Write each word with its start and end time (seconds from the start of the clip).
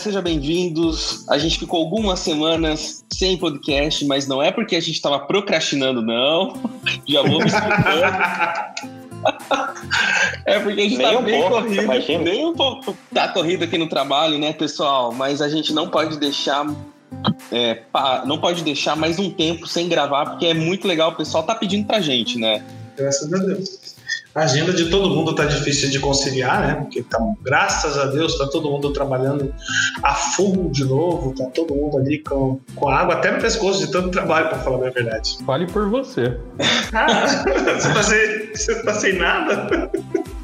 Sejam 0.00 0.22
bem-vindos. 0.22 1.28
A 1.28 1.36
gente 1.36 1.58
ficou 1.58 1.78
algumas 1.78 2.20
semanas 2.20 3.04
sem 3.12 3.36
podcast, 3.36 4.02
mas 4.06 4.26
não 4.26 4.42
é 4.42 4.50
porque 4.50 4.74
a 4.74 4.80
gente 4.80 4.94
estava 4.94 5.18
procrastinando, 5.18 6.00
não. 6.00 6.54
Já 7.06 7.20
vou 7.22 7.38
me. 7.38 7.50
É 10.46 10.58
porque 10.58 10.80
a 10.80 10.84
gente 10.84 10.96
Nem 10.96 11.12
tá 11.12 11.18
um 11.18 11.22
bem 11.22 11.40
pouco, 11.42 11.62
corrido, 11.62 11.82
imagina. 11.82 12.24
nem 12.24 12.46
um 12.46 12.54
pouco. 12.54 12.96
Tá 13.12 13.28
corrido 13.28 13.64
aqui 13.64 13.76
no 13.76 13.86
trabalho, 13.86 14.38
né, 14.38 14.54
pessoal? 14.54 15.12
Mas 15.12 15.42
a 15.42 15.48
gente 15.50 15.74
não 15.74 15.90
pode 15.90 16.18
deixar, 16.18 16.66
é, 17.52 17.82
não 18.24 18.38
pode 18.38 18.64
deixar 18.64 18.96
mais 18.96 19.18
um 19.18 19.30
tempo 19.30 19.66
sem 19.66 19.90
gravar, 19.90 20.24
porque 20.30 20.46
é 20.46 20.54
muito 20.54 20.88
legal. 20.88 21.10
O 21.10 21.16
pessoal 21.16 21.44
tá 21.44 21.54
pedindo 21.54 21.86
pra 21.86 22.00
gente, 22.00 22.38
né? 22.38 22.64
Graças 22.96 23.30
a 23.30 23.36
Deus. 23.36 23.79
A 24.34 24.42
agenda 24.42 24.72
de 24.72 24.88
todo 24.90 25.10
mundo 25.10 25.34
tá 25.34 25.44
difícil 25.44 25.90
de 25.90 25.98
conciliar, 25.98 26.60
né? 26.60 26.74
Porque 26.74 27.02
tá, 27.02 27.18
graças 27.42 27.98
a 27.98 28.06
Deus 28.06 28.38
tá 28.38 28.46
todo 28.46 28.70
mundo 28.70 28.92
trabalhando 28.92 29.52
a 30.02 30.14
full 30.14 30.70
de 30.70 30.84
novo, 30.84 31.34
tá 31.34 31.46
todo 31.46 31.74
mundo 31.74 31.98
ali 31.98 32.18
com, 32.18 32.60
com 32.76 32.88
água 32.88 33.14
até 33.14 33.32
no 33.32 33.40
pescoço 33.40 33.84
de 33.84 33.90
tanto 33.90 34.10
trabalho, 34.10 34.48
pra 34.48 34.58
falar 34.58 34.76
a 34.76 34.80
minha 34.80 34.92
verdade. 34.92 35.38
Fale 35.44 35.66
por 35.66 35.88
você. 35.90 36.38
Ah, 36.92 37.26
você, 37.76 37.92
tá 37.92 38.02
sem, 38.02 38.54
você 38.54 38.82
tá 38.84 38.94
sem 38.94 39.12
nada? 39.14 39.90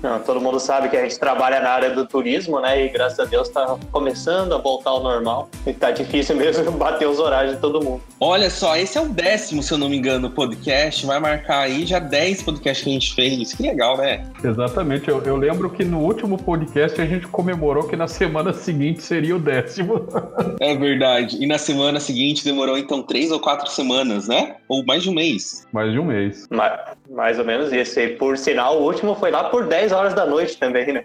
Não, 0.02 0.20
todo 0.20 0.40
mundo 0.40 0.60
sabe 0.60 0.88
que 0.88 0.96
a 0.96 1.02
gente 1.02 1.18
trabalha 1.18 1.60
na 1.60 1.70
área 1.70 1.90
do 1.90 2.06
turismo, 2.06 2.60
né? 2.60 2.84
E 2.84 2.88
graças 2.88 3.18
a 3.18 3.24
Deus 3.24 3.48
tá 3.48 3.76
começando 3.90 4.54
a 4.54 4.58
voltar 4.58 4.90
ao 4.90 5.02
normal. 5.02 5.48
E 5.66 5.72
tá 5.72 5.90
difícil 5.90 6.36
mesmo 6.36 6.70
bater 6.72 7.08
os 7.08 7.18
horários 7.18 7.54
de 7.54 7.60
todo 7.60 7.82
mundo. 7.82 8.02
Olha 8.20 8.48
só, 8.50 8.76
esse 8.76 8.96
é 8.96 9.00
o 9.00 9.08
décimo, 9.08 9.62
se 9.62 9.72
eu 9.72 9.78
não 9.78 9.88
me 9.88 9.96
engano, 9.96 10.30
podcast. 10.30 11.04
Vai 11.06 11.18
marcar 11.18 11.60
aí 11.60 11.84
já 11.86 11.98
10 11.98 12.42
podcasts 12.42 12.84
que 12.84 12.90
a 12.90 12.92
gente 12.92 13.14
fez. 13.14 13.54
Que 13.54 13.62
legal, 13.62 13.96
né? 13.98 14.24
Exatamente. 14.42 15.08
Eu, 15.08 15.22
eu 15.22 15.36
lembro 15.36 15.70
que 15.70 15.84
no 15.84 16.00
último 16.00 16.36
podcast 16.38 17.00
a 17.00 17.06
gente 17.06 17.26
comemorou 17.28 17.84
que 17.88 17.96
na 17.96 18.06
semana 18.08 18.52
seguinte 18.52 19.02
seria 19.02 19.34
o 19.36 19.38
décimo. 19.38 20.06
É 20.58 20.74
verdade. 20.74 21.36
E 21.42 21.46
na 21.46 21.58
semana 21.58 22.00
seguinte 22.00 22.42
demorou 22.44 22.78
então 22.78 23.02
três 23.02 23.30
ou 23.30 23.38
quatro 23.38 23.70
semanas, 23.70 24.26
né? 24.26 24.56
Ou 24.68 24.84
mais 24.84 25.02
de 25.02 25.10
um 25.10 25.14
mês. 25.14 25.66
Mais 25.72 25.92
de 25.92 25.98
um 25.98 26.04
mês. 26.04 26.46
Ma- 26.50 26.80
mais 27.10 27.38
ou 27.38 27.44
menos 27.44 27.72
isso. 27.72 28.00
E 28.00 28.08
por 28.16 28.38
sinal, 28.38 28.78
o 28.80 28.84
último 28.84 29.14
foi 29.16 29.30
lá 29.30 29.44
por 29.44 29.66
10 29.66 29.85
horas 29.92 30.14
da 30.14 30.26
noite 30.26 30.56
também, 30.58 30.92
né? 30.92 31.04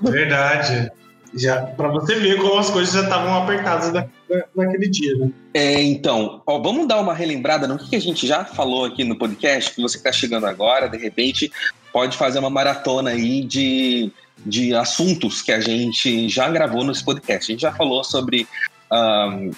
Verdade. 0.00 0.90
Já, 1.36 1.62
pra 1.62 1.88
você 1.88 2.14
ver 2.14 2.36
como 2.36 2.56
as 2.58 2.70
coisas 2.70 2.94
já 2.94 3.02
estavam 3.02 3.34
apertadas 3.42 3.92
na, 3.92 4.06
na- 4.30 4.44
naquele 4.54 4.88
dia, 4.88 5.16
né? 5.16 5.30
É, 5.52 5.82
então, 5.82 6.40
ó, 6.46 6.60
vamos 6.60 6.86
dar 6.86 7.00
uma 7.00 7.12
relembrada 7.12 7.66
no 7.66 7.76
que, 7.76 7.90
que 7.90 7.96
a 7.96 8.00
gente 8.00 8.24
já 8.24 8.44
falou 8.44 8.84
aqui 8.84 9.02
no 9.02 9.18
podcast, 9.18 9.74
que 9.74 9.82
você 9.82 9.98
que 9.98 10.04
tá 10.04 10.12
chegando 10.12 10.46
agora, 10.46 10.88
de 10.88 10.96
repente, 10.96 11.50
pode 11.92 12.16
fazer 12.16 12.38
uma 12.38 12.50
maratona 12.50 13.10
aí 13.10 13.42
de, 13.42 14.12
de 14.46 14.74
assuntos 14.76 15.42
que 15.42 15.50
a 15.50 15.60
gente 15.60 16.28
já 16.28 16.48
gravou 16.48 16.84
nesse 16.84 17.04
podcast. 17.04 17.50
A 17.50 17.52
gente 17.52 17.62
já 17.62 17.72
falou 17.72 18.04
sobre, 18.04 18.46
ahn, 18.92 19.50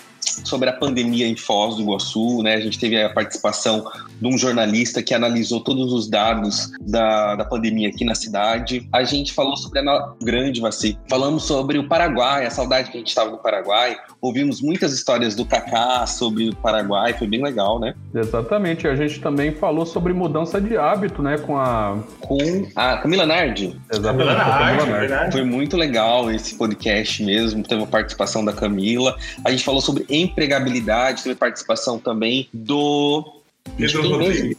sobre 0.44 0.68
a 0.68 0.72
pandemia 0.72 1.26
em 1.26 1.36
Foz 1.36 1.76
do 1.76 1.82
Iguaçu, 1.82 2.42
né? 2.42 2.54
A 2.54 2.60
gente 2.60 2.78
teve 2.78 3.00
a 3.00 3.08
participação 3.12 3.90
de 4.20 4.26
um 4.26 4.36
jornalista 4.36 5.02
que 5.02 5.14
analisou 5.14 5.60
todos 5.60 5.92
os 5.92 6.08
dados 6.08 6.70
da, 6.80 7.36
da 7.36 7.44
pandemia 7.44 7.88
aqui 7.88 8.04
na 8.04 8.14
cidade. 8.14 8.88
A 8.92 9.04
gente 9.04 9.32
falou 9.32 9.56
sobre 9.56 9.80
a 9.80 9.82
no- 9.82 10.16
grande 10.22 10.60
vacina. 10.60 10.98
Falamos 11.08 11.44
sobre 11.44 11.78
o 11.78 11.88
Paraguai, 11.88 12.46
a 12.46 12.50
saudade 12.50 12.90
que 12.90 12.96
a 12.96 13.00
gente 13.00 13.08
estava 13.08 13.30
do 13.30 13.38
Paraguai. 13.38 13.96
Ouvimos 14.20 14.60
muitas 14.60 14.92
histórias 14.92 15.34
do 15.34 15.44
Kaká 15.44 16.06
sobre 16.06 16.50
o 16.50 16.56
Paraguai, 16.56 17.12
foi 17.12 17.26
bem 17.26 17.42
legal, 17.42 17.78
né? 17.78 17.94
Exatamente. 18.14 18.86
A 18.88 18.94
gente 18.96 19.20
também 19.20 19.52
falou 19.52 19.86
sobre 19.86 20.12
mudança 20.12 20.60
de 20.60 20.76
hábito, 20.76 21.22
né? 21.22 21.38
Com 21.38 21.56
a. 21.56 21.98
Com 22.20 22.66
a 22.74 22.96
Camila 22.98 23.26
Nardi. 23.26 23.76
Exatamente. 23.92 24.26
Camila 24.28 24.32
a 24.32 24.58
Camila 24.58 24.86
Nardi, 24.86 25.08
Nardi. 25.08 25.32
Foi 25.32 25.44
muito 25.44 25.76
legal 25.76 26.30
esse 26.30 26.54
podcast 26.56 27.22
mesmo, 27.22 27.62
teve 27.62 27.82
a 27.82 27.86
participação 27.86 28.44
da 28.44 28.52
Camila. 28.52 29.16
A 29.44 29.50
gente 29.50 29.64
falou 29.64 29.80
sobre 29.80 30.04
empregabilidade, 30.26 31.22
teve 31.22 31.34
participação 31.34 31.98
também 31.98 32.48
do 32.52 33.40
Pedro 33.76 34.08
Rodrigues. 34.08 34.56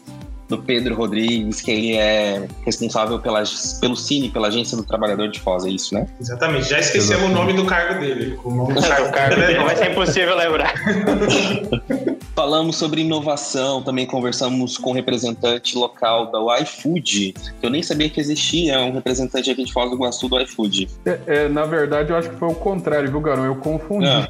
Do 0.47 0.57
Pedro 0.57 0.95
Rodrigues, 0.95 1.59
que 1.61 1.71
ele 1.71 1.95
é 1.97 2.47
responsável 2.65 3.19
pela, 3.19 3.43
pelo 3.81 3.95
Cine, 3.97 4.29
pela 4.29 4.47
Agência 4.47 4.77
do 4.77 4.83
Trabalhador 4.83 5.29
de 5.29 5.39
Foz, 5.41 5.65
é 5.65 5.69
isso, 5.69 5.93
né? 5.93 6.07
Exatamente. 6.21 6.69
Já 6.69 6.79
esquecemos 6.79 7.25
o 7.29 7.33
nome 7.33 7.51
do 7.53 7.65
cargo 7.65 7.99
dele. 7.99 8.39
O 8.45 8.51
nome 8.51 8.73
do 8.73 8.81
cargo, 8.81 9.11
cargo 9.11 9.35
dele 9.35 9.53
é 9.57 9.63
vai 9.63 9.75
ser 9.75 9.91
impossível 9.91 10.35
lembrar. 10.37 10.73
Falamos 12.33 12.75
sobre 12.77 13.01
inovação, 13.01 13.81
também 13.81 14.05
conversamos 14.05 14.77
com 14.77 14.91
um 14.91 14.93
representante 14.93 15.75
local 15.75 16.31
da 16.31 16.59
iFood, 16.61 17.33
que 17.59 17.65
eu 17.65 17.69
nem 17.69 17.81
sabia 17.81 18.09
que 18.09 18.19
existia 18.19 18.79
um 18.79 18.93
representante 18.93 19.49
aqui 19.49 19.63
de 19.65 19.73
Foz 19.73 19.89
do 19.89 19.95
Iguaçu 19.95 20.29
do 20.29 20.39
iFood. 20.41 20.87
É, 21.05 21.19
é, 21.25 21.49
na 21.49 21.65
verdade, 21.65 22.11
eu 22.11 22.15
acho 22.15 22.29
que 22.29 22.35
foi 22.35 22.47
o 22.49 22.53
contrário, 22.55 23.09
viu, 23.09 23.19
Garão? 23.19 23.43
Eu 23.43 23.55
confundi. 23.55 24.05
Ah. 24.07 24.27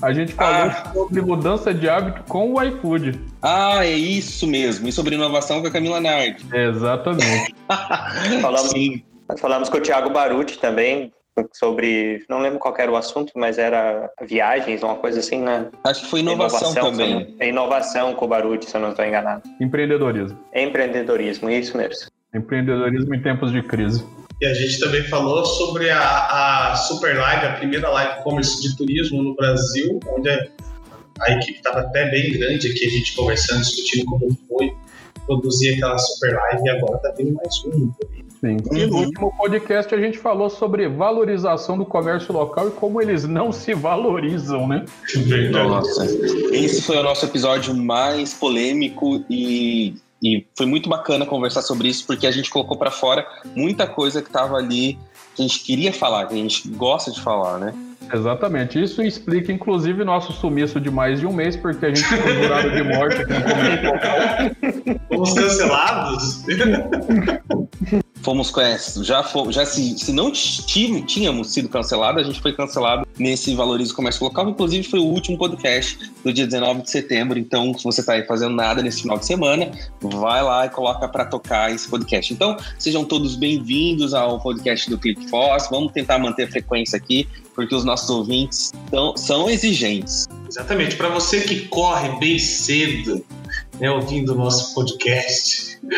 a 0.00 0.12
gente 0.12 0.32
falou 0.32 0.70
Ah. 0.70 0.92
sobre 0.94 1.20
mudança 1.20 1.74
de 1.74 1.88
hábito 1.88 2.22
com 2.26 2.54
o 2.54 2.62
iFood. 2.62 3.20
Ah, 3.42 3.84
é 3.84 3.92
isso 3.92 4.46
mesmo. 4.46 4.71
E 4.80 4.92
sobre 4.92 5.14
inovação 5.14 5.60
com 5.60 5.66
a 5.68 5.70
Camila 5.70 6.00
Nardi. 6.00 6.44
Exatamente. 6.54 7.54
Falamos, 8.40 8.70
Sim. 8.70 9.02
falamos 9.38 9.68
com 9.68 9.78
o 9.78 9.80
Thiago 9.80 10.10
Baruti 10.10 10.58
também 10.58 11.12
sobre. 11.52 12.24
Não 12.28 12.40
lembro 12.40 12.58
qual 12.58 12.74
era 12.78 12.90
o 12.90 12.96
assunto, 12.96 13.32
mas 13.36 13.58
era 13.58 14.10
viagens, 14.22 14.82
uma 14.82 14.96
coisa 14.96 15.20
assim, 15.20 15.40
né? 15.40 15.68
Acho 15.84 16.02
que 16.02 16.10
foi 16.10 16.20
inovação, 16.20 16.68
eu 16.74 16.84
também. 16.90 17.14
não- 17.14 17.26
É 17.40 17.48
inovação 17.48 18.14
com 18.14 18.24
o 18.24 18.28
Baruti, 18.28 18.68
se 18.68 18.76
eu 18.76 18.80
não 18.80 18.90
estou 18.90 19.04
enganado. 19.04 19.42
Empreendedorismo. 19.60 20.38
Empreendedorismo, 20.54 21.48
isso 21.50 21.76
mesmo. 21.76 22.10
Empreendedorismo 22.34 23.14
em 23.14 23.22
tempos 23.22 23.50
de 23.52 23.62
crise. 23.62 24.04
E 24.40 24.46
a 24.46 24.54
gente 24.54 24.80
também 24.80 25.04
falou 25.04 25.44
sobre 25.44 25.88
a, 25.90 26.72
a 26.72 26.76
Super 26.76 27.16
Live, 27.16 27.46
a 27.46 27.52
primeira 27.52 27.88
live 27.90 28.20
e-commerce 28.20 28.60
de 28.60 28.76
turismo 28.76 29.22
no 29.22 29.34
Brasil, 29.36 30.00
onde 30.08 30.28
a, 31.26 31.32
equipe 31.32 31.58
estava 31.58 31.80
até 31.80 32.10
bem 32.10 32.32
grande 32.32 32.68
aqui, 32.68 32.86
a 32.86 32.90
gente 32.90 33.14
conversando, 33.14 33.60
discutindo 33.60 34.04
como 34.06 34.38
foi 34.48 34.72
produzir 35.26 35.74
aquela 35.74 35.98
Super 35.98 36.34
Live, 36.34 36.62
e 36.64 36.70
agora 36.70 36.98
tá 36.98 37.12
vindo 37.16 37.34
mais 37.34 37.64
um. 37.66 37.92
Sim. 38.40 38.56
E 38.72 38.86
no 38.86 38.96
último 38.96 39.32
podcast 39.36 39.94
a 39.94 40.00
gente 40.00 40.18
falou 40.18 40.50
sobre 40.50 40.88
valorização 40.88 41.78
do 41.78 41.86
comércio 41.86 42.32
local 42.34 42.68
e 42.68 42.70
como 42.72 43.00
eles 43.00 43.24
não 43.24 43.52
se 43.52 43.72
valorizam, 43.72 44.66
né? 44.66 44.84
Nossa, 45.52 46.04
esse 46.50 46.82
foi 46.82 46.96
o 46.96 47.04
nosso 47.04 47.24
episódio 47.24 47.72
mais 47.72 48.34
polêmico 48.34 49.24
e, 49.30 49.94
e 50.20 50.44
foi 50.56 50.66
muito 50.66 50.88
bacana 50.88 51.24
conversar 51.24 51.62
sobre 51.62 51.86
isso, 51.86 52.04
porque 52.04 52.26
a 52.26 52.32
gente 52.32 52.50
colocou 52.50 52.76
pra 52.76 52.90
fora 52.90 53.24
muita 53.54 53.86
coisa 53.86 54.20
que 54.20 54.28
tava 54.28 54.56
ali 54.56 54.98
que 55.36 55.42
a 55.42 55.46
gente 55.46 55.60
queria 55.60 55.92
falar, 55.92 56.26
que 56.26 56.34
a 56.34 56.36
gente 56.36 56.68
gosta 56.68 57.12
de 57.12 57.20
falar, 57.20 57.58
né? 57.58 57.74
Exatamente. 58.12 58.82
Isso 58.82 59.02
explica, 59.02 59.50
inclusive, 59.50 60.04
nosso 60.04 60.32
sumiço 60.32 60.80
de 60.80 60.90
mais 60.90 61.20
de 61.20 61.26
um 61.26 61.32
mês, 61.32 61.56
porque 61.56 61.86
a 61.86 61.88
gente 61.88 62.04
ficou 62.04 62.34
jurado 62.34 62.70
de 62.70 62.82
morte. 62.82 63.16
Fomos 65.08 65.32
cancelados. 65.32 66.44
Fomos 68.22 68.50
com 68.52 68.60
essa, 68.60 69.02
já, 69.02 69.24
já 69.50 69.66
se, 69.66 69.98
se 69.98 70.12
não 70.12 70.30
tínhamos 70.30 71.52
sido 71.52 71.68
cancelados, 71.68 72.22
a 72.22 72.24
gente 72.24 72.40
foi 72.40 72.52
cancelado 72.52 73.04
nesse 73.18 73.52
Valoriza 73.52 73.92
o 73.92 73.96
Comércio 73.96 74.22
Local, 74.24 74.48
inclusive 74.48 74.84
foi 74.88 75.00
o 75.00 75.04
último 75.04 75.36
podcast 75.36 75.98
do 76.24 76.32
dia 76.32 76.46
19 76.46 76.82
de 76.82 76.90
setembro, 76.90 77.36
então 77.36 77.76
se 77.76 77.82
você 77.82 78.00
está 78.00 78.12
aí 78.12 78.24
fazendo 78.24 78.54
nada 78.54 78.80
nesse 78.80 79.02
final 79.02 79.18
de 79.18 79.26
semana, 79.26 79.72
vai 80.00 80.40
lá 80.40 80.66
e 80.66 80.70
coloca 80.70 81.08
para 81.08 81.24
tocar 81.24 81.72
esse 81.72 81.88
podcast. 81.88 82.32
Então, 82.32 82.56
sejam 82.78 83.04
todos 83.04 83.34
bem-vindos 83.34 84.14
ao 84.14 84.38
podcast 84.38 84.88
do 84.88 84.96
Click 84.96 85.28
Force, 85.28 85.68
vamos 85.68 85.90
tentar 85.90 86.20
manter 86.20 86.44
a 86.44 86.48
frequência 86.48 86.96
aqui, 86.96 87.26
porque 87.54 87.74
os 87.74 87.84
nossos 87.84 88.08
ouvintes 88.10 88.72
tão, 88.90 89.16
são 89.16 89.48
exigentes. 89.50 90.28
Exatamente, 90.48 90.96
para 90.96 91.08
você 91.08 91.40
que 91.40 91.66
corre 91.68 92.08
bem 92.18 92.38
cedo, 92.38 93.24
né, 93.80 93.90
ouvindo 93.90 94.32
o 94.32 94.36
nosso 94.36 94.74
podcast, 94.74 95.78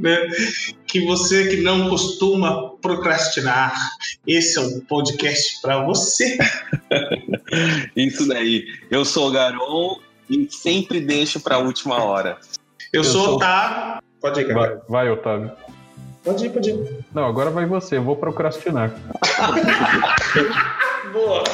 né, 0.00 0.16
que 0.86 1.04
você 1.04 1.48
que 1.48 1.56
não 1.62 1.88
costuma 1.88 2.70
procrastinar, 2.80 3.74
esse 4.26 4.58
é 4.58 4.62
um 4.62 4.80
podcast 4.80 5.60
para 5.60 5.84
você. 5.84 6.38
Isso 7.96 8.26
daí. 8.28 8.64
Eu 8.90 9.04
sou 9.04 9.28
o 9.28 9.32
Garon 9.32 9.98
e 10.28 10.48
sempre 10.50 11.00
deixo 11.00 11.40
para 11.40 11.56
a 11.56 11.58
última 11.58 12.02
hora. 12.02 12.38
Eu, 12.92 13.00
Eu 13.00 13.04
sou 13.04 13.24
sou- 13.24 13.32
o 13.32 13.36
Otávio. 13.36 14.02
Pode 14.20 14.40
ir, 14.40 14.54
Vai, 14.54 14.68
cara. 14.68 14.82
vai, 14.88 15.10
Otávio. 15.10 15.50
Pode 16.24 16.46
ir, 16.46 16.50
pode 16.50 16.70
ir. 16.70 17.04
Não, 17.12 17.26
agora 17.26 17.50
vai 17.50 17.66
você. 17.66 17.98
Eu 17.98 18.02
vou 18.02 18.16
procrastinar. 18.16 18.92
Boa. 21.12 21.44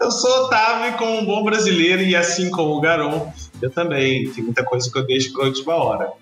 Eu 0.00 0.10
sou 0.10 0.44
Otávio 0.44 0.90
e 0.90 0.98
como 0.98 1.18
um 1.18 1.24
bom 1.24 1.42
brasileiro, 1.42 2.02
e 2.02 2.14
assim 2.14 2.50
como 2.50 2.76
o 2.76 2.80
Garon, 2.80 3.32
eu 3.62 3.70
também. 3.70 4.30
Tem 4.30 4.44
muita 4.44 4.62
coisa 4.62 4.92
que 4.92 4.98
eu 4.98 5.06
deixo 5.06 5.32
para 5.32 5.46
última 5.46 5.74
hora. 5.74 6.12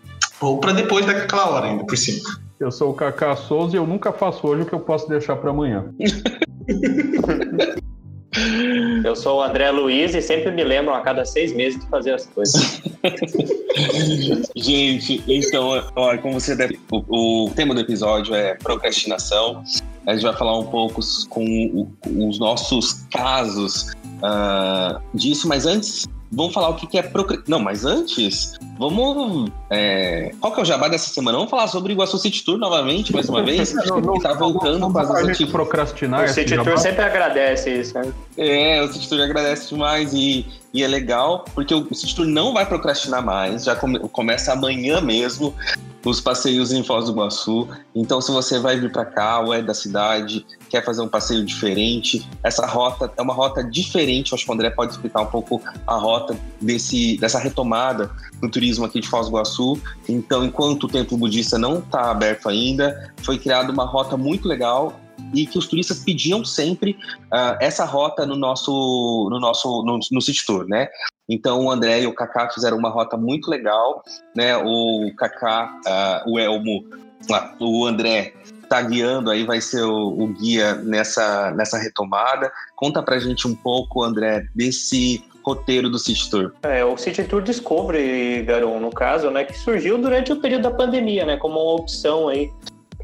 Ou 0.40 0.58
para 0.58 0.72
depois 0.72 1.04
daquela 1.04 1.50
hora 1.50 1.66
ainda, 1.66 1.84
por 1.84 1.96
cima. 1.96 2.22
Eu 2.60 2.70
sou 2.70 2.92
o 2.92 2.94
Kaká 2.94 3.34
Souza 3.34 3.74
e 3.74 3.78
eu 3.78 3.86
nunca 3.86 4.12
faço 4.12 4.46
hoje 4.46 4.62
o 4.62 4.66
que 4.66 4.72
eu 4.72 4.80
posso 4.80 5.08
deixar 5.08 5.34
para 5.36 5.50
amanhã. 5.50 5.92
Eu 9.04 9.14
sou 9.14 9.38
o 9.38 9.42
André 9.42 9.70
Luiz 9.70 10.14
e 10.14 10.22
sempre 10.22 10.50
me 10.50 10.64
lembram 10.64 10.94
a 10.94 11.00
cada 11.00 11.24
seis 11.24 11.52
meses 11.52 11.80
de 11.80 11.86
fazer 11.88 12.14
as 12.14 12.26
coisas. 12.26 12.82
Gente, 14.56 15.22
então, 15.26 15.82
ó, 15.94 16.16
como 16.18 16.40
você 16.40 16.54
deve. 16.56 16.78
O, 16.90 17.46
o, 17.46 17.50
tema 17.50 17.74
do 17.74 17.80
episódio 17.80 18.34
é 18.34 18.54
procrastinação. 18.54 19.62
A 20.06 20.12
gente 20.14 20.22
vai 20.22 20.36
falar 20.36 20.58
um 20.58 20.66
pouco 20.66 21.00
com, 21.28 21.44
o, 21.44 22.28
os 22.28 22.38
nossos 22.38 23.06
casos 23.10 23.92
uh, 24.18 25.00
disso, 25.14 25.48
mas 25.48 25.66
antes 25.66 26.06
Vamos 26.34 26.52
falar 26.52 26.68
o 26.68 26.74
que, 26.74 26.98
é 26.98 27.02
procrastinação. 27.02 27.58
Não, 27.58 27.64
mas 27.64 27.84
antes, 27.84 28.54
vamos. 28.78 29.50
É... 29.70 30.32
Qual 30.40 30.52
que 30.52 30.60
é 30.60 30.62
o 30.62 30.66
jabá 30.66 30.88
dessa 30.88 31.08
semana? 31.10 31.38
Vamos 31.38 31.50
falar 31.50 31.68
sobre 31.68 31.92
o 31.92 31.94
Iguaçu 31.94 32.18
City 32.18 32.44
Tour 32.44 32.58
novamente, 32.58 33.12
mais 33.12 33.28
uma 33.28 33.42
vez. 33.42 33.72
não, 33.86 34.00
não, 34.00 34.18
tá 34.18 34.34
voltando 34.34 34.78
não, 34.78 34.88
não, 34.88 34.92
com 34.92 34.98
as 34.98 35.42
procrastinar. 35.50 36.24
O 36.24 36.28
City 36.28 36.56
Tour 36.56 36.78
sempre 36.78 37.04
agradece 37.04 37.70
isso, 37.70 37.94
né? 37.94 38.12
É, 38.36 38.82
o 38.82 38.92
City 38.92 39.08
Tour 39.08 39.20
agradece 39.20 39.68
demais 39.68 40.12
e, 40.12 40.46
e 40.74 40.82
é 40.82 40.88
legal, 40.88 41.44
porque 41.54 41.72
o 41.72 41.94
City 41.94 42.16
Tour 42.16 42.26
não 42.26 42.52
vai 42.52 42.66
procrastinar 42.66 43.24
mais, 43.24 43.62
já 43.62 43.76
come, 43.76 43.96
começa 44.08 44.52
amanhã 44.52 45.00
mesmo 45.00 45.54
os 46.04 46.20
passeios 46.20 46.72
em 46.72 46.82
Foz 46.82 47.06
do 47.06 47.12
Iguaçu. 47.12 47.68
Então, 47.94 48.20
se 48.20 48.30
você 48.30 48.58
vai 48.58 48.78
vir 48.78 48.92
para 48.92 49.06
cá 49.06 49.40
ou 49.40 49.54
é 49.54 49.62
da 49.62 49.72
cidade, 49.72 50.44
quer 50.68 50.84
fazer 50.84 51.00
um 51.00 51.08
passeio 51.08 51.44
diferente, 51.44 52.28
essa 52.42 52.66
rota 52.66 53.10
é 53.16 53.22
uma 53.22 53.32
rota 53.32 53.62
diferente. 53.62 54.34
Acho 54.34 54.44
que 54.44 54.50
o 54.50 54.54
André 54.54 54.68
pode 54.70 54.92
explicar 54.92 55.22
um 55.22 55.26
pouco 55.26 55.62
a 55.86 55.94
rota 55.94 56.36
desse, 56.60 57.16
dessa 57.18 57.38
retomada 57.38 58.10
do 58.40 58.50
turismo 58.50 58.84
aqui 58.84 59.00
de 59.00 59.08
Foz 59.08 59.26
do 59.26 59.30
Iguaçu. 59.30 59.80
Então, 60.08 60.44
enquanto 60.44 60.84
o 60.84 60.88
templo 60.88 61.16
budista 61.16 61.56
não 61.56 61.78
está 61.78 62.10
aberto 62.10 62.48
ainda, 62.48 63.14
foi 63.22 63.38
criada 63.38 63.72
uma 63.72 63.84
rota 63.84 64.16
muito 64.16 64.46
legal 64.46 64.92
e 65.32 65.46
que 65.46 65.58
os 65.58 65.66
turistas 65.66 66.00
pediam 66.00 66.44
sempre 66.44 66.96
uh, 67.32 67.56
essa 67.60 67.84
rota 67.84 68.26
no 68.26 68.36
nosso 68.36 69.28
no 69.30 69.40
nosso 69.40 69.82
no, 69.82 69.98
no 70.10 70.20
City 70.20 70.44
Tour, 70.46 70.66
né? 70.66 70.88
Então 71.28 71.64
o 71.64 71.70
André 71.70 72.02
e 72.02 72.06
o 72.06 72.14
Kaká 72.14 72.50
fizeram 72.50 72.76
uma 72.76 72.90
rota 72.90 73.16
muito 73.16 73.50
legal, 73.50 74.02
né? 74.34 74.56
O 74.56 75.10
Kaká, 75.16 75.72
uh, 76.26 76.30
o 76.30 76.38
Elmo, 76.38 76.84
uh, 77.30 77.64
o 77.64 77.86
André 77.86 78.34
está 78.62 78.82
guiando 78.82 79.30
aí, 79.30 79.44
vai 79.44 79.60
ser 79.60 79.82
o, 79.82 80.08
o, 80.08 80.26
guia 80.28 80.74
nessa, 80.74 81.50
nessa 81.52 81.78
retomada. 81.78 82.50
Conta 82.74 83.02
pra 83.02 83.18
gente 83.18 83.46
um 83.46 83.54
pouco, 83.54 84.02
André, 84.02 84.46
desse 84.54 85.22
roteiro 85.44 85.90
do 85.90 85.98
City 85.98 86.28
Tour. 86.30 86.52
É, 86.62 86.84
o 86.84 86.96
City 86.96 87.22
Tour 87.24 87.42
Discovery, 87.42 88.42
Garon, 88.42 88.80
no 88.80 88.90
caso, 88.90 89.30
né, 89.30 89.44
que 89.44 89.56
surgiu 89.56 89.98
durante 89.98 90.32
o 90.32 90.40
período 90.40 90.62
da 90.62 90.70
pandemia, 90.70 91.24
né, 91.24 91.36
como 91.36 91.60
uma 91.60 91.74
opção 91.74 92.28
aí 92.28 92.50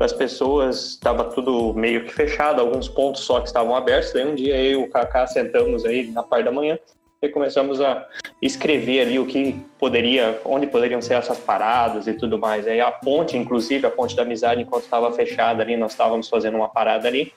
para 0.00 0.06
as 0.06 0.14
pessoas, 0.14 0.92
estava 0.92 1.24
tudo 1.24 1.74
meio 1.74 2.06
que 2.06 2.14
fechado, 2.14 2.58
alguns 2.58 2.88
pontos 2.88 3.20
só 3.20 3.38
que 3.38 3.48
estavam 3.48 3.76
abertos. 3.76 4.14
Daí 4.14 4.26
um 4.26 4.34
dia 4.34 4.56
eu 4.56 4.80
e 4.80 4.84
o 4.84 4.88
Kaká 4.88 5.26
sentamos 5.26 5.84
aí 5.84 6.10
na 6.10 6.22
parte 6.22 6.46
da 6.46 6.50
manhã 6.50 6.78
e 7.20 7.28
começamos 7.28 7.82
a 7.82 8.06
escrever 8.40 9.02
ali 9.02 9.18
o 9.18 9.26
que 9.26 9.62
poderia, 9.78 10.40
onde 10.46 10.66
poderiam 10.66 11.02
ser 11.02 11.14
essas 11.14 11.36
paradas 11.36 12.06
e 12.06 12.14
tudo 12.14 12.38
mais. 12.38 12.66
Aí 12.66 12.80
a 12.80 12.90
ponte, 12.90 13.36
inclusive, 13.36 13.86
a 13.86 13.90
ponte 13.90 14.16
da 14.16 14.22
amizade, 14.22 14.62
enquanto 14.62 14.84
estava 14.84 15.12
fechada 15.12 15.62
ali, 15.62 15.76
nós 15.76 15.92
estávamos 15.92 16.30
fazendo 16.30 16.56
uma 16.56 16.70
parada 16.70 17.06
ali. 17.06 17.34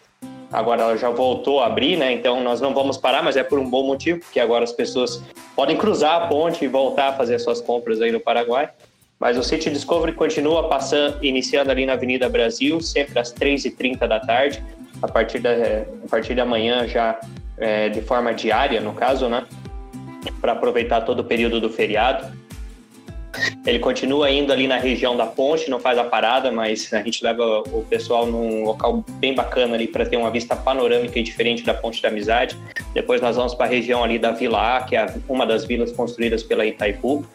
Agora 0.50 0.84
ela 0.84 0.98
já 0.98 1.10
voltou 1.10 1.60
a 1.60 1.66
abrir, 1.66 1.98
né? 1.98 2.14
Então 2.14 2.42
nós 2.42 2.62
não 2.62 2.74
vamos 2.74 2.96
parar, 2.96 3.22
mas 3.22 3.36
é 3.36 3.44
por 3.44 3.60
um 3.60 3.70
bom 3.70 3.86
motivo, 3.86 4.22
porque 4.22 4.40
agora 4.40 4.64
as 4.64 4.72
pessoas 4.72 5.22
podem 5.54 5.76
cruzar 5.76 6.16
a 6.16 6.28
ponte 6.28 6.64
e 6.64 6.68
voltar 6.70 7.10
a 7.10 7.14
fazer 7.14 7.38
suas 7.40 7.60
compras 7.60 8.00
aí 8.00 8.10
no 8.14 8.22
Paraguai. 8.22 8.70
Mas 9.20 9.38
o 9.38 9.44
City 9.44 9.70
Discovery 9.70 10.14
continua 10.14 10.68
passando, 10.68 11.24
iniciando 11.24 11.72
ali 11.72 11.86
na 11.86 11.94
Avenida 11.94 12.28
Brasil, 12.28 12.82
sempre 12.82 13.20
às 13.20 13.34
3h30 13.34 14.08
da 14.08 14.20
tarde, 14.20 14.62
a 15.02 15.08
partir 15.08 15.40
da, 15.40 15.52
a 15.52 16.10
partir 16.10 16.36
da 16.36 16.46
manhã 16.46 16.88
já 16.88 17.20
é, 17.58 17.90
de 17.90 18.02
forma 18.02 18.34
diária, 18.34 18.82
no 18.82 18.94
caso, 18.94 19.30
né? 19.30 19.46
para 20.40 20.54
aproveitar 20.54 21.02
todo 21.02 21.20
o 21.20 21.24
período 21.24 21.60
do 21.60 21.70
feriado. 21.70 22.32
Ele 23.66 23.80
continua 23.80 24.30
indo 24.30 24.54
ali 24.54 24.68
na 24.68 24.78
região 24.78 25.18
da 25.18 25.26
ponte, 25.26 25.70
não 25.70 25.80
faz 25.80 25.98
a 25.98 26.04
parada, 26.04 26.52
mas 26.52 26.94
a 26.94 27.02
gente 27.02 27.24
leva 27.24 27.64
o 27.72 27.84
pessoal 27.90 28.28
num 28.28 28.64
local 28.64 29.04
bem 29.14 29.34
bacana 29.34 29.74
ali 29.74 29.88
para 29.88 30.06
ter 30.06 30.18
uma 30.18 30.30
vista 30.30 30.56
panorâmica 30.56 31.18
e 31.18 31.24
diferente 31.24 31.64
da 31.64 31.74
Ponte 31.74 32.02
da 32.02 32.10
Amizade. 32.10 32.58
Depois 32.94 33.22
nós 33.22 33.36
vamos 33.36 33.56
para 33.56 33.66
a 33.66 33.70
região 33.70 34.04
ali 34.04 34.20
da 34.20 34.32
Vila 34.32 34.78
A, 34.78 34.84
que 34.84 34.96
é 34.96 35.08
uma 35.28 35.48
das 35.48 35.66
vilas 35.66 35.92
construídas 35.92 36.44
pela 36.44 36.66
Itaipu. 36.66 37.26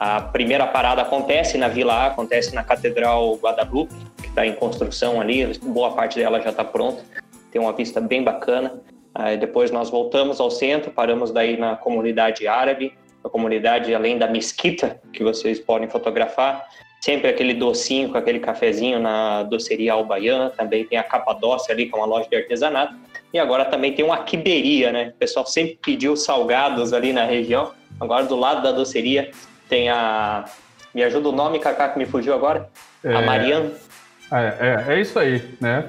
A 0.00 0.20
primeira 0.20 0.64
parada 0.64 1.02
acontece 1.02 1.58
na 1.58 1.66
Vila 1.66 1.92
A, 1.92 2.06
acontece 2.06 2.54
na 2.54 2.62
Catedral 2.62 3.34
Guadalupe, 3.34 3.92
que 4.22 4.28
está 4.28 4.46
em 4.46 4.52
construção 4.52 5.20
ali, 5.20 5.44
boa 5.58 5.90
parte 5.90 6.20
dela 6.20 6.40
já 6.40 6.50
está 6.50 6.62
pronta. 6.62 7.02
Tem 7.50 7.60
uma 7.60 7.72
vista 7.72 8.00
bem 8.00 8.22
bacana. 8.22 8.80
Aí 9.12 9.36
depois 9.36 9.72
nós 9.72 9.90
voltamos 9.90 10.38
ao 10.38 10.52
centro, 10.52 10.92
paramos 10.92 11.32
daí 11.32 11.56
na 11.56 11.74
comunidade 11.74 12.46
árabe, 12.46 12.94
a 13.24 13.28
comunidade 13.28 13.92
além 13.92 14.16
da 14.16 14.28
mesquita, 14.28 15.00
que 15.12 15.24
vocês 15.24 15.58
podem 15.58 15.88
fotografar. 15.88 16.68
Sempre 17.00 17.28
aquele 17.28 17.52
docinho 17.52 18.10
com 18.10 18.18
aquele 18.18 18.38
cafezinho 18.38 19.00
na 19.00 19.42
doceria 19.42 19.94
Albaiana, 19.94 20.50
também 20.50 20.84
tem 20.84 20.96
a 20.96 21.02
Capadócia 21.02 21.74
ali, 21.74 21.86
que 21.86 21.94
é 21.96 21.98
uma 21.98 22.06
loja 22.06 22.28
de 22.28 22.36
artesanato. 22.36 22.94
E 23.34 23.38
agora 23.40 23.64
também 23.64 23.92
tem 23.92 24.04
uma 24.04 24.18
quiberia, 24.18 24.92
né? 24.92 25.08
O 25.08 25.18
pessoal 25.18 25.44
sempre 25.44 25.76
pediu 25.82 26.16
salgados 26.16 26.92
ali 26.92 27.12
na 27.12 27.24
região. 27.24 27.72
Agora 28.00 28.24
do 28.26 28.36
lado 28.36 28.62
da 28.62 28.70
doceria 28.70 29.32
tem 29.68 29.88
a. 29.88 30.44
Me 30.94 31.02
ajuda 31.02 31.28
o 31.28 31.32
nome, 31.32 31.58
Cacá, 31.58 31.88
que 31.88 31.98
me 31.98 32.06
fugiu 32.06 32.34
agora? 32.34 32.68
É... 33.04 33.14
A 33.14 33.22
Mariana. 33.22 33.70
É, 34.30 34.86
é, 34.88 34.94
é 34.94 35.00
isso 35.00 35.18
aí, 35.18 35.42
né? 35.60 35.84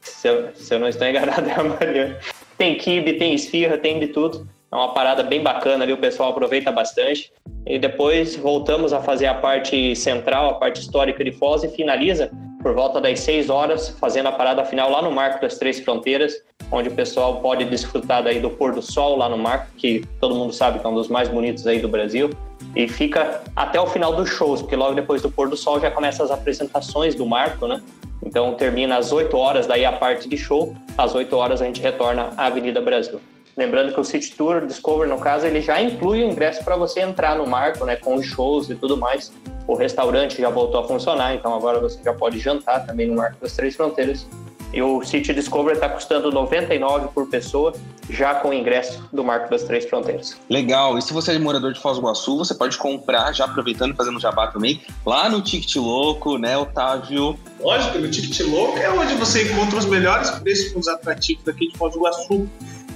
se, 0.00 0.28
eu, 0.28 0.50
se 0.54 0.74
eu 0.74 0.80
não 0.80 0.88
estou 0.88 1.06
enganado, 1.06 1.46
é 1.48 1.54
a 1.54 1.62
Mariana. 1.62 2.16
Tem 2.56 2.76
kibe, 2.76 3.14
tem 3.14 3.34
esfirra, 3.34 3.78
tem 3.78 4.00
de 4.00 4.08
tudo. 4.08 4.48
É 4.70 4.74
uma 4.74 4.92
parada 4.92 5.22
bem 5.22 5.42
bacana 5.42 5.84
ali, 5.84 5.92
o 5.92 5.98
pessoal 5.98 6.30
aproveita 6.30 6.72
bastante. 6.72 7.32
E 7.66 7.78
depois 7.78 8.36
voltamos 8.36 8.92
a 8.92 9.00
fazer 9.00 9.26
a 9.26 9.34
parte 9.34 9.94
central, 9.94 10.50
a 10.50 10.54
parte 10.54 10.80
histórica 10.80 11.22
de 11.22 11.32
Foz 11.32 11.62
e 11.62 11.68
finaliza 11.68 12.30
por 12.62 12.74
volta 12.74 13.00
das 13.00 13.20
6 13.20 13.50
horas, 13.50 13.90
fazendo 14.00 14.28
a 14.28 14.32
parada 14.32 14.64
final 14.64 14.90
lá 14.90 15.00
no 15.00 15.10
Marco 15.10 15.40
das 15.40 15.58
Três 15.58 15.80
Fronteiras, 15.80 16.34
onde 16.70 16.88
o 16.88 16.92
pessoal 16.92 17.40
pode 17.40 17.64
desfrutar 17.64 18.22
daí 18.22 18.40
do 18.40 18.50
pôr 18.50 18.74
do 18.74 18.82
sol 18.82 19.16
lá 19.16 19.28
no 19.28 19.38
Marco, 19.38 19.68
que 19.76 20.04
todo 20.20 20.34
mundo 20.34 20.52
sabe 20.52 20.78
que 20.78 20.86
é 20.86 20.88
um 20.88 20.94
dos 20.94 21.08
mais 21.08 21.28
bonitos 21.28 21.66
aí 21.66 21.80
do 21.80 21.88
Brasil. 21.88 22.30
E 22.74 22.86
fica 22.88 23.42
até 23.56 23.80
o 23.80 23.86
final 23.86 24.14
dos 24.14 24.28
shows, 24.28 24.60
porque 24.60 24.76
logo 24.76 24.94
depois 24.94 25.22
do 25.22 25.30
pôr 25.30 25.48
do 25.48 25.56
sol 25.56 25.80
já 25.80 25.90
começa 25.90 26.22
as 26.22 26.30
apresentações 26.30 27.14
do 27.14 27.24
Marco, 27.24 27.66
né? 27.66 27.80
Então 28.22 28.54
termina 28.54 28.98
às 28.98 29.12
8 29.12 29.36
horas, 29.36 29.66
daí 29.66 29.84
a 29.84 29.92
parte 29.92 30.28
de 30.28 30.36
show, 30.36 30.74
às 30.96 31.14
8 31.14 31.34
horas 31.36 31.62
a 31.62 31.64
gente 31.64 31.80
retorna 31.80 32.30
à 32.36 32.46
Avenida 32.46 32.80
Brasil. 32.80 33.20
Lembrando 33.58 33.92
que 33.92 33.98
o 33.98 34.04
City 34.04 34.36
Tour 34.36 34.64
Discover, 34.66 35.08
no 35.08 35.18
caso, 35.18 35.44
ele 35.44 35.60
já 35.60 35.82
inclui 35.82 36.22
o 36.22 36.30
ingresso 36.30 36.62
para 36.62 36.76
você 36.76 37.00
entrar 37.00 37.36
no 37.36 37.44
marco, 37.44 37.84
né, 37.84 37.96
com 37.96 38.14
os 38.14 38.24
shows 38.24 38.70
e 38.70 38.76
tudo 38.76 38.96
mais. 38.96 39.32
O 39.66 39.74
restaurante 39.74 40.40
já 40.40 40.48
voltou 40.48 40.80
a 40.80 40.86
funcionar, 40.86 41.34
então 41.34 41.52
agora 41.52 41.80
você 41.80 41.98
já 42.00 42.14
pode 42.14 42.38
jantar 42.38 42.86
também 42.86 43.08
no 43.08 43.16
Marco 43.16 43.36
das 43.40 43.54
Três 43.54 43.74
Fronteiras. 43.74 44.28
E 44.72 44.80
o 44.80 45.02
City 45.02 45.34
Discover 45.34 45.74
está 45.74 45.88
custando 45.88 46.30
99 46.30 47.08
por 47.12 47.28
pessoa, 47.28 47.72
já 48.08 48.36
com 48.36 48.50
o 48.50 48.54
ingresso 48.54 49.08
do 49.12 49.24
Marco 49.24 49.50
das 49.50 49.64
Três 49.64 49.86
Fronteiras. 49.86 50.36
Legal. 50.48 50.96
E 50.96 51.02
se 51.02 51.12
você 51.12 51.32
é 51.32 51.38
morador 51.38 51.72
de 51.72 51.80
Foz 51.80 51.96
do 51.96 52.02
Iguaçu, 52.02 52.38
você 52.38 52.54
pode 52.54 52.78
comprar, 52.78 53.32
já 53.32 53.44
aproveitando 53.44 53.92
e 53.92 53.96
fazendo 53.96 54.20
jabá 54.20 54.46
também, 54.46 54.80
lá 55.04 55.28
no 55.28 55.42
Ticket 55.42 55.74
Louco, 55.76 56.38
né, 56.38 56.56
Otávio? 56.56 57.36
Lógico, 57.58 57.98
no 57.98 58.08
Ticket 58.08 58.46
Louco 58.46 58.78
é 58.78 58.88
onde 58.88 59.14
você 59.14 59.50
encontra 59.50 59.78
os 59.78 59.86
melhores 59.86 60.30
preços 60.30 60.72
com 60.72 60.78
os 60.78 60.86
atrativos 60.86 61.42
daqui 61.42 61.72
de 61.72 61.76
Foz 61.76 61.92
do 61.92 61.98
Iguaçu 61.98 62.48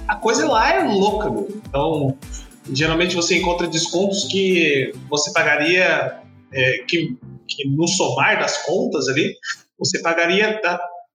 a 0.07 0.15
coisa 0.15 0.47
lá 0.47 0.73
é 0.73 0.83
louca, 0.83 1.29
meu. 1.29 1.47
Então, 1.67 2.17
geralmente 2.71 3.15
você 3.15 3.37
encontra 3.37 3.67
descontos 3.67 4.25
que 4.25 4.93
você 5.09 5.31
pagaria, 5.31 6.19
é, 6.51 6.77
que, 6.87 7.17
que, 7.47 7.69
no 7.69 7.87
somar 7.87 8.39
das 8.39 8.63
contas 8.63 9.07
ali, 9.07 9.35
você 9.77 10.01
pagaria 10.01 10.59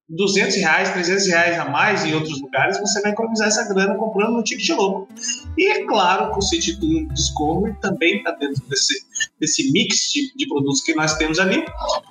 200 0.09 0.57
reais, 0.57 0.91
300 0.93 1.27
reais 1.27 1.59
a 1.59 1.67
mais 1.67 2.05
em 2.05 2.15
outros 2.15 2.41
lugares, 2.41 2.81
você 2.81 3.01
vai 3.03 3.13
economizar 3.13 3.49
essa 3.49 3.69
grana 3.73 3.95
comprando 3.95 4.33
no 4.33 4.43
ticket 4.43 4.71
louco. 4.71 5.09
E 5.57 5.67
é 5.71 5.85
claro 5.85 6.33
que 6.33 6.39
o 6.39 6.43
City 6.43 6.79
Tour 6.81 7.07
Discovery 7.13 7.77
também 7.81 8.17
está 8.17 8.31
dentro 8.33 8.63
desse, 8.69 8.95
desse 9.39 9.71
mix 9.71 10.11
de, 10.13 10.35
de 10.35 10.49
produtos 10.49 10.81
que 10.83 10.95
nós 10.95 11.15
temos 11.17 11.39
ali, 11.39 11.63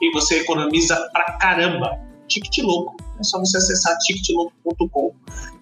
e 0.02 0.12
você 0.12 0.42
economiza 0.42 0.96
pra 1.12 1.34
caramba. 1.34 2.07
Ticket 2.28 2.64
Louco. 2.64 2.96
É 3.20 3.24
só 3.24 3.40
você 3.40 3.58
acessar 3.58 3.98
ticketlouco.com 4.00 5.14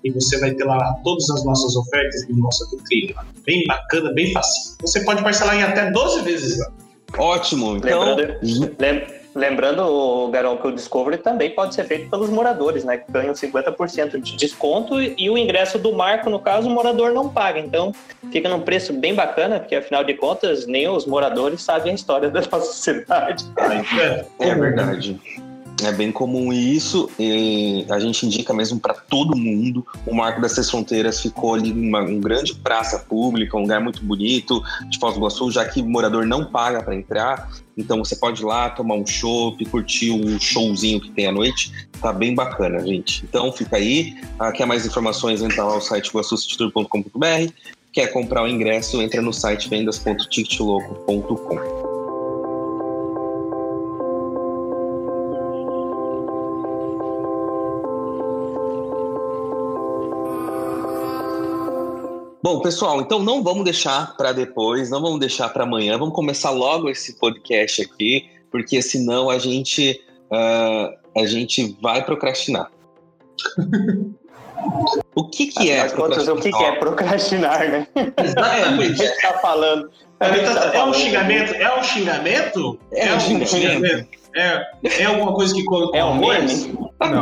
e 0.03 0.11
você 0.11 0.39
vai 0.39 0.51
ter 0.51 0.63
lá 0.63 0.95
todas 1.03 1.29
as 1.29 1.43
nossas 1.43 1.75
ofertas 1.75 2.27
no 2.29 2.37
nosso 2.37 2.69
vitrine. 2.69 3.15
Bem 3.45 3.63
bacana, 3.67 4.13
bem 4.13 4.31
fácil. 4.31 4.75
Você 4.81 5.03
pode 5.03 5.23
parcelar 5.23 5.55
em 5.55 5.63
até 5.63 5.89
12 5.91 6.21
vezes 6.21 6.59
lá. 6.59 6.71
Ótimo. 7.17 7.77
Então... 7.77 8.15
Lembrando, 8.41 9.13
lembrando, 9.35 10.29
Garão, 10.31 10.57
que 10.57 10.67
o 10.67 10.71
Discovery 10.71 11.17
também 11.17 11.51
pode 11.51 11.75
ser 11.75 11.83
feito 11.85 12.09
pelos 12.09 12.29
moradores, 12.29 12.83
né? 12.83 12.97
Que 12.97 13.11
ganham 13.11 13.33
50% 13.33 14.21
de 14.21 14.35
desconto 14.37 15.01
e 15.01 15.29
o 15.29 15.37
ingresso 15.37 15.77
do 15.77 15.93
marco, 15.93 16.29
no 16.29 16.39
caso, 16.39 16.67
o 16.67 16.71
morador 16.71 17.11
não 17.11 17.29
paga. 17.29 17.59
Então, 17.59 17.93
fica 18.31 18.47
num 18.47 18.61
preço 18.61 18.93
bem 18.93 19.13
bacana, 19.13 19.59
porque 19.59 19.75
afinal 19.75 20.03
de 20.03 20.13
contas, 20.13 20.65
nem 20.65 20.87
os 20.87 21.05
moradores 21.05 21.61
sabem 21.61 21.91
a 21.91 21.95
história 21.95 22.29
da 22.29 22.41
nossa 22.51 22.73
cidade. 22.73 23.45
É, 23.59 24.25
é 24.39 24.55
verdade. 24.55 25.19
É 25.83 25.91
bem 25.91 26.11
comum 26.11 26.53
isso, 26.53 27.09
a 27.89 27.99
gente 27.99 28.25
indica 28.25 28.53
mesmo 28.53 28.79
para 28.79 28.93
todo 28.93 29.35
mundo. 29.35 29.85
O 30.05 30.15
Marco 30.15 30.39
das 30.39 30.53
Seis 30.53 30.69
Fronteiras 30.69 31.19
ficou 31.19 31.53
ali 31.53 31.69
uma 31.71 32.01
um 32.01 32.21
grande 32.21 32.55
praça 32.55 32.99
pública, 32.99 33.57
um 33.57 33.61
lugar 33.61 33.81
muito 33.81 34.01
bonito 34.03 34.63
de 34.89 34.97
Foz 34.97 35.15
do 35.15 35.19
Iguaçu, 35.19 35.51
já 35.51 35.65
que 35.65 35.81
o 35.81 35.85
morador 35.85 36.25
não 36.25 36.45
paga 36.45 36.81
para 36.81 36.95
entrar. 36.95 37.49
Então 37.77 38.01
você 38.03 38.15
pode 38.15 38.41
ir 38.41 38.45
lá 38.45 38.69
tomar 38.69 38.95
um 38.95 39.05
chopp, 39.05 39.63
curtir 39.65 40.11
um 40.11 40.39
showzinho 40.39 41.01
que 41.01 41.11
tem 41.11 41.27
à 41.27 41.31
noite. 41.31 41.71
Tá 42.01 42.13
bem 42.13 42.33
bacana, 42.33 42.79
gente. 42.79 43.25
Então 43.25 43.51
fica 43.51 43.75
aí. 43.75 44.15
Ah, 44.39 44.53
quer 44.53 44.65
mais 44.65 44.85
informações? 44.85 45.41
Entra 45.41 45.65
lá 45.65 45.75
no 45.75 45.81
site 45.81 46.07
iguaçucitytour.com.br. 46.07 47.51
Quer 47.91 48.07
comprar 48.07 48.43
o 48.43 48.47
ingresso? 48.47 49.01
Entra 49.01 49.21
no 49.21 49.33
site 49.33 49.67
vendas.ticketloco.com. 49.69 51.84
Bom, 62.45 62.59
pessoal, 62.59 63.01
então 63.01 63.23
não 63.23 63.41
vamos 63.41 63.63
deixar 63.63 64.15
para 64.15 64.31
depois, 64.31 64.87
não 64.91 65.01
vamos 65.01 65.19
deixar 65.19 65.49
para 65.49 65.63
amanhã, 65.63 65.97
vamos 65.97 66.13
começar 66.13 66.51
logo 66.51 66.87
esse 66.91 67.17
podcast 67.17 67.81
aqui, 67.81 68.29
porque 68.51 68.83
senão 68.83 69.31
a 69.31 69.39
gente 69.39 69.99
uh, 70.31 70.95
a 71.19 71.25
gente 71.25 71.75
vai 71.81 72.05
procrastinar. 72.05 72.69
o 75.15 75.27
que 75.27 75.47
que 75.47 75.71
é 75.71 75.89
procrastinar? 75.89 76.37
o 76.37 76.39
que, 76.39 76.51
que 76.51 76.63
é 76.63 76.71
procrastinar, 76.73 77.67
né? 77.67 77.87
Exatamente. 78.23 79.01
a 79.01 79.07
gente 79.07 79.21
tá 79.23 79.39
falando. 79.39 79.89
Tá, 80.19 80.29
tá 80.69 80.77
é 80.77 80.83
um 80.83 80.93
xingamento? 80.93 81.51
É 81.55 81.79
um 81.79 81.83
xingamento? 81.83 82.79
É, 82.91 83.07
é 83.07 83.15
um 83.15 83.19
xingamento. 83.19 84.07
É, 84.35 84.67
é 85.01 85.05
alguma 85.05 85.33
coisa 85.33 85.53
que 85.53 85.63
é 85.93 86.03
um 86.03 86.15
meme? 86.15 86.77
Não, 86.99 87.21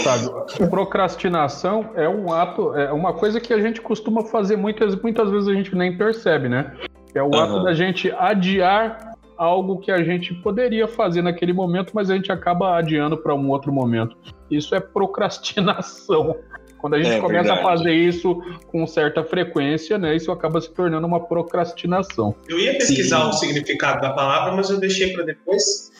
Otávio. 0.00 0.68
Procrastinação 0.70 1.90
é 1.96 2.08
um 2.08 2.32
ato, 2.32 2.74
é 2.76 2.92
uma 2.92 3.12
coisa 3.12 3.40
que 3.40 3.52
a 3.52 3.60
gente 3.60 3.80
costuma 3.80 4.24
fazer 4.24 4.56
muitas, 4.56 4.94
muitas 5.00 5.28
vezes 5.30 5.48
a 5.48 5.52
gente 5.52 5.74
nem 5.74 5.96
percebe, 5.96 6.48
né? 6.48 6.72
É 7.14 7.22
o 7.22 7.26
uhum. 7.26 7.34
ato 7.34 7.64
da 7.64 7.74
gente 7.74 8.10
adiar 8.12 9.12
algo 9.36 9.78
que 9.78 9.90
a 9.90 10.04
gente 10.04 10.32
poderia 10.34 10.86
fazer 10.86 11.20
naquele 11.20 11.52
momento, 11.52 11.90
mas 11.94 12.08
a 12.10 12.14
gente 12.14 12.30
acaba 12.30 12.76
adiando 12.76 13.16
para 13.16 13.34
um 13.34 13.50
outro 13.50 13.72
momento. 13.72 14.16
Isso 14.48 14.74
é 14.74 14.80
procrastinação. 14.80 16.36
Quando 16.78 16.94
a 16.94 17.02
gente 17.02 17.14
é, 17.14 17.20
começa 17.20 17.54
verdade. 17.54 17.60
a 17.60 17.62
fazer 17.62 17.92
isso 17.92 18.42
com 18.66 18.84
certa 18.88 19.22
frequência, 19.22 19.98
né, 19.98 20.16
isso 20.16 20.32
acaba 20.32 20.60
se 20.60 20.68
tornando 20.68 21.06
uma 21.06 21.20
procrastinação. 21.20 22.34
Eu 22.48 22.58
ia 22.58 22.72
pesquisar 22.74 23.22
Sim. 23.22 23.28
o 23.28 23.32
significado 23.34 24.00
da 24.00 24.10
palavra, 24.10 24.52
mas 24.56 24.68
eu 24.68 24.80
deixei 24.80 25.12
para 25.12 25.24
depois. 25.24 25.91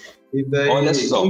Daí... 0.48 0.68
Olha 0.68 0.94
só. 0.94 1.24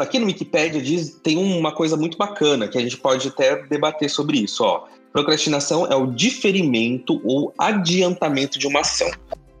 Aqui 0.00 0.18
no 0.18 0.26
Wikipedia 0.26 0.82
diz 0.82 1.18
tem 1.22 1.38
uma 1.38 1.72
coisa 1.72 1.96
muito 1.96 2.18
bacana 2.18 2.68
que 2.68 2.76
a 2.76 2.80
gente 2.80 2.96
pode 2.98 3.28
até 3.28 3.62
debater 3.64 4.10
sobre 4.10 4.38
isso. 4.38 4.62
Ó. 4.62 4.84
Procrastinação 5.12 5.86
é 5.86 5.96
o 5.96 6.06
diferimento 6.06 7.20
ou 7.24 7.52
adiantamento 7.58 8.58
de 8.58 8.66
uma 8.66 8.80
ação. 8.80 9.10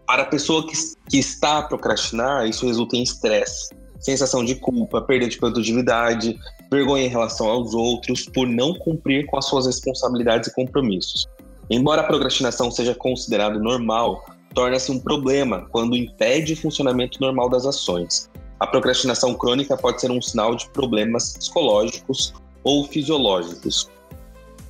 Para 0.06 0.22
a 0.22 0.26
pessoa 0.26 0.66
que, 0.66 0.74
que 1.08 1.18
está 1.18 1.58
a 1.58 1.62
procrastinar, 1.62 2.46
isso 2.46 2.66
resulta 2.66 2.94
em 2.96 3.02
estresse, 3.02 3.74
sensação 3.98 4.44
de 4.44 4.54
culpa, 4.54 5.00
perda 5.00 5.26
de 5.26 5.38
produtividade, 5.38 6.38
vergonha 6.70 7.06
em 7.06 7.08
relação 7.08 7.48
aos 7.48 7.74
outros 7.74 8.26
por 8.26 8.46
não 8.46 8.74
cumprir 8.74 9.26
com 9.26 9.38
as 9.38 9.46
suas 9.46 9.66
responsabilidades 9.66 10.48
e 10.48 10.54
compromissos. 10.54 11.26
Embora 11.70 12.02
a 12.02 12.04
procrastinação 12.04 12.70
seja 12.70 12.94
considerado 12.94 13.58
normal, 13.58 14.24
torna-se 14.56 14.90
um 14.90 14.98
problema 14.98 15.68
quando 15.70 15.94
impede 15.94 16.54
o 16.54 16.56
funcionamento 16.56 17.20
normal 17.20 17.50
das 17.50 17.66
ações. 17.66 18.30
A 18.58 18.66
procrastinação 18.66 19.34
crônica 19.34 19.76
pode 19.76 20.00
ser 20.00 20.10
um 20.10 20.20
sinal 20.20 20.54
de 20.54 20.66
problemas 20.70 21.36
psicológicos 21.36 22.32
ou 22.64 22.88
fisiológicos. 22.88 23.90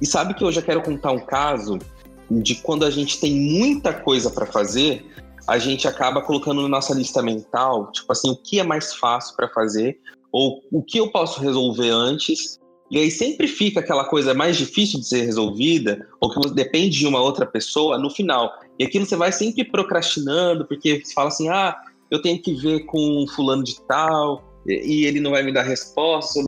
E 0.02 0.04
sabe 0.04 0.34
que 0.34 0.42
eu 0.42 0.50
já 0.50 0.60
quero 0.60 0.82
contar 0.82 1.12
um 1.12 1.20
caso 1.20 1.78
de 2.28 2.56
quando 2.56 2.84
a 2.84 2.90
gente 2.90 3.20
tem 3.20 3.32
muita 3.32 3.94
coisa 3.94 4.28
para 4.28 4.44
fazer, 4.44 5.06
a 5.46 5.56
gente 5.56 5.86
acaba 5.86 6.20
colocando 6.20 6.62
na 6.62 6.68
nossa 6.68 6.92
lista 6.92 7.22
mental, 7.22 7.92
tipo 7.92 8.10
assim, 8.10 8.28
o 8.28 8.36
que 8.36 8.58
é 8.58 8.64
mais 8.64 8.92
fácil 8.92 9.36
para 9.36 9.48
fazer 9.50 10.00
ou 10.32 10.60
o 10.72 10.82
que 10.82 10.98
eu 10.98 11.12
posso 11.12 11.40
resolver 11.40 11.90
antes 11.90 12.58
e 12.90 12.98
aí 12.98 13.10
sempre 13.10 13.48
fica 13.48 13.80
aquela 13.80 14.04
coisa 14.04 14.32
mais 14.32 14.56
difícil 14.56 15.00
de 15.00 15.06
ser 15.06 15.22
resolvida, 15.22 16.06
ou 16.20 16.30
que 16.30 16.50
depende 16.50 16.98
de 16.98 17.06
uma 17.06 17.20
outra 17.20 17.44
pessoa 17.44 17.98
no 17.98 18.10
final. 18.10 18.52
E 18.78 18.84
aquilo 18.84 19.04
você 19.04 19.16
vai 19.16 19.32
sempre 19.32 19.64
procrastinando, 19.64 20.66
porque 20.66 21.02
você 21.04 21.12
fala 21.12 21.28
assim: 21.28 21.48
ah, 21.48 21.76
eu 22.10 22.22
tenho 22.22 22.40
que 22.40 22.54
ver 22.54 22.86
com 22.86 23.26
fulano 23.34 23.64
de 23.64 23.80
tal, 23.82 24.44
e 24.66 25.04
ele 25.04 25.20
não 25.20 25.32
vai 25.32 25.42
me 25.42 25.52
dar 25.52 25.62
resposta 25.62 26.44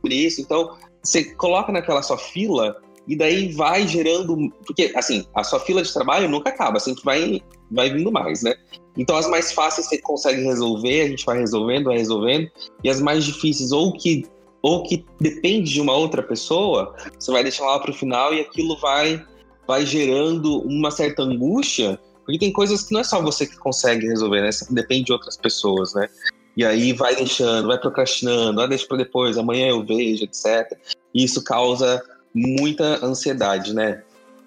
sobre 0.00 0.14
isso. 0.14 0.40
Então, 0.40 0.76
você 1.02 1.24
coloca 1.34 1.72
naquela 1.72 2.02
sua 2.02 2.18
fila 2.18 2.80
e 3.06 3.16
daí 3.16 3.52
vai 3.52 3.86
gerando. 3.86 4.50
Porque, 4.66 4.92
assim, 4.94 5.24
a 5.34 5.44
sua 5.44 5.60
fila 5.60 5.82
de 5.82 5.92
trabalho 5.92 6.28
nunca 6.28 6.50
acaba, 6.50 6.80
sempre 6.80 7.02
vai, 7.04 7.42
vai 7.70 7.90
vindo 7.90 8.10
mais, 8.10 8.42
né? 8.42 8.54
Então, 8.96 9.16
as 9.16 9.28
mais 9.28 9.52
fáceis 9.52 9.88
você 9.88 9.98
consegue 9.98 10.42
resolver, 10.42 11.02
a 11.02 11.08
gente 11.08 11.24
vai 11.24 11.38
resolvendo, 11.38 11.84
vai 11.84 11.98
resolvendo, 11.98 12.50
e 12.84 12.90
as 12.90 13.00
mais 13.00 13.24
difíceis, 13.24 13.72
ou 13.72 13.92
que 13.92 14.24
ou 14.62 14.84
que 14.84 15.04
depende 15.20 15.72
de 15.72 15.80
uma 15.80 15.94
outra 15.94 16.22
pessoa, 16.22 16.94
você 17.18 17.32
vai 17.32 17.42
deixar 17.42 17.66
lá 17.66 17.78
para 17.80 17.90
o 17.90 17.94
final 17.94 18.32
e 18.32 18.40
aquilo 18.40 18.76
vai, 18.78 19.22
vai 19.66 19.84
gerando 19.84 20.60
uma 20.60 20.90
certa 20.90 21.22
angústia, 21.22 21.98
porque 22.24 22.38
tem 22.38 22.52
coisas 22.52 22.84
que 22.84 22.92
não 22.92 23.00
é 23.00 23.04
só 23.04 23.20
você 23.20 23.46
que 23.46 23.56
consegue 23.58 24.06
resolver, 24.06 24.40
né? 24.40 24.52
Você 24.52 24.72
depende 24.72 25.06
de 25.06 25.12
outras 25.12 25.36
pessoas, 25.36 25.92
né? 25.94 26.08
E 26.56 26.64
aí 26.64 26.92
vai 26.92 27.16
deixando, 27.16 27.66
vai 27.66 27.78
procrastinando, 27.78 28.60
ah, 28.60 28.66
deixa 28.66 28.86
para 28.86 28.98
depois, 28.98 29.36
amanhã 29.36 29.68
eu 29.68 29.84
vejo, 29.84 30.24
etc. 30.24 30.78
E 31.12 31.24
isso 31.24 31.42
causa 31.42 32.02
muita 32.34 33.04
ansiedade, 33.04 33.74
né? 33.74 34.02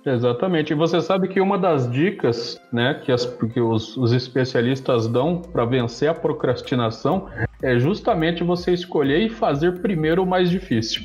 Exatamente. 0.06 0.72
E 0.72 0.76
você 0.76 1.02
sabe 1.02 1.28
que 1.28 1.42
uma 1.42 1.58
das 1.58 1.90
dicas 1.90 2.62
né, 2.72 3.02
que, 3.04 3.12
as, 3.12 3.26
que 3.26 3.60
os, 3.60 3.98
os 3.98 4.14
especialistas 4.14 5.08
dão 5.08 5.42
para 5.42 5.66
vencer 5.66 6.10
a 6.10 6.14
procrastinação 6.14 7.28
é 7.62 7.80
justamente 7.80 8.44
você 8.44 8.72
escolher 8.72 9.20
e 9.20 9.30
fazer 9.30 9.82
primeiro 9.82 10.22
o 10.22 10.26
mais 10.26 10.50
difícil. 10.50 11.02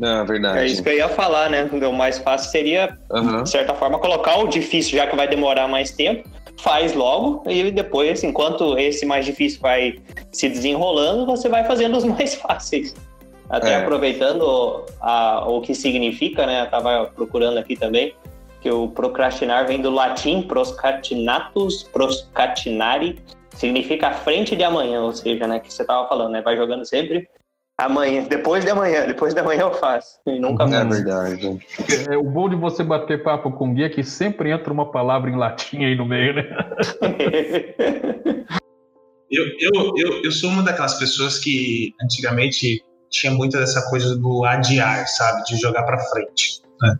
É 0.00 0.22
verdade. 0.24 0.58
É 0.58 0.66
isso 0.66 0.82
que 0.82 0.90
eu 0.90 0.96
ia 0.96 1.08
falar, 1.08 1.50
né? 1.50 1.64
O 1.64 1.92
mais 1.92 2.18
fácil 2.18 2.50
seria, 2.50 2.96
uhum. 3.10 3.42
de 3.42 3.50
certa 3.50 3.74
forma, 3.74 3.98
colocar 3.98 4.38
o 4.38 4.46
difícil, 4.46 4.96
já 4.96 5.08
que 5.08 5.16
vai 5.16 5.26
demorar 5.26 5.66
mais 5.66 5.90
tempo, 5.90 6.28
faz 6.60 6.94
logo 6.94 7.42
e 7.50 7.70
depois, 7.72 8.22
enquanto 8.22 8.78
esse 8.78 9.04
mais 9.04 9.26
difícil 9.26 9.60
vai 9.60 9.96
se 10.30 10.48
desenrolando, 10.48 11.26
você 11.26 11.48
vai 11.48 11.64
fazendo 11.64 11.96
os 11.96 12.04
mais 12.06 12.36
fáceis. 12.36 12.94
Até 13.48 13.72
é. 13.72 13.76
aproveitando 13.76 14.84
a, 15.00 15.44
o 15.48 15.60
que 15.60 15.74
significa, 15.74 16.46
né? 16.46 16.62
Eu 16.62 16.70
tava 16.70 17.10
procurando 17.14 17.58
aqui 17.58 17.76
também, 17.76 18.14
que 18.60 18.70
o 18.70 18.88
procrastinar 18.88 19.66
vem 19.66 19.80
do 19.80 19.90
latim 19.90 20.42
proscatinatus, 20.42 21.82
proscatinari, 21.82 23.18
significa 23.54 24.12
frente 24.12 24.56
de 24.56 24.64
amanhã, 24.64 25.02
ou 25.02 25.12
seja, 25.12 25.46
né? 25.46 25.60
Que 25.60 25.72
você 25.72 25.84
tava 25.84 26.08
falando, 26.08 26.32
né? 26.32 26.42
Vai 26.42 26.56
jogando 26.56 26.84
sempre 26.84 27.28
amanhã, 27.78 28.24
depois 28.24 28.64
de 28.64 28.70
amanhã, 28.70 29.06
depois 29.06 29.34
de 29.34 29.40
amanhã 29.40 29.62
eu 29.62 29.74
faço. 29.74 30.18
E 30.26 30.38
nunca 30.38 30.66
mais. 30.66 30.84
É 30.84 30.88
verdade. 30.88 31.58
É, 32.10 32.16
o 32.16 32.24
bom 32.24 32.48
de 32.48 32.56
você 32.56 32.82
bater 32.82 33.22
papo 33.22 33.52
com 33.52 33.74
guia 33.74 33.86
é 33.86 33.90
que 33.90 34.02
sempre 34.02 34.50
entra 34.50 34.72
uma 34.72 34.90
palavra 34.90 35.30
em 35.30 35.36
latim 35.36 35.84
aí 35.84 35.96
no 35.96 36.06
meio, 36.06 36.34
né? 36.34 36.44
eu, 39.30 39.44
eu, 39.60 39.92
eu, 39.96 40.22
eu 40.24 40.32
sou 40.32 40.50
uma 40.50 40.62
daquelas 40.62 40.98
pessoas 40.98 41.38
que 41.38 41.92
antigamente 42.02 42.82
tinha 43.10 43.32
muita 43.32 43.58
dessa 43.58 43.88
coisa 43.88 44.16
do 44.16 44.44
adiar, 44.44 45.06
sabe, 45.08 45.44
de 45.44 45.56
jogar 45.56 45.84
para 45.84 45.98
frente. 45.98 46.62
Né? 46.80 46.96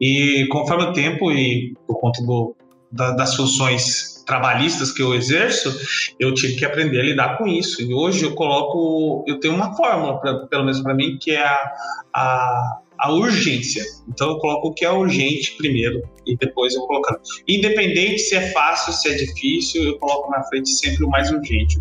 E 0.00 0.46
conforme 0.50 0.84
o 0.84 0.92
tempo 0.92 1.30
e 1.30 1.74
por 1.86 2.00
conta 2.00 2.22
do, 2.22 2.56
da, 2.90 3.12
das 3.12 3.34
funções 3.34 4.12
trabalhistas 4.26 4.92
que 4.92 5.02
eu 5.02 5.14
exerço, 5.14 5.74
eu 6.18 6.32
tive 6.34 6.56
que 6.56 6.64
aprender 6.64 7.00
a 7.00 7.02
lidar 7.02 7.38
com 7.38 7.46
isso. 7.46 7.82
E 7.82 7.92
hoje 7.92 8.24
eu 8.24 8.34
coloco, 8.34 9.24
eu 9.26 9.40
tenho 9.40 9.54
uma 9.54 9.74
fórmula, 9.76 10.20
pra, 10.20 10.46
pelo 10.46 10.64
menos 10.64 10.80
para 10.80 10.94
mim, 10.94 11.18
que 11.20 11.32
é 11.32 11.44
a, 11.44 11.72
a, 12.14 12.78
a, 12.98 13.12
urgência. 13.12 13.84
Então 14.08 14.30
eu 14.30 14.38
coloco 14.38 14.68
o 14.68 14.74
que 14.74 14.84
é 14.84 14.90
urgente 14.90 15.56
primeiro 15.56 16.02
e 16.26 16.36
depois 16.36 16.74
eu 16.74 16.82
coloco. 16.82 17.08
Independente 17.48 18.18
se 18.20 18.36
é 18.36 18.52
fácil, 18.52 18.92
se 18.92 19.08
é 19.08 19.14
difícil, 19.14 19.82
eu 19.84 19.98
coloco 19.98 20.30
na 20.30 20.42
frente 20.44 20.70
sempre 20.70 21.04
o 21.04 21.08
mais 21.08 21.30
urgente. 21.30 21.78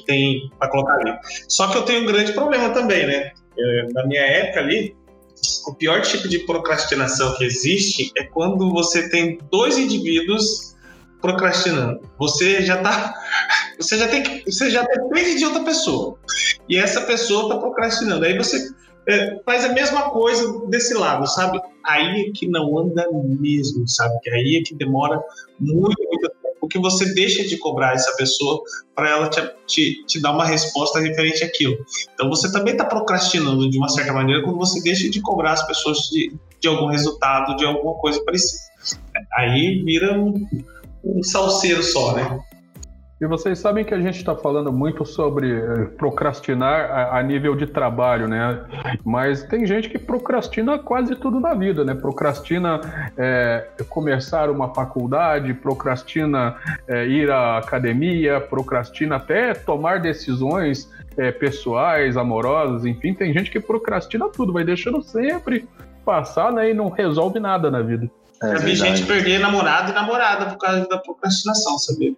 Que, 0.00 0.06
tem 0.06 0.50
para 0.58 0.68
colocar 0.68 0.94
ali. 0.94 1.16
Só 1.48 1.68
que 1.68 1.78
eu 1.78 1.82
tenho 1.82 2.02
um 2.02 2.06
grande 2.06 2.32
problema 2.32 2.70
também, 2.70 3.06
né? 3.06 3.32
É, 3.58 3.88
na 3.92 4.06
minha 4.06 4.22
época 4.22 4.60
ali, 4.60 4.96
o 5.66 5.74
pior 5.74 6.02
tipo 6.02 6.28
de 6.28 6.40
procrastinação 6.40 7.34
que 7.36 7.44
existe 7.44 8.12
é 8.16 8.24
quando 8.24 8.70
você 8.72 9.08
tem 9.08 9.38
dois 9.50 9.78
indivíduos 9.78 10.76
procrastinando. 11.20 12.00
Você 12.18 12.62
já 12.62 12.78
tá, 12.82 13.14
você 13.78 13.98
já 13.98 14.08
tem 14.08 14.22
que, 14.22 14.50
você 14.50 14.70
já 14.70 14.82
depende 14.82 15.36
de 15.36 15.44
outra 15.44 15.64
pessoa 15.64 16.18
e 16.68 16.76
essa 16.76 17.00
pessoa 17.02 17.44
está 17.44 17.58
procrastinando. 17.58 18.24
Aí 18.24 18.36
você 18.36 18.68
é, 19.08 19.40
faz 19.44 19.64
a 19.64 19.72
mesma 19.72 20.10
coisa 20.10 20.66
desse 20.66 20.94
lado, 20.94 21.26
sabe? 21.26 21.60
Aí 21.84 22.28
é 22.28 22.32
que 22.32 22.46
não 22.46 22.78
anda 22.78 23.06
mesmo, 23.12 23.88
sabe? 23.88 24.18
Que 24.22 24.30
aí 24.30 24.60
é 24.60 24.62
que 24.62 24.74
demora 24.74 25.20
muito, 25.58 25.96
muito 26.04 26.30
porque 26.68 26.78
você 26.78 27.14
deixa 27.14 27.42
de 27.48 27.56
cobrar 27.56 27.94
essa 27.94 28.14
pessoa 28.16 28.62
para 28.94 29.08
ela 29.08 29.28
te, 29.30 29.40
te, 29.66 30.04
te, 30.06 30.20
dar 30.20 30.32
uma 30.32 30.44
resposta 30.44 31.00
referente 31.00 31.42
àquilo. 31.42 31.76
Então 32.12 32.28
você 32.28 32.52
também 32.52 32.74
está 32.74 32.84
procrastinando 32.84 33.70
de 33.70 33.78
uma 33.78 33.88
certa 33.88 34.12
maneira 34.12 34.42
quando 34.42 34.58
você 34.58 34.80
deixa 34.82 35.08
de 35.08 35.20
cobrar 35.22 35.52
as 35.52 35.66
pessoas 35.66 35.98
de, 36.10 36.32
de 36.60 36.68
algum 36.68 36.86
resultado, 36.86 37.56
de 37.56 37.64
alguma 37.64 37.94
coisa 37.94 38.22
parecida. 38.22 38.60
Aí 39.34 39.82
vira 39.82 40.18
um, 40.20 40.46
um 41.02 41.22
salseiro 41.22 41.82
só, 41.82 42.14
né? 42.14 42.38
E 43.20 43.26
vocês 43.26 43.58
sabem 43.58 43.84
que 43.84 43.92
a 43.92 44.00
gente 44.00 44.16
está 44.18 44.36
falando 44.36 44.72
muito 44.72 45.04
sobre 45.04 45.52
eh, 45.52 45.84
procrastinar 45.96 46.88
a, 46.88 47.18
a, 47.18 47.22
nível 47.22 47.56
de 47.56 47.66
trabalho, 47.66 48.28
né? 48.28 48.64
Mas 49.04 49.42
tem 49.42 49.66
gente 49.66 49.88
que 49.88 49.98
procrastina 49.98 50.78
quase 50.78 51.16
tudo 51.16 51.40
na 51.40 51.52
vida, 51.52 51.84
né? 51.84 51.96
Procrastina 51.96 52.80
é, 53.16 53.66
começar 53.88 54.48
uma 54.48 54.72
faculdade, 54.72 55.52
procrastina 55.52 56.56
é, 56.86 57.08
ir 57.08 57.28
à 57.28 57.58
academia, 57.58 58.40
procrastina 58.40 59.16
até 59.16 59.52
tomar 59.52 59.98
decisões 60.00 60.88
é, 61.16 61.32
pessoais, 61.32 62.16
amorosas, 62.16 62.86
enfim, 62.86 63.12
tem 63.14 63.32
gente 63.32 63.50
que 63.50 63.58
procrastina 63.58 64.28
tudo, 64.28 64.52
vai 64.52 64.62
deixando 64.62 65.02
sempre 65.02 65.68
passar, 66.04 66.52
né? 66.52 66.70
E 66.70 66.74
não 66.74 66.88
resolve 66.88 67.40
nada 67.40 67.68
na 67.68 67.82
vida. 67.82 68.08
É, 68.40 68.52
Já 68.52 68.58
vi 68.58 68.76
gente 68.76 69.04
perder 69.04 69.40
namorado 69.40 69.90
e 69.90 69.94
namorada 69.94 70.46
por 70.46 70.58
causa 70.58 70.88
da 70.88 70.98
procrastinação, 70.98 71.76
sabia? 71.80 72.14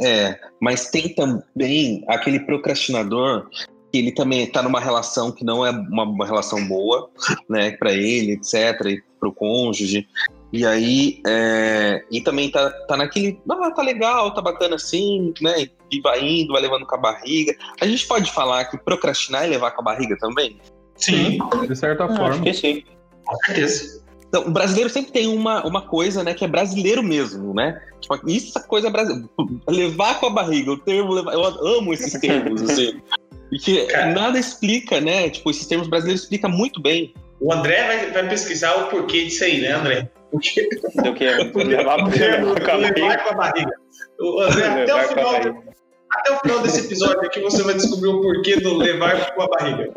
É, 0.00 0.38
mas 0.60 0.90
tem 0.90 1.14
também 1.14 2.04
aquele 2.08 2.40
procrastinador 2.40 3.48
que 3.90 3.98
ele 3.98 4.12
também 4.12 4.44
está 4.44 4.62
numa 4.62 4.80
relação 4.80 5.32
que 5.32 5.44
não 5.44 5.64
é 5.64 5.70
uma, 5.70 6.04
uma 6.04 6.26
relação 6.26 6.66
boa, 6.66 7.10
né, 7.48 7.72
para 7.72 7.92
ele, 7.92 8.32
etc, 8.32 8.86
e 8.86 9.02
para 9.18 9.28
o 9.28 9.32
cônjuge. 9.32 10.06
E 10.52 10.64
aí, 10.64 11.20
é, 11.26 12.04
e 12.10 12.22
também 12.22 12.50
tá, 12.50 12.70
tá 12.86 12.96
naquele, 12.96 13.38
ah, 13.50 13.70
tá 13.70 13.82
legal, 13.82 14.32
tá 14.32 14.40
bacana 14.40 14.76
assim, 14.76 15.32
né? 15.42 15.68
E 15.90 16.00
vai 16.00 16.20
indo, 16.20 16.54
vai 16.54 16.62
levando 16.62 16.86
com 16.86 16.94
a 16.94 16.98
barriga. 16.98 17.54
A 17.80 17.86
gente 17.86 18.06
pode 18.06 18.32
falar 18.32 18.64
que 18.64 18.78
procrastinar 18.78 19.44
é 19.44 19.48
levar 19.48 19.72
com 19.72 19.82
a 19.82 19.84
barriga 19.84 20.16
também? 20.18 20.58
Sim, 20.96 21.38
de 21.66 21.76
certa 21.76 22.06
forma. 22.08 22.30
Acho 22.30 22.42
que 22.42 22.54
sim. 22.54 22.82
Com 23.24 23.36
certeza. 23.44 24.02
Então, 24.28 24.46
o 24.46 24.50
brasileiro 24.50 24.90
sempre 24.90 25.10
tem 25.10 25.26
uma, 25.26 25.66
uma 25.66 25.82
coisa, 25.82 26.22
né, 26.22 26.34
que 26.34 26.44
é 26.44 26.48
brasileiro 26.48 27.02
mesmo, 27.02 27.54
né? 27.54 27.80
Tipo, 28.00 28.28
isso 28.28 28.58
é 28.58 28.62
coisa 28.62 28.90
brasileira. 28.90 29.28
Levar 29.68 30.20
com 30.20 30.26
a 30.26 30.30
barriga, 30.30 30.70
o 30.70 30.76
termo 30.76 31.12
levar, 31.12 31.32
eu 31.32 31.44
amo 31.44 31.94
esses 31.94 32.12
termos, 32.20 32.62
assim. 32.62 33.00
Porque 33.48 33.86
Cara. 33.86 34.12
nada 34.12 34.38
explica, 34.38 35.00
né? 35.00 35.30
Tipo, 35.30 35.50
esses 35.50 35.66
termos 35.66 35.88
brasileiros 35.88 36.22
explicam 36.22 36.50
muito 36.50 36.80
bem. 36.80 37.14
O 37.40 37.52
André 37.52 37.86
vai, 37.86 38.10
vai 38.10 38.28
pesquisar 38.28 38.74
o 38.74 38.88
porquê 38.88 39.24
disso 39.24 39.44
aí, 39.44 39.60
né, 39.60 39.72
André? 39.72 40.10
O 40.30 40.38
que? 40.38 40.68
Do 41.02 41.14
que? 41.14 41.24
Levar, 41.24 41.96
levar 41.96 43.24
com 43.24 43.30
a 43.30 43.34
barriga. 43.34 43.72
O 44.20 44.40
André, 44.40 44.82
até 44.82 44.94
o 44.94 45.08
final. 45.08 45.68
Até 46.10 46.32
o 46.32 46.40
final 46.40 46.60
desse 46.60 46.80
episódio 46.80 47.20
aqui 47.20 47.40
você 47.40 47.62
vai 47.62 47.74
descobrir 47.74 48.08
o 48.08 48.22
porquê 48.22 48.56
do 48.56 48.76
levar 48.76 49.34
com 49.34 49.42
a 49.42 49.48
barriga. 49.48 49.90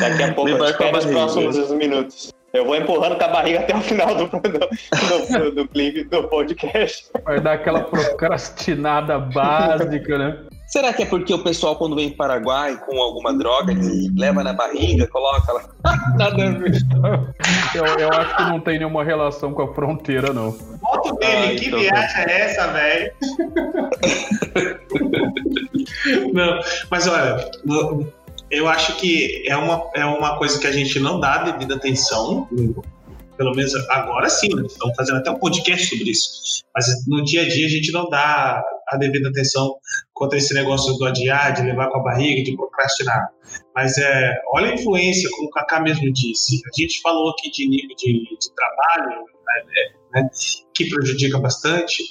Daqui 0.00 0.22
a 0.22 0.34
pouco, 0.34 0.50
levar 0.50 0.70
espera 0.70 0.98
os 0.98 1.04
próximos 1.06 1.70
minutos. 1.72 2.35
Eu 2.52 2.64
vou 2.64 2.76
empurrando 2.76 3.16
com 3.16 3.24
a 3.24 3.28
barriga 3.28 3.60
até 3.60 3.76
o 3.76 3.80
final 3.80 4.14
do, 4.16 4.26
do, 4.26 4.40
do, 4.40 5.54
do 5.54 5.68
clipe, 5.68 6.04
do 6.04 6.28
podcast. 6.28 7.08
Vai 7.24 7.40
dar 7.40 7.54
aquela 7.54 7.82
procrastinada 7.82 9.18
básica, 9.18 10.18
né? 10.18 10.38
Será 10.66 10.92
que 10.92 11.04
é 11.04 11.06
porque 11.06 11.32
o 11.32 11.38
pessoal, 11.38 11.76
quando 11.76 11.94
vem 11.94 12.10
para 12.10 12.34
Paraguai 12.34 12.76
com 12.84 13.00
alguma 13.00 13.32
droga, 13.32 13.72
leva 14.16 14.42
na 14.42 14.52
barriga, 14.52 15.06
coloca 15.06 15.52
lá? 15.52 15.64
Nada 16.18 16.26
a 16.26 16.50
ver. 16.50 16.82
Eu, 17.74 17.84
eu, 17.84 18.12
acho 18.12 18.36
que 18.36 18.42
não 18.44 18.60
tem 18.60 18.78
nenhuma 18.78 19.04
relação 19.04 19.52
com 19.52 19.62
a 19.62 19.74
fronteira, 19.74 20.32
não. 20.32 20.52
Foto 20.52 21.14
dele, 21.16 21.56
ah, 21.56 21.58
que 21.58 21.66
então 21.66 21.78
viagem 21.78 22.24
tá. 22.24 22.30
é 22.30 22.40
essa, 22.40 22.66
velho? 22.72 23.12
não, 26.34 26.60
mas 26.90 27.06
olha, 27.06 27.48
eu 28.50 28.68
acho 28.68 28.96
que 28.96 29.44
é 29.46 29.56
uma, 29.56 29.90
é 29.94 30.04
uma 30.04 30.38
coisa 30.38 30.58
que 30.58 30.66
a 30.66 30.72
gente 30.72 30.98
não 31.00 31.18
dá 31.18 31.38
devida 31.38 31.74
atenção, 31.74 32.48
pelo 33.36 33.54
menos 33.54 33.74
agora 33.90 34.28
sim, 34.28 34.48
né? 34.54 34.62
estamos 34.66 34.96
fazendo 34.96 35.18
até 35.18 35.30
um 35.30 35.38
podcast 35.38 35.88
sobre 35.88 36.10
isso, 36.10 36.64
mas 36.74 36.86
no 37.06 37.24
dia 37.24 37.42
a 37.42 37.48
dia 37.48 37.66
a 37.66 37.70
gente 37.70 37.92
não 37.92 38.08
dá 38.08 38.62
a 38.88 38.96
devida 38.96 39.28
atenção 39.28 39.76
contra 40.14 40.38
esse 40.38 40.54
negócio 40.54 40.94
do 40.94 41.04
adiar, 41.04 41.52
de 41.54 41.62
levar 41.62 41.88
com 41.88 41.98
a 41.98 42.02
barriga, 42.02 42.42
de 42.42 42.56
procrastinar. 42.56 43.28
Mas 43.74 43.98
é, 43.98 44.34
olha 44.52 44.70
a 44.70 44.74
influência, 44.74 45.28
como 45.30 45.48
o 45.48 45.50
Kaká 45.50 45.80
mesmo 45.80 46.12
disse, 46.12 46.62
a 46.64 46.80
gente 46.80 47.00
falou 47.00 47.30
aqui 47.30 47.50
de 47.50 47.68
nível 47.68 47.96
de, 47.96 48.36
de 48.38 48.54
trabalho, 48.54 49.24
né, 50.14 50.28
que 50.72 50.88
prejudica 50.88 51.38
bastante, 51.38 52.02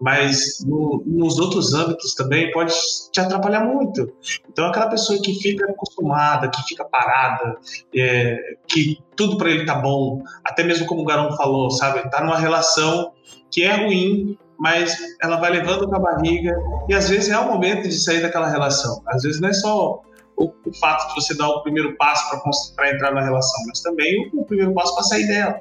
mas 0.00 0.64
no, 0.64 1.02
nos 1.06 1.38
outros 1.38 1.74
âmbitos 1.74 2.14
também 2.14 2.50
pode 2.52 2.72
te 3.12 3.20
atrapalhar 3.20 3.64
muito. 3.64 4.12
Então, 4.48 4.66
aquela 4.66 4.88
pessoa 4.88 5.20
que 5.20 5.34
fica 5.40 5.70
acostumada, 5.70 6.48
que 6.48 6.62
fica 6.62 6.84
parada, 6.84 7.56
é, 7.94 8.36
que 8.66 8.98
tudo 9.16 9.36
para 9.36 9.50
ele 9.50 9.66
tá 9.66 9.74
bom, 9.74 10.22
até 10.44 10.62
mesmo 10.62 10.86
como 10.86 11.02
o 11.02 11.04
Garão 11.04 11.36
falou, 11.36 11.70
sabe, 11.70 12.08
tá 12.10 12.22
numa 12.22 12.38
relação 12.38 13.12
que 13.50 13.64
é 13.64 13.84
ruim, 13.84 14.38
mas 14.58 14.96
ela 15.22 15.36
vai 15.36 15.50
levando 15.50 15.88
com 15.88 15.96
a 15.96 16.00
barriga 16.00 16.56
e 16.88 16.94
às 16.94 17.08
vezes 17.08 17.30
é 17.30 17.38
o 17.38 17.48
momento 17.48 17.88
de 17.88 17.98
sair 17.98 18.20
daquela 18.20 18.48
relação. 18.48 19.02
Às 19.06 19.22
vezes 19.22 19.40
não 19.40 19.48
é 19.48 19.52
só 19.52 20.02
o, 20.36 20.44
o 20.44 20.74
fato 20.80 21.08
de 21.08 21.14
você 21.14 21.36
dar 21.36 21.48
o 21.48 21.62
primeiro 21.62 21.96
passo 21.96 22.40
para 22.74 22.90
entrar 22.90 23.12
na 23.12 23.22
relação, 23.22 23.64
mas 23.66 23.80
também 23.80 24.30
o, 24.32 24.40
o 24.40 24.44
primeiro 24.44 24.72
passo 24.74 24.94
para 24.94 25.04
sair 25.04 25.26
dela 25.26 25.60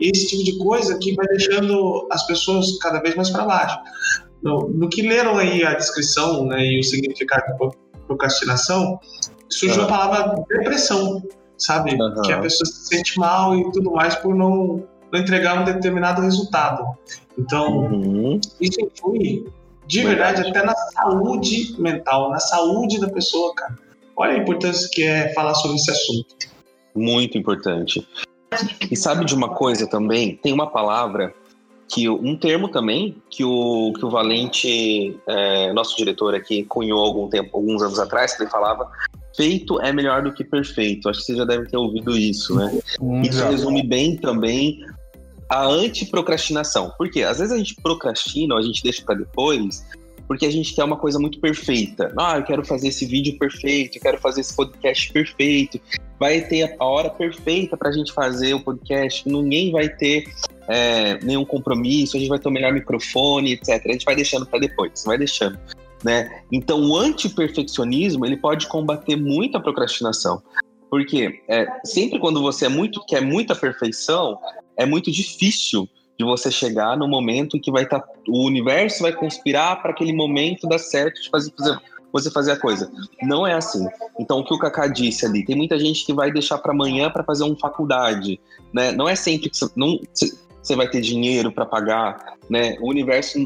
esse 0.00 0.26
tipo 0.28 0.44
de 0.44 0.58
coisa 0.58 0.98
que 0.98 1.14
vai 1.14 1.26
deixando 1.26 2.06
as 2.10 2.26
pessoas 2.26 2.78
cada 2.78 3.00
vez 3.00 3.14
mais 3.14 3.30
para 3.30 3.44
baixo. 3.44 3.78
No, 4.42 4.68
no, 4.68 4.88
que 4.88 5.02
leram 5.02 5.38
aí 5.38 5.64
a 5.64 5.74
descrição 5.74 6.46
né, 6.46 6.64
e 6.66 6.80
o 6.80 6.82
significado 6.82 7.46
da 7.58 7.70
procrastinação, 8.06 8.98
surgiu 9.48 9.82
uhum. 9.82 9.84
a 9.84 9.88
palavra 9.88 10.44
depressão, 10.48 11.22
sabe? 11.56 11.94
Uhum. 11.94 12.22
Que 12.22 12.32
a 12.32 12.40
pessoa 12.40 12.66
se 12.66 12.86
sente 12.88 13.18
mal 13.18 13.56
e 13.56 13.72
tudo 13.72 13.90
mais 13.92 14.14
por 14.16 14.34
não, 14.34 14.84
não 15.12 15.20
entregar 15.20 15.60
um 15.60 15.64
determinado 15.64 16.20
resultado. 16.20 16.84
Então, 17.38 17.90
uhum. 17.90 18.40
isso 18.60 18.80
influi 18.80 19.46
de 19.86 20.02
verdade 20.02 20.48
até 20.48 20.64
na 20.64 20.74
saúde 20.74 21.74
mental, 21.78 22.30
na 22.30 22.38
saúde 22.38 23.00
da 23.00 23.08
pessoa, 23.08 23.54
cara. 23.54 23.78
Olha 24.16 24.34
a 24.34 24.38
importância 24.38 24.88
que 24.92 25.02
é 25.02 25.32
falar 25.32 25.54
sobre 25.54 25.76
esse 25.76 25.90
assunto. 25.90 26.36
Muito 26.94 27.36
importante. 27.36 28.06
E 28.90 28.96
sabe 28.96 29.24
de 29.24 29.34
uma 29.34 29.48
coisa 29.48 29.86
também? 29.86 30.36
Tem 30.36 30.52
uma 30.52 30.70
palavra 30.70 31.34
que 31.88 32.08
um 32.08 32.36
termo 32.36 32.68
também 32.68 33.16
que 33.30 33.44
o 33.44 33.92
que 33.92 34.04
o 34.04 34.10
Valente, 34.10 35.16
é, 35.26 35.72
nosso 35.72 35.96
diretor 35.96 36.34
aqui, 36.34 36.64
cunhou 36.64 36.98
algum 36.98 37.28
tempo, 37.28 37.56
alguns 37.56 37.82
anos 37.82 37.98
atrás, 37.98 38.34
que 38.34 38.42
ele 38.42 38.50
falava 38.50 38.88
feito 39.36 39.80
é 39.80 39.92
melhor 39.92 40.22
do 40.22 40.32
que 40.32 40.44
perfeito. 40.44 41.08
Acho 41.08 41.20
que 41.20 41.26
você 41.26 41.36
já 41.36 41.44
deve 41.44 41.68
ter 41.68 41.76
ouvido 41.76 42.16
isso, 42.16 42.54
né? 42.54 42.80
Hum, 43.00 43.22
isso 43.22 43.38
já. 43.38 43.50
resume 43.50 43.82
bem 43.82 44.16
também 44.16 44.84
a 45.48 45.66
antiprocrastinação. 45.66 46.92
Porque 46.96 47.22
às 47.22 47.38
vezes 47.38 47.52
a 47.52 47.58
gente 47.58 47.76
procrastina, 47.76 48.54
ou 48.54 48.60
a 48.60 48.62
gente 48.62 48.82
deixa 48.82 49.02
para 49.04 49.16
depois, 49.16 49.84
porque 50.26 50.46
a 50.46 50.50
gente 50.50 50.74
quer 50.74 50.84
uma 50.84 50.96
coisa 50.96 51.18
muito 51.18 51.38
perfeita. 51.38 52.12
Ah, 52.18 52.38
eu 52.38 52.44
quero 52.44 52.64
fazer 52.64 52.88
esse 52.88 53.04
vídeo 53.04 53.38
perfeito, 53.38 53.98
eu 53.98 54.02
quero 54.02 54.18
fazer 54.18 54.40
esse 54.40 54.54
podcast 54.54 55.12
perfeito. 55.12 55.80
Vai 56.18 56.40
ter 56.40 56.74
a 56.78 56.84
hora 56.84 57.10
perfeita 57.10 57.76
para 57.76 57.90
a 57.90 57.92
gente 57.92 58.12
fazer 58.12 58.54
o 58.54 58.60
podcast, 58.60 59.28
ninguém 59.28 59.70
vai 59.70 59.88
ter 59.88 60.24
é, 60.68 61.18
nenhum 61.22 61.44
compromisso, 61.44 62.16
a 62.16 62.20
gente 62.20 62.28
vai 62.28 62.38
ter 62.38 62.48
o 62.48 62.52
melhor 62.52 62.72
microfone, 62.72 63.52
etc. 63.52 63.84
A 63.86 63.92
gente 63.92 64.04
vai 64.04 64.16
deixando 64.16 64.46
para 64.46 64.58
depois, 64.58 65.04
vai 65.04 65.18
deixando. 65.18 65.58
Né? 66.02 66.42
Então, 66.52 66.80
o 66.82 66.96
antiperfeccionismo 66.96 68.26
ele 68.26 68.36
pode 68.36 68.66
combater 68.66 69.16
muito 69.16 69.56
a 69.56 69.60
procrastinação. 69.60 70.42
Porque 70.90 71.40
é, 71.48 71.66
sempre 71.84 72.18
quando 72.18 72.40
você 72.40 72.66
é 72.66 72.68
muito, 72.68 73.04
quer 73.06 73.20
muita 73.20 73.54
perfeição, 73.54 74.38
é 74.76 74.86
muito 74.86 75.10
difícil 75.10 75.88
de 76.18 76.24
você 76.24 76.50
chegar 76.50 76.96
no 76.96 77.08
momento 77.08 77.56
em 77.56 77.60
que 77.60 77.70
vai 77.70 77.84
estar 77.84 78.00
tá, 78.00 78.08
o 78.28 78.46
universo 78.46 79.02
vai 79.02 79.12
conspirar 79.12 79.82
para 79.82 79.90
aquele 79.90 80.12
momento 80.12 80.68
dar 80.68 80.78
certo 80.78 81.20
de 81.20 81.28
fazer, 81.28 81.52
fazer, 81.58 81.78
você 82.12 82.30
fazer 82.30 82.52
a 82.52 82.56
coisa. 82.56 82.90
Não 83.22 83.46
é 83.46 83.54
assim. 83.54 83.86
Então 84.18 84.38
o 84.38 84.44
que 84.44 84.54
o 84.54 84.58
Kaká 84.58 84.86
disse 84.86 85.26
ali, 85.26 85.44
tem 85.44 85.56
muita 85.56 85.78
gente 85.78 86.06
que 86.06 86.12
vai 86.12 86.32
deixar 86.32 86.58
para 86.58 86.72
amanhã 86.72 87.10
para 87.10 87.24
fazer 87.24 87.42
uma 87.42 87.58
faculdade, 87.58 88.40
né? 88.72 88.92
Não 88.92 89.08
é 89.08 89.16
sempre 89.16 89.50
que 89.50 89.56
você, 89.56 90.76
vai 90.76 90.88
ter 90.88 91.00
dinheiro 91.00 91.50
para 91.50 91.66
pagar, 91.66 92.36
né? 92.48 92.76
O 92.80 92.88
universo 92.88 93.38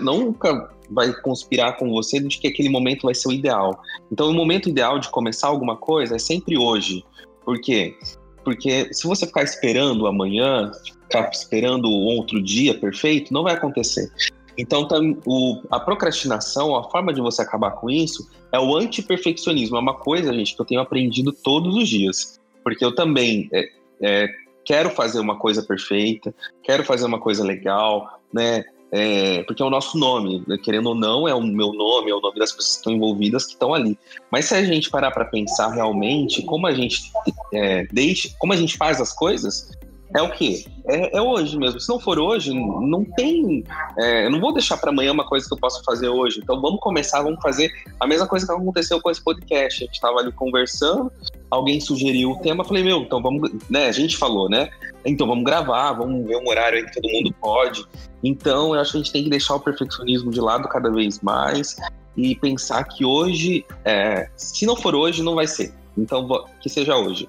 nunca 0.00 0.70
vai 0.90 1.12
conspirar 1.12 1.76
com 1.76 1.90
você 1.90 2.20
de 2.20 2.38
que 2.38 2.46
aquele 2.46 2.68
momento 2.68 3.02
vai 3.02 3.14
ser 3.14 3.28
o 3.28 3.32
ideal. 3.32 3.82
Então 4.12 4.28
o 4.28 4.34
momento 4.34 4.68
ideal 4.68 4.98
de 4.98 5.08
começar 5.08 5.48
alguma 5.48 5.76
coisa 5.76 6.14
é 6.14 6.18
sempre 6.18 6.56
hoje. 6.56 7.04
Por 7.44 7.60
quê? 7.60 7.96
Porque 8.44 8.92
se 8.92 9.06
você 9.06 9.26
ficar 9.26 9.42
esperando 9.42 10.06
amanhã, 10.06 10.70
ficar 11.14 11.30
esperando 11.30 11.88
outro 11.88 12.42
dia 12.42 12.74
perfeito, 12.74 13.32
não 13.32 13.44
vai 13.44 13.54
acontecer. 13.54 14.10
Então, 14.56 14.86
o, 15.26 15.60
a 15.70 15.80
procrastinação, 15.80 16.76
a 16.76 16.84
forma 16.90 17.12
de 17.12 17.20
você 17.20 17.42
acabar 17.42 17.72
com 17.72 17.90
isso, 17.90 18.28
é 18.52 18.58
o 18.58 18.76
antiperfeccionismo. 18.76 19.76
É 19.76 19.80
uma 19.80 19.94
coisa, 19.94 20.32
gente, 20.32 20.54
que 20.54 20.60
eu 20.60 20.66
tenho 20.66 20.80
aprendido 20.80 21.32
todos 21.32 21.76
os 21.76 21.88
dias. 21.88 22.40
Porque 22.62 22.84
eu 22.84 22.94
também 22.94 23.48
é, 23.52 23.68
é, 24.00 24.28
quero 24.64 24.90
fazer 24.90 25.18
uma 25.18 25.36
coisa 25.36 25.62
perfeita, 25.62 26.34
quero 26.62 26.84
fazer 26.84 27.04
uma 27.04 27.18
coisa 27.18 27.42
legal, 27.44 28.20
né? 28.32 28.64
é, 28.96 29.42
porque 29.42 29.60
é 29.60 29.66
o 29.66 29.70
nosso 29.70 29.98
nome, 29.98 30.44
né? 30.46 30.56
querendo 30.56 30.90
ou 30.90 30.94
não, 30.94 31.26
é 31.26 31.34
o 31.34 31.42
meu 31.42 31.72
nome, 31.72 32.12
é 32.12 32.14
o 32.14 32.20
nome 32.20 32.38
das 32.38 32.52
pessoas 32.52 32.74
que 32.74 32.78
estão 32.78 32.92
envolvidas 32.92 33.44
que 33.44 33.54
estão 33.54 33.74
ali. 33.74 33.98
Mas 34.30 34.44
se 34.44 34.54
a 34.54 34.62
gente 34.62 34.88
parar 34.88 35.10
para 35.10 35.24
pensar 35.24 35.70
realmente 35.70 36.42
como 36.42 36.64
a 36.68 36.72
gente 36.72 37.10
é, 37.52 37.84
deixa, 37.90 38.30
como 38.38 38.52
a 38.52 38.56
gente 38.56 38.76
faz 38.76 39.00
as 39.00 39.12
coisas, 39.12 39.72
é 40.14 40.22
o 40.22 40.30
quê? 40.30 40.64
É, 40.86 41.16
é, 41.16 41.20
hoje 41.20 41.58
mesmo. 41.58 41.80
Se 41.80 41.88
não 41.88 41.98
for 41.98 42.20
hoje, 42.20 42.54
não 42.54 43.04
tem. 43.04 43.64
É, 43.98 44.26
eu 44.26 44.30
não 44.30 44.40
vou 44.40 44.52
deixar 44.52 44.76
para 44.76 44.90
amanhã 44.90 45.12
uma 45.12 45.26
coisa 45.26 45.46
que 45.46 45.52
eu 45.52 45.58
posso 45.58 45.82
fazer 45.82 46.08
hoje. 46.08 46.40
Então 46.40 46.60
vamos 46.60 46.78
começar, 46.80 47.20
vamos 47.20 47.42
fazer 47.42 47.68
a 47.98 48.06
mesma 48.06 48.26
coisa 48.26 48.46
que 48.46 48.52
aconteceu 48.52 49.00
com 49.00 49.10
esse 49.10 49.22
podcast. 49.22 49.82
A 49.82 49.86
gente 49.86 49.94
estava 49.96 50.20
ali 50.20 50.30
conversando, 50.30 51.10
alguém 51.50 51.80
sugeriu 51.80 52.30
o 52.30 52.38
tema, 52.38 52.64
falei, 52.64 52.84
meu, 52.84 53.00
então 53.00 53.20
vamos. 53.20 53.50
Né, 53.68 53.88
a 53.88 53.92
gente 53.92 54.16
falou, 54.16 54.48
né? 54.48 54.70
Então 55.04 55.26
vamos 55.26 55.42
gravar, 55.42 55.92
vamos 55.94 56.24
ver 56.26 56.36
um 56.36 56.48
horário 56.48 56.78
aí 56.78 56.84
que 56.84 57.00
todo 57.00 57.10
mundo 57.10 57.34
pode. 57.40 57.84
Então 58.22 58.72
eu 58.72 58.80
acho 58.80 58.92
que 58.92 58.98
a 58.98 59.00
gente 59.00 59.12
tem 59.12 59.24
que 59.24 59.30
deixar 59.30 59.56
o 59.56 59.60
perfeccionismo 59.60 60.30
de 60.30 60.40
lado 60.40 60.68
cada 60.68 60.90
vez 60.90 61.20
mais 61.22 61.76
e 62.16 62.36
pensar 62.36 62.84
que 62.84 63.04
hoje, 63.04 63.66
é, 63.84 64.28
se 64.36 64.64
não 64.64 64.76
for 64.76 64.94
hoje, 64.94 65.24
não 65.24 65.34
vai 65.34 65.48
ser. 65.48 65.74
Então 65.98 66.28
que 66.60 66.68
seja 66.68 66.96
hoje. 66.96 67.28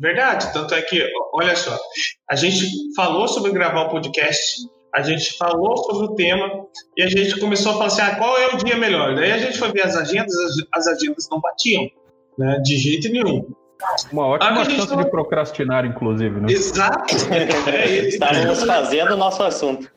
Verdade, 0.00 0.50
tanto 0.54 0.74
é 0.74 0.80
que, 0.80 1.06
olha 1.34 1.54
só, 1.54 1.78
a 2.30 2.34
gente 2.34 2.64
falou 2.96 3.28
sobre 3.28 3.52
gravar 3.52 3.82
o 3.82 3.90
podcast, 3.90 4.66
a 4.94 5.02
gente 5.02 5.36
falou 5.36 5.76
sobre 5.76 6.06
o 6.06 6.14
tema 6.14 6.66
e 6.96 7.02
a 7.02 7.06
gente 7.06 7.38
começou 7.38 7.72
a 7.72 7.74
falar 7.74 7.86
assim, 7.86 8.00
ah, 8.00 8.16
qual 8.16 8.38
é 8.38 8.54
o 8.54 8.56
dia 8.56 8.78
melhor? 8.78 9.14
Daí 9.14 9.30
a 9.30 9.36
gente 9.36 9.58
foi 9.58 9.70
ver 9.70 9.82
as 9.82 9.94
agendas, 9.94 10.34
as 10.72 10.86
agendas 10.86 11.28
não 11.30 11.38
batiam, 11.38 11.86
né, 12.38 12.58
de 12.64 12.78
jeito 12.78 13.12
nenhum. 13.12 13.46
Uma 14.10 14.26
ótima 14.26 14.64
chance 14.64 14.96
de 14.96 15.10
procrastinar, 15.10 15.84
inclusive, 15.84 16.40
né? 16.40 16.50
Exato. 16.50 17.14
É, 17.70 18.08
Estávamos 18.08 18.64
fazendo 18.64 19.12
o 19.12 19.16
nosso 19.18 19.42
assunto. 19.42 19.90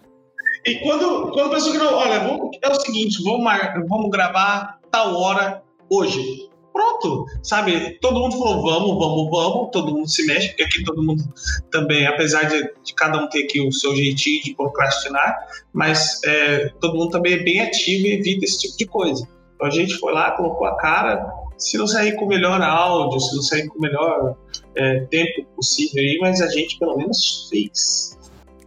E 0.66 0.76
quando, 0.80 1.32
quando 1.32 1.48
a 1.48 1.56
pessoa 1.56 1.80
falou, 1.80 1.96
olha, 1.96 2.20
vamos, 2.20 2.58
é 2.62 2.70
o 2.70 2.76
seguinte, 2.76 3.24
vamos, 3.24 3.46
vamos 3.88 4.10
gravar 4.10 4.80
tal 4.92 5.16
hora 5.16 5.62
hoje 5.90 6.50
pronto, 6.74 7.28
sabe? 7.44 7.98
Todo 8.02 8.20
mundo 8.20 8.38
falou 8.38 8.64
vamos, 8.64 8.98
vamos, 8.98 9.30
vamos, 9.30 9.70
todo 9.72 9.94
mundo 9.94 10.10
se 10.10 10.26
mexe, 10.26 10.50
porque 10.50 10.64
aqui 10.64 10.84
todo 10.84 11.04
mundo 11.04 11.24
também, 11.72 12.08
apesar 12.08 12.44
de, 12.44 12.74
de 12.84 12.94
cada 12.96 13.24
um 13.24 13.30
ter 13.30 13.44
aqui 13.44 13.62
o 13.62 13.72
seu 13.72 13.96
jeitinho 13.96 14.44
de 14.44 14.56
procrastinar, 14.56 15.38
mas 15.72 16.20
é, 16.26 16.70
todo 16.82 16.98
mundo 16.98 17.12
também 17.12 17.34
é 17.34 17.44
bem 17.44 17.62
ativo 17.62 18.08
e 18.08 18.14
evita 18.14 18.46
esse 18.46 18.60
tipo 18.60 18.78
de 18.78 18.86
coisa. 18.86 19.28
Então 19.56 19.68
a 19.68 19.70
gente 19.70 19.94
foi 20.00 20.12
lá, 20.12 20.32
colocou 20.32 20.66
a 20.66 20.76
cara, 20.78 21.32
se 21.58 21.78
não 21.78 21.88
sair 21.88 22.16
com 22.16 22.26
o 22.26 22.28
melhor 22.28 22.62
áudio, 22.62 23.20
se 23.20 23.36
não 23.36 23.44
sair 23.44 23.68
com 23.68 23.78
o 23.78 23.82
melhor 23.82 24.36
é, 24.76 25.02
tempo 25.02 25.46
possível 25.56 26.02
aí, 26.02 26.18
mas 26.20 26.42
a 26.42 26.48
gente 26.48 26.78
pelo 26.80 26.98
menos 26.98 27.48
fez. 27.50 28.18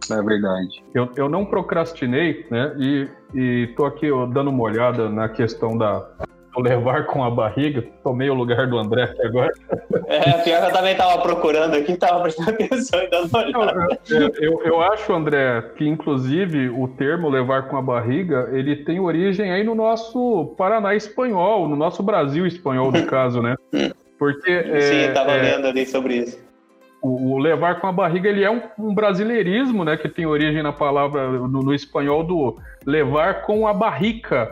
É 0.09 0.21
verdade. 0.21 0.81
Eu, 0.93 1.09
eu 1.17 1.27
não 1.27 1.45
procrastinei, 1.45 2.45
né? 2.49 2.73
E, 2.79 3.09
e 3.35 3.67
tô 3.75 3.85
aqui 3.85 4.09
ó, 4.09 4.25
dando 4.25 4.49
uma 4.49 4.63
olhada 4.63 5.09
na 5.09 5.27
questão 5.27 5.77
da, 5.77 6.09
levar 6.59 7.05
com 7.05 7.23
a 7.23 7.29
barriga. 7.29 7.83
Tomei 8.03 8.29
o 8.29 8.33
lugar 8.33 8.67
do 8.67 8.77
André 8.77 9.03
aqui 9.03 9.21
agora. 9.25 9.51
É, 10.07 10.33
pior 10.43 10.61
que 10.61 10.67
eu 10.67 10.73
também 10.73 10.91
estava 10.91 11.21
procurando 11.21 11.75
aqui, 11.75 11.93
estava 11.93 12.21
prestando 12.21 12.49
atenção 12.51 13.01
e 13.01 13.09
dando 13.09 13.37
olhada. 13.37 13.99
Eu, 14.09 14.31
eu, 14.39 14.61
eu, 14.63 14.81
acho, 14.81 15.13
André, 15.13 15.61
que 15.77 15.87
inclusive 15.87 16.69
o 16.69 16.87
termo 16.87 17.29
levar 17.29 17.67
com 17.67 17.77
a 17.77 17.81
barriga, 17.81 18.49
ele 18.51 18.75
tem 18.77 18.99
origem 18.99 19.51
aí 19.51 19.63
no 19.63 19.75
nosso 19.75 20.55
Paraná 20.57 20.95
espanhol, 20.95 21.67
no 21.67 21.75
nosso 21.75 22.01
Brasil 22.01 22.45
espanhol, 22.45 22.91
no 22.91 23.05
caso, 23.05 23.41
né? 23.41 23.55
Porque. 24.17 24.63
Sim, 24.81 24.95
é, 24.95 25.07
estava 25.07 25.31
é, 25.31 25.41
lendo 25.41 25.67
ali 25.67 25.85
sobre 25.85 26.15
isso. 26.15 26.47
O, 27.01 27.33
o, 27.33 27.37
levar 27.37 27.79
com 27.79 27.87
a 27.87 27.91
barriga 27.91 28.27
ele 28.27 28.43
é 28.43 28.49
um, 28.49 28.61
um, 28.79 28.93
brasileirismo, 28.93 29.85
né? 29.85 29.95
Que 29.95 30.09
tem 30.09 30.25
origem 30.25 30.63
na 30.63 30.73
palavra 30.73 31.29
no, 31.29 31.47
no 31.47 31.73
espanhol 31.73 32.23
do 32.23 32.57
levar 32.85 33.43
com 33.43 33.67
a 33.67 33.73
barrica 33.73 34.49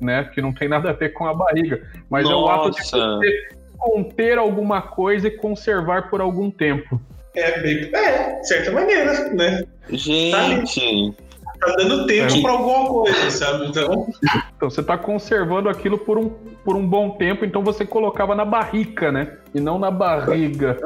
né? 0.00 0.24
Que 0.32 0.40
não 0.40 0.52
tem 0.52 0.68
nada 0.68 0.90
a 0.90 0.92
ver 0.92 1.10
com 1.10 1.26
a 1.26 1.34
barriga. 1.34 1.82
Mas 2.08 2.24
Nossa. 2.24 2.34
é 2.34 2.38
o 2.38 2.48
ato 2.48 2.70
de 2.70 2.84
você 2.84 3.48
conter 3.78 4.38
alguma 4.38 4.82
coisa 4.82 5.28
e 5.28 5.30
conservar 5.30 6.10
por 6.10 6.20
algum 6.20 6.50
tempo. 6.50 7.00
É, 7.34 7.60
bem, 7.60 7.90
é, 7.94 8.40
de 8.40 8.48
certa 8.48 8.72
maneira, 8.72 9.30
né? 9.30 9.62
Gente. 9.90 11.14
Tá, 11.60 11.66
tá 11.66 11.76
dando 11.76 12.06
tempo 12.06 12.36
é. 12.36 12.42
para 12.42 12.50
alguma 12.50 12.88
coisa, 12.88 13.30
sabe? 13.30 13.66
Então... 13.66 14.08
então 14.56 14.70
você 14.70 14.82
tá 14.82 14.98
conservando 14.98 15.68
aquilo 15.68 15.98
por 15.98 16.18
um, 16.18 16.28
por 16.64 16.76
um 16.76 16.86
bom 16.86 17.10
tempo, 17.10 17.44
então 17.44 17.62
você 17.62 17.84
colocava 17.84 18.34
na 18.34 18.44
barrica, 18.44 19.12
né? 19.12 19.38
E 19.54 19.60
não 19.60 19.78
na 19.78 19.90
barriga. 19.90 20.76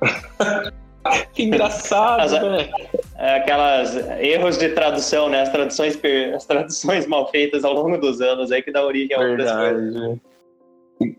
que 1.32 1.44
engraçado, 1.44 2.50
né? 2.50 2.68
É, 3.18 3.36
aquelas 3.36 3.96
erros 4.20 4.58
de 4.58 4.68
tradução, 4.70 5.28
né? 5.28 5.40
As 5.40 5.48
traduções, 5.50 5.98
as 6.34 6.44
traduções 6.44 7.06
mal 7.06 7.30
feitas 7.30 7.64
ao 7.64 7.72
longo 7.72 7.96
dos 7.98 8.20
anos 8.20 8.52
aí 8.52 8.62
que 8.62 8.70
dá 8.70 8.84
origem 8.84 9.16
a 9.16 9.20
outras 9.20 9.52
coisas. 9.52 10.18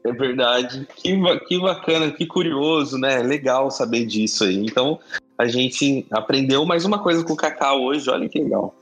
É 0.03 0.12
verdade. 0.12 0.88
Que, 0.95 1.19
que 1.47 1.60
bacana, 1.60 2.12
que 2.12 2.25
curioso, 2.25 2.97
né? 2.97 3.17
Legal 3.19 3.71
saber 3.71 4.05
disso 4.05 4.43
aí. 4.43 4.57
Então, 4.57 4.99
a 5.38 5.45
gente 5.47 6.05
aprendeu 6.12 6.65
mais 6.65 6.86
uma 6.86 6.99
coisa 6.99 7.23
com 7.23 7.33
o 7.33 7.38
Cacau 7.38 7.81
hoje, 7.81 8.10
olha 8.10 8.29
que 8.29 8.41
legal. 8.41 8.75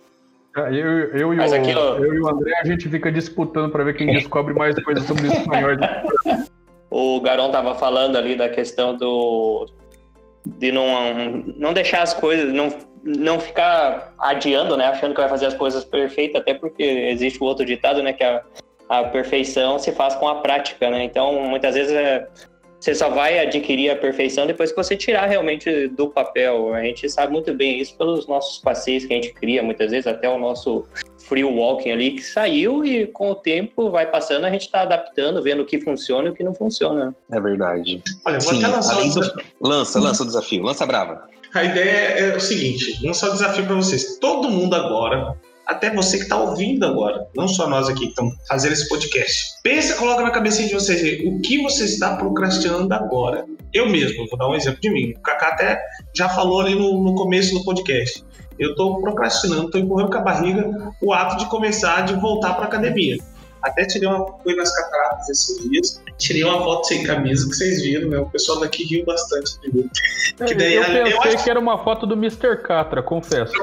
É, 0.56 0.69
eu, 0.69 1.10
eu, 1.13 1.34
e 1.34 1.38
o, 1.38 1.54
aquilo... 1.54 1.80
eu 1.80 2.13
e 2.13 2.21
o 2.21 2.30
André, 2.30 2.54
a 2.62 2.65
gente 2.65 2.89
fica 2.89 3.12
disputando 3.12 3.71
para 3.71 3.84
ver 3.84 3.95
quem 3.95 4.08
descobre 4.08 4.54
mais 4.54 4.82
coisas 4.84 5.06
sobre 5.06 5.28
o 5.28 5.34
espanhol. 5.34 5.71
o 6.89 7.19
Garon 7.19 7.51
tava 7.51 7.75
falando 7.75 8.17
ali 8.17 8.36
da 8.36 8.47
questão 8.47 8.95
do 8.95 9.67
de 10.45 10.71
não, 10.71 11.43
não 11.58 11.73
deixar 11.73 12.04
as 12.04 12.13
coisas, 12.13 12.54
não, 12.54 12.69
não 13.06 13.39
ficar 13.39 14.13
adiando, 14.18 14.76
né, 14.76 14.88
achando 14.88 15.13
que 15.13 15.22
vai 15.22 15.30
fazer 15.30 15.46
as 15.46 15.54
coisas 15.54 15.86
perfeitas, 15.86 16.41
até 16.41 16.56
porque 16.56 16.84
existe 16.84 17.39
o 17.41 17.46
outro 17.46 17.63
ditado, 17.63 18.02
né, 18.02 18.12
que 18.12 18.24
a, 18.24 18.41
a 18.89 19.04
perfeição 19.04 19.78
se 19.78 19.91
faz 19.91 20.15
com 20.15 20.28
a 20.28 20.36
prática, 20.41 20.89
né, 20.89 21.04
então 21.04 21.39
muitas 21.44 21.76
vezes 21.76 21.94
é, 21.94 22.28
você 22.80 22.94
só 22.94 23.10
vai 23.10 23.39
adquirir 23.39 23.89
a 23.89 23.96
perfeição 23.96 24.46
depois 24.46 24.72
que 24.72 24.78
você 24.78 24.96
tirar 24.96 25.26
realmente 25.26 25.88
do 25.88 26.08
papel. 26.08 26.72
A 26.74 26.84
gente 26.84 27.10
sabe 27.10 27.32
muito 27.32 27.52
bem 27.52 27.80
isso 27.80 27.98
pelos 27.98 28.28
nossos 28.28 28.60
passeios 28.60 29.06
que 29.06 29.13
a 29.13 29.15
gente 29.15 29.34
cria, 29.34 29.63
muitas 29.63 29.89
vezes 29.89 30.06
até 30.06 30.30
o 30.30 30.38
nosso 30.38 30.86
free 31.18 31.44
walking 31.44 31.89
ali 31.89 32.12
que 32.12 32.22
saiu 32.22 32.86
e 32.86 33.08
com 33.08 33.32
o 33.32 33.36
tempo 33.36 33.89
vai 33.89 34.06
passando 34.06 34.46
a 34.46 34.52
gente 34.52 34.65
está 34.65 34.82
adaptando, 34.82 35.41
vendo 35.41 35.63
o 35.63 35.65
que 35.65 35.82
funciona 35.82 36.28
e 36.28 36.32
o 36.32 36.36
que 36.36 36.44
não 36.44 36.54
funciona. 36.54 37.15
É 37.32 37.39
verdade. 37.39 38.04
Olha, 38.24 38.39
vou 38.39 38.54
Sim, 38.54 38.63
até 38.63 38.76
lançar 38.76 38.98
um 39.00 39.08
desafio. 39.08 39.46
Lança, 39.60 40.00
lança 40.00 40.24
o 40.24 40.26
desafio, 40.28 40.63
lança 40.63 40.86
brava. 40.86 41.28
A 41.56 41.63
ideia 41.63 42.20
é 42.20 42.36
o 42.36 42.39
seguinte, 42.41 43.00
lançar 43.02 43.30
o 43.30 43.32
desafio 43.32 43.65
para 43.65 43.76
vocês. 43.76 44.18
Todo 44.20 44.50
mundo 44.50 44.76
agora 44.76 45.38
até 45.65 45.89
você 45.89 46.18
que 46.18 46.24
está 46.24 46.38
ouvindo 46.38 46.86
agora, 46.86 47.26
não 47.34 47.48
só 47.48 47.70
nós 47.70 47.88
aqui 47.88 48.02
que 48.02 48.10
estamos 48.10 48.36
fazendo 48.46 48.74
esse 48.74 48.89
podcast. 48.89 49.56
Pensa, 49.63 49.96
coloca 49.96 50.22
na 50.22 50.32
cabeça 50.32 50.62
de 50.62 50.74
vocês 50.74 51.26
o 51.26 51.39
que 51.39 51.63
você 51.63 51.86
está 51.86 52.18
procrastinando 52.18 52.94
agora. 52.94 53.46
Eu 53.74 53.89
mesmo, 53.89 54.28
vou 54.28 54.38
dar 54.38 54.50
um 54.50 54.54
exemplo 54.54 54.82
de 54.82 54.89
mim. 54.89 55.13
O 55.18 55.22
Kaká 55.22 55.48
até 55.48 55.82
já 56.13 56.28
falou 56.28 56.60
ali 56.60 56.76
no, 56.76 57.02
no 57.02 57.15
começo 57.15 57.54
do 57.54 57.63
podcast. 57.63 58.22
Eu 58.60 58.72
estou 58.72 59.00
procrastinando, 59.00 59.68
estou 59.68 59.80
empurrando 59.80 60.12
com 60.12 60.18
a 60.18 60.22
barriga 60.22 60.94
o 61.02 61.13
ato 61.13 61.38
de 61.38 61.46
começar, 61.50 62.02
de 62.02 62.15
voltar 62.15 62.54
para 62.56 62.65
academia. 62.65 63.18
Até 63.62 63.86
tirei 63.86 64.08
uma 64.08 64.26
fui 64.44 64.56
nas 64.56 64.76
cataratas 64.76 65.30
esses 65.30 65.70
dias, 65.70 66.02
tirei 66.18 66.44
uma 66.44 66.63
foto 66.63 66.88
sem 66.88 67.04
camisa 67.04 67.50
que 67.50 67.56
vocês 67.56 67.82
viram, 67.82 68.10
né? 68.10 68.20
O 68.20 68.30
pessoal 68.30 68.60
daqui 68.60 68.84
riu 68.84 69.06
bastante 69.06 69.60
de 69.62 69.76
mim. 69.76 69.89
Que 70.46 70.54
daí, 70.54 70.76
eu 70.76 70.84
pensei 70.84 71.13
eu 71.13 71.22
acho... 71.22 71.44
que 71.44 71.50
era 71.50 71.60
uma 71.60 71.84
foto 71.84 72.06
do 72.06 72.13
Mr. 72.13 72.62
Catra, 72.62 73.02
confesso. 73.02 73.54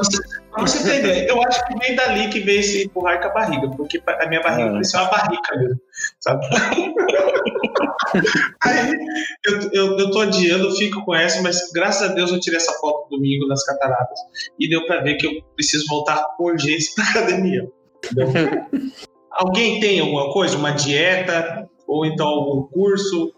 Pra 0.53 0.63
você 0.63 0.79
entender, 0.79 1.29
eu 1.29 1.43
acho 1.47 1.67
que 1.67 1.79
vem 1.79 1.95
dali 1.95 2.29
que 2.29 2.41
veio 2.41 2.61
esse 2.61 2.85
empurrar 2.85 3.21
com 3.21 3.29
a 3.29 3.33
barriga, 3.33 3.71
porque 3.71 4.03
a 4.07 4.27
minha 4.27 4.43
barriga 4.43 4.69
é. 4.69 4.73
parecia 4.73 5.01
uma 5.01 5.11
barrica 5.11 5.57
mesmo, 5.57 5.81
sabe? 6.21 6.47
Aí 8.65 8.93
eu, 9.47 9.71
eu, 9.73 9.99
eu 9.99 10.11
tô 10.11 10.21
adiando, 10.21 10.75
fico 10.77 11.05
com 11.05 11.15
essa, 11.15 11.43
mas 11.43 11.71
graças 11.73 12.11
a 12.11 12.15
Deus 12.15 12.31
eu 12.31 12.41
tirei 12.41 12.59
essa 12.59 12.73
foto 12.75 13.09
domingo 13.11 13.47
nas 13.47 13.65
cataratas 13.65 14.19
e 14.59 14.69
deu 14.69 14.85
pra 14.87 15.01
ver 15.01 15.17
que 15.17 15.27
eu 15.27 15.43
preciso 15.55 15.87
voltar 15.89 16.23
por 16.37 16.53
urgência 16.53 16.93
pra 16.95 17.05
academia. 17.05 17.69
Alguém 19.33 19.81
tem 19.81 20.01
alguma 20.01 20.33
coisa, 20.33 20.57
uma 20.57 20.71
dieta 20.71 21.69
ou 21.87 22.05
então 22.05 22.27
algum 22.27 22.63
curso? 22.69 23.33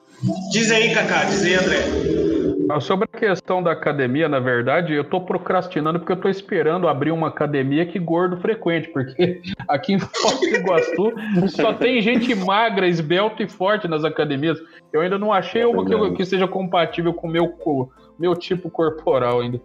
Diz 0.51 0.71
aí, 0.71 0.95
Cacá, 0.95 1.25
diz 1.25 1.45
aí, 1.45 1.55
André. 1.55 2.25
Ah, 2.71 2.81
sobre 2.81 3.07
a 3.13 3.19
questão 3.19 3.63
da 3.63 3.73
academia, 3.73 4.29
na 4.29 4.41
verdade, 4.41 4.95
eu 4.95 5.03
estou 5.03 5.21
procrastinando 5.21 5.99
porque 5.99 6.13
eu 6.13 6.17
estou 6.17 6.31
esperando 6.31 6.89
abrir 6.89 7.11
uma 7.11 7.29
academia 7.29 7.85
que 7.85 7.99
gordo 7.99 8.39
frequente, 8.39 8.89
porque 8.89 9.43
aqui 9.69 9.93
em 9.93 9.99
Foz 9.99 10.41
do 10.41 10.47
Iguaçu 10.47 11.13
só 11.49 11.75
tem 11.75 12.01
gente 12.01 12.35
magra, 12.35 12.89
esbelta 12.89 13.43
e 13.43 13.49
forte 13.49 13.87
nas 13.87 14.03
academias. 14.03 14.59
Eu 14.93 15.03
ainda 15.03 15.19
não 15.19 15.33
achei 15.33 15.63
é 15.63 15.67
uma 15.67 15.85
que, 15.85 16.17
que, 16.17 16.25
seja 16.25 16.49
compatível 16.49 17.13
com 17.13 17.29
o 17.29 17.31
meu, 17.31 17.49
meu 18.18 18.35
tipo 18.35 18.70
corporal 18.70 19.40
ainda. 19.40 19.61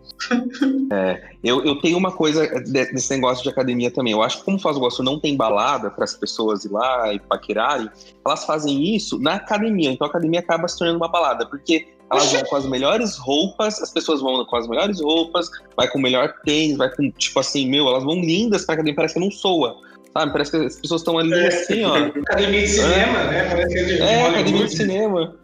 É, 0.92 1.22
eu, 1.44 1.64
eu 1.64 1.76
tenho 1.80 1.98
uma 1.98 2.12
coisa 2.12 2.48
desse 2.62 3.12
negócio 3.12 3.44
de 3.44 3.50
academia 3.50 3.92
também. 3.92 4.14
Eu 4.14 4.24
acho 4.24 4.40
que 4.40 4.46
como 4.46 4.60
Foz 4.60 4.76
do 4.76 4.82
Iguaçu 4.82 5.04
não 5.04 5.20
tem 5.20 5.38
balada 5.38 5.92
para 5.92 6.04
as 6.04 6.16
pessoas 6.16 6.66
ir 6.66 6.72
lá 6.72 7.14
e 7.14 7.20
paquerarem, 7.20 7.90
elas 8.26 8.46
fazem 8.46 8.96
isso 8.96 9.20
na 9.20 9.36
academia. 9.36 9.92
Então 9.92 10.08
a 10.08 10.10
academia 10.10 10.40
acaba 10.40 10.68
se 10.68 10.78
tornando 10.78 10.98
uma 10.98 11.08
balada, 11.08 11.46
porque 11.46 11.88
elas 12.12 12.32
vão 12.32 12.44
com 12.44 12.56
as 12.56 12.66
melhores 12.66 13.18
roupas, 13.18 13.82
as 13.82 13.92
pessoas 13.92 14.20
vão 14.20 14.44
com 14.46 14.56
as 14.56 14.68
melhores 14.68 15.00
roupas, 15.00 15.48
vai 15.78 15.88
com 15.88 16.00
o 16.00 16.02
melhor 16.02 16.34
tênis, 16.44 16.78
vai 16.78 16.90
com, 16.90 17.12
tipo 17.12 17.40
assim, 17.40 17.70
meu, 17.70 17.88
elas 17.88 18.04
vão 18.04 18.16
lindas 18.16 18.66
pra 18.66 18.74
academia, 18.74 18.96
parece 18.96 19.14
que 19.14 19.20
não 19.20 19.32
soa. 19.32 19.78
Sabe? 20.12 20.32
Parece 20.32 20.52
que 20.52 20.58
as 20.58 20.76
pessoas 20.82 21.02
estão 21.02 21.20
ali 21.20 21.34
é, 21.34 21.48
assim, 21.48 21.84
ó. 21.86 21.96
Academia 21.96 22.62
de 22.62 22.68
cinema, 22.68 23.20
é. 23.20 23.28
né? 23.28 23.50
Parece 23.50 23.74
que 23.74 23.80
é, 23.80 23.84
de 23.84 24.02
é 24.02 24.28
academia 24.28 24.66
de 24.66 24.76
cinema. 24.76 25.36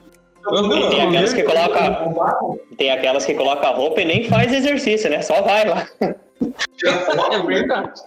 Tem 0.89 1.01
aquelas 1.01 1.33
que 1.33 1.43
colocam. 1.43 2.59
Tem 2.77 2.91
aquelas 2.91 3.25
que 3.25 3.33
colocam 3.33 3.69
a 3.69 3.73
roupa 3.73 4.01
e 4.01 4.05
nem 4.05 4.23
faz 4.29 4.53
exercício, 4.53 5.09
né? 5.09 5.21
Só 5.21 5.41
vai 5.41 5.67
lá. 5.67 5.87
É 6.01 7.41
verdade. 7.43 8.01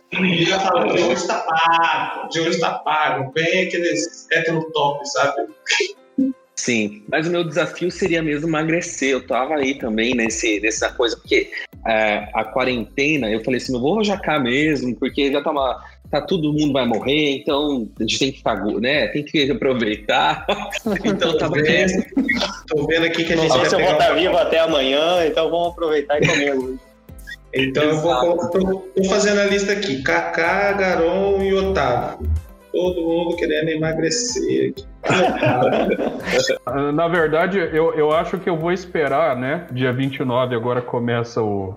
já 0.44 0.60
falou, 0.60 0.94
de 0.94 1.02
hoje 1.02 1.26
tá 1.26 1.38
pago, 1.40 2.28
de 2.28 2.40
hoje 2.40 2.60
tá 2.60 2.74
pago. 2.74 3.32
Bem 3.32 3.66
aqueles 3.66 4.26
hétero 4.30 4.70
top, 4.72 5.08
sabe? 5.08 5.46
Sim, 6.54 7.04
mas 7.08 7.26
o 7.26 7.30
meu 7.30 7.44
desafio 7.44 7.90
seria 7.90 8.22
mesmo 8.22 8.48
emagrecer. 8.48 9.10
Eu 9.10 9.26
tava 9.26 9.54
aí 9.54 9.78
também 9.78 10.14
nesse, 10.14 10.60
nessa 10.60 10.92
coisa, 10.92 11.16
porque 11.16 11.50
é, 11.86 12.28
a 12.34 12.44
quarentena, 12.44 13.30
eu 13.30 13.42
falei 13.42 13.58
assim, 13.58 13.74
eu 13.74 13.80
vou 13.80 14.04
jacar 14.04 14.42
mesmo, 14.42 14.94
porque 14.96 15.32
já 15.32 15.40
tá 15.40 15.50
uma 15.50 15.82
tá 16.10 16.20
todo 16.20 16.52
mundo 16.52 16.72
vai 16.72 16.86
morrer, 16.86 17.36
então 17.36 17.88
a 17.98 18.02
gente 18.02 18.18
tem 18.18 18.32
que 18.32 18.38
ficar, 18.38 18.56
né? 18.64 19.08
Tem 19.08 19.22
que 19.22 19.50
aproveitar. 19.50 20.46
então 21.04 21.36
tava 21.36 21.54
vendo, 21.54 22.04
tô 22.66 22.86
vendo 22.86 23.06
aqui 23.06 23.24
que 23.24 23.32
a 23.32 23.36
gente 23.36 23.48
Não 23.48 23.56
sei 23.56 23.66
se 23.66 23.74
eu 23.74 23.80
vou 23.80 23.92
estar 23.92 24.14
vivo 24.14 24.36
até 24.36 24.60
amanhã, 24.60 25.26
então 25.26 25.50
vamos 25.50 25.68
aproveitar 25.68 26.22
e 26.22 26.26
comer 26.26 26.54
hoje. 26.54 26.78
Então 27.54 27.82
eu 27.82 27.96
vou, 27.96 28.50
tô, 28.50 28.80
tô, 28.94 29.04
fazendo 29.04 29.40
a 29.40 29.44
lista 29.46 29.72
aqui: 29.72 30.02
Kaká, 30.02 30.72
Garon 30.72 31.42
e 31.42 31.54
Otávio. 31.54 32.30
Todo 32.70 33.00
mundo 33.00 33.36
querendo 33.36 33.70
emagrecer. 33.70 34.74
Na 36.94 37.08
verdade, 37.08 37.58
eu, 37.58 37.94
eu 37.94 38.12
acho 38.12 38.38
que 38.38 38.48
eu 38.48 38.56
vou 38.56 38.70
esperar, 38.70 39.34
né? 39.36 39.66
Dia 39.72 39.92
29 39.92 40.54
agora 40.54 40.82
começa 40.82 41.42
o, 41.42 41.74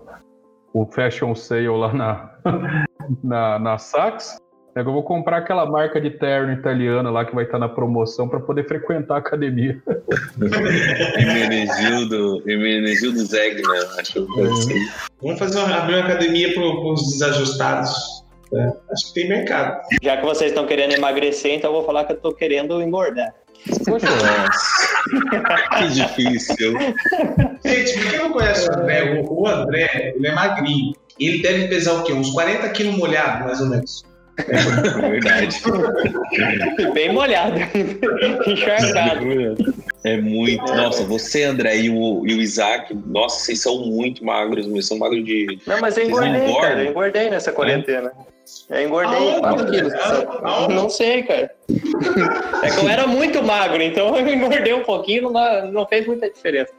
o 0.73 0.86
Fashion 0.86 1.36
Sale 1.36 1.67
lá 1.67 1.93
na, 1.93 2.31
na, 3.23 3.60
na 3.60 3.77
Saks. 3.77 4.38
É 4.73 4.79
eu 4.79 4.86
vou 4.86 5.03
comprar 5.03 5.38
aquela 5.38 5.65
marca 5.65 5.99
de 5.99 6.12
terno 6.12 6.53
italiana 6.53 7.12
lá 7.12 7.25
que 7.25 7.36
vai 7.36 7.43
estar 7.43 7.60
na 7.60 7.67
promoção 7.67 8.29
para 8.29 8.39
poder 8.39 8.65
frequentar 8.65 9.15
a 9.15 9.17
academia. 9.17 9.81
Emenegildo, 11.19 12.49
Emenegildo 12.49 13.19
Zegna, 13.25 13.69
acho 13.99 14.13
que 14.13 14.39
é. 14.39 14.43
Vamos 15.21 15.39
fazer 15.39 15.60
uma, 15.60 15.75
abrir 15.75 15.95
uma 15.95 16.05
academia 16.05 16.53
para 16.53 16.63
os 16.63 17.01
desajustados. 17.12 18.23
É, 18.53 18.71
acho 18.91 19.07
que 19.07 19.13
tem 19.13 19.29
mercado. 19.29 19.81
Já 20.01 20.15
que 20.15 20.25
vocês 20.25 20.51
estão 20.51 20.65
querendo 20.65 20.93
emagrecer, 20.93 21.53
então 21.53 21.69
eu 21.69 21.75
vou 21.75 21.86
falar 21.86 22.05
que 22.05 22.13
eu 22.13 22.17
estou 22.17 22.34
querendo 22.34 22.81
engordar. 22.81 23.34
Poxa, 23.86 24.08
que 25.78 25.88
difícil. 25.89 26.74
Gente, 27.63 27.93
pra 27.93 28.10
quem 28.10 28.19
não 28.19 28.32
conhece 28.32 28.69
o 28.69 28.74
André, 28.74 29.24
o 29.28 29.47
André, 29.47 30.13
ele 30.15 30.28
é 30.28 30.32
magrinho. 30.32 30.93
Ele 31.19 31.41
deve 31.41 31.67
pesar 31.67 31.93
o 31.93 32.04
quê? 32.04 32.13
Uns 32.13 32.32
40 32.32 32.69
quilos 32.69 32.97
molhado, 32.97 33.45
mais 33.45 33.62
ou 33.62 33.67
menos. 33.67 34.04
É 34.38 35.10
verdade. 35.10 35.62
Bem 36.93 37.13
molhado. 37.13 37.58
Encharcado. 38.47 39.26
É 40.04 40.17
muito. 40.17 40.74
Nossa, 40.74 41.04
você, 41.04 41.43
André, 41.43 41.78
e 41.78 41.89
o, 41.89 42.26
e 42.26 42.34
o 42.34 42.41
Isaac, 42.41 42.93
nossa, 43.06 43.39
vocês 43.39 43.62
são 43.62 43.86
muito 43.86 44.26
magros, 44.26 44.65
vocês 44.65 44.88
são 44.88 44.97
magros 44.97 45.24
de. 45.24 45.60
Não, 45.67 45.80
mas 45.80 45.97
eu 45.97 46.06
engordei, 46.06 46.56
cara. 46.56 46.84
Eu 46.84 46.89
engordei 46.89 47.30
nessa 47.30 47.52
quarentena. 47.52 48.12
É? 48.28 48.31
Eu 48.70 48.88
engordei 48.88 49.40
4 49.40 49.66
quilos. 49.72 49.94
Não 50.70 50.90
sei, 50.90 51.24
cara. 51.24 51.52
É 52.64 52.70
que 52.70 52.80
eu 52.80 52.90
era 52.90 53.08
muito 53.08 53.44
magro, 53.44 53.82
então 53.82 54.16
eu 54.18 54.28
engordei 54.28 54.74
um 54.74 54.84
pouquinho, 54.84 55.30
não, 55.30 55.72
não 55.72 55.86
fez 55.86 56.08
muita 56.08 56.30
diferença. 56.30 56.72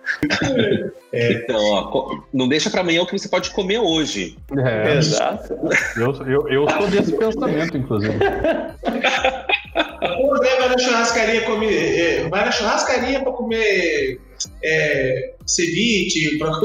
É. 1.13 1.33
Então, 1.33 1.63
ó, 1.63 2.21
não 2.33 2.49
deixa 2.49 2.71
para 2.71 2.81
amanhã 2.81 3.03
o 3.03 3.07
que 3.07 3.19
você 3.19 3.29
pode 3.29 3.51
comer 3.51 3.79
hoje. 3.79 4.39
É. 4.65 4.97
Exato. 4.97 5.55
Eu, 5.97 6.15
eu, 6.27 6.49
eu 6.49 6.71
sou 6.71 6.89
desse 6.89 7.17
pensamento, 7.17 7.77
inclusive. 7.77 8.17
O 10.21 10.35
André 10.35 10.57
vai 10.57 10.69
na 10.69 10.79
churrascaria 10.79 11.43
comer. 11.43 11.99
É, 11.99 12.29
vai 12.29 12.45
na 12.45 12.51
churrascaria 12.51 13.21
para 13.21 13.33
comer 13.33 14.21
é, 14.63 15.35
ceviche, 15.47 16.39
para 16.39 16.59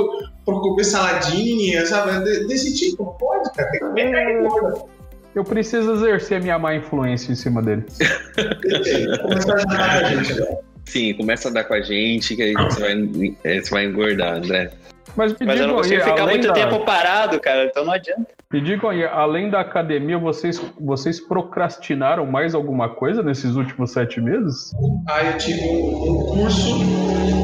comer 0.46 0.84
saladinha, 0.84 1.86
sabe? 1.86 2.24
Desse 2.48 2.74
tipo, 2.76 3.06
pode, 3.20 3.52
cara. 3.54 3.70
Tem 3.72 3.80
que 3.80 3.86
comer 3.86 4.44
gorda. 4.44 4.97
Eu 5.38 5.44
preciso 5.44 5.94
exercer 5.94 6.40
a 6.40 6.42
minha 6.42 6.58
má 6.58 6.74
influência 6.74 7.32
em 7.32 7.36
cima 7.36 7.62
dele. 7.62 7.86
Começa 9.22 9.52
a 9.52 9.56
ajudar 9.56 9.92
a 9.92 10.04
gente. 10.04 10.58
Sim, 10.86 11.14
começa 11.14 11.50
a 11.50 11.52
dar 11.52 11.64
com 11.66 11.76
a 11.76 11.82
gente 11.82 12.36
que 12.36 12.42
aí 12.42 12.54
você 12.54 12.80
vai, 12.80 13.36
é, 13.44 13.62
você 13.62 13.70
vai 13.70 13.86
engordar, 13.86 14.38
André. 14.38 14.72
Mas, 15.16 15.38
me 15.38 15.46
Mas 15.46 15.60
eu 15.60 15.68
não 15.68 15.76
consigo 15.76 16.02
aí, 16.02 16.10
ficar 16.10 16.26
muito 16.26 16.48
da... 16.48 16.54
tempo 16.54 16.84
parado, 16.84 17.40
cara, 17.40 17.66
então 17.66 17.86
não 17.86 17.94
adianta. 17.94 18.26
Me 18.52 18.62
digam 18.62 18.90
aí, 18.90 19.06
além 19.06 19.52
da 19.52 19.60
academia, 19.60 20.18
vocês, 20.18 20.60
vocês 20.80 21.20
procrastinaram 21.20 22.26
mais 22.26 22.56
alguma 22.56 22.90
coisa 22.90 23.22
nesses 23.22 23.56
últimos 23.56 23.92
sete 23.92 24.20
meses? 24.20 24.72
Ah, 25.08 25.24
eu 25.24 25.38
tive 25.38 25.62
um, 25.62 26.14
um 26.14 26.26
curso 26.26 26.78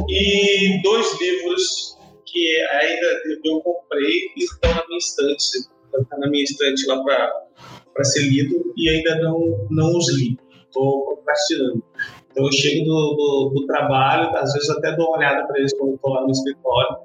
e 0.10 0.82
dois 0.82 1.22
livros 1.22 1.96
que 2.26 2.60
ainda 2.72 3.08
eu 3.46 3.60
comprei 3.60 4.32
e 4.36 4.44
estão 4.46 4.74
na 4.74 4.84
minha 4.88 4.98
estante. 4.98 5.44
Está 5.94 6.18
na 6.18 6.28
minha 6.28 6.44
estante 6.44 6.88
lá 6.88 7.04
para 7.04 7.44
para 7.94 8.04
ser 8.04 8.22
lido 8.22 8.74
e 8.76 8.90
ainda 8.90 9.22
não, 9.22 9.68
não 9.70 9.98
os 9.98 10.12
li. 10.18 10.38
Estou 10.66 11.06
procrastinando. 11.06 11.84
Então 12.32 12.46
eu 12.46 12.52
chego 12.52 12.86
do, 12.86 13.16
do, 13.16 13.52
do, 13.56 13.68
trabalho, 13.68 14.36
às 14.36 14.54
vezes 14.54 14.70
até 14.70 14.96
dou 14.96 15.08
uma 15.08 15.18
olhada 15.18 15.46
para 15.46 15.60
eles 15.60 15.72
quando 15.78 15.94
estou 15.94 16.14
lá 16.14 16.24
no 16.24 16.32
escritório, 16.32 16.98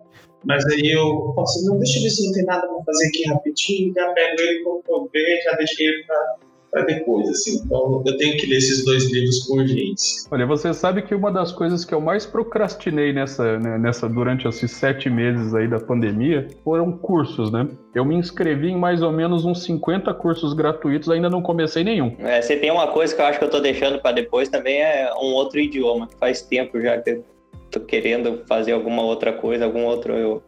mas 0.44 0.64
aí 0.66 0.90
eu 0.92 1.33
falo 1.35 1.42
assim, 1.42 1.66
não, 1.66 1.79
deixa 1.79 1.98
eu 1.98 2.03
ver 2.05 2.11
se 2.11 2.27
não 2.27 2.33
tem 2.33 2.44
nada 2.44 2.66
para 2.66 2.85
fazer 2.85 3.09
aqui 3.09 3.29
rapidinho, 3.29 3.92
já 3.94 4.11
pego 4.14 4.40
ele 4.40 4.62
quando 4.62 5.11
ver, 5.12 5.42
já 5.42 5.53
deixei 5.57 5.87
ele 5.87 6.05
para 6.05 6.37
para 6.70 6.83
depois, 6.83 7.28
assim. 7.28 7.61
Então 7.64 8.02
eu 8.07 8.16
tenho 8.16 8.37
que 8.37 8.46
ler 8.46 8.57
esses 8.57 8.85
dois 8.85 9.11
livros 9.11 9.46
com 9.46 9.59
urgência. 9.59 10.28
Olha, 10.31 10.46
você 10.46 10.72
sabe 10.74 11.02
que 11.02 11.14
uma 11.14 11.31
das 11.31 11.52
coisas 11.52 11.85
que 11.85 11.94
eu 11.94 12.00
mais 12.00 12.26
procrastinei 12.26 13.12
nessa, 13.12 13.59
né, 13.59 13.78
nessa 13.78 14.09
durante 14.09 14.46
esses 14.46 14.70
sete 14.70 15.09
meses 15.09 15.54
aí 15.54 15.68
da 15.68 15.81
pandemia 15.81 16.48
foram 16.64 16.92
cursos, 16.92 17.50
né? 17.50 17.68
Eu 17.94 18.04
me 18.04 18.14
inscrevi 18.14 18.68
em 18.68 18.76
mais 18.76 19.02
ou 19.02 19.12
menos 19.12 19.44
uns 19.44 19.62
50 19.64 20.12
cursos 20.14 20.52
gratuitos, 20.52 21.09
ainda 21.09 21.31
não 21.31 21.42
comecei 21.42 21.83
nenhum. 21.83 22.14
É, 22.18 22.40
você 22.40 22.57
tem 22.57 22.70
uma 22.70 22.88
coisa 22.88 23.14
que 23.14 23.20
eu 23.20 23.26
acho 23.26 23.38
que 23.38 23.44
eu 23.44 23.50
tô 23.50 23.61
deixando 23.61 24.00
para 24.00 24.12
depois 24.12 24.48
também 24.48 24.81
é 24.81 25.11
um 25.14 25.33
outro 25.33 25.59
idioma. 25.59 26.09
Faz 26.18 26.42
tempo 26.42 26.81
já 26.81 26.98
que 26.98 27.11
eu 27.11 27.24
tô 27.70 27.81
querendo 27.81 28.42
fazer 28.46 28.72
alguma 28.72 29.02
outra 29.02 29.33
coisa, 29.33 29.64
algum 29.64 29.85
outro 29.85 30.42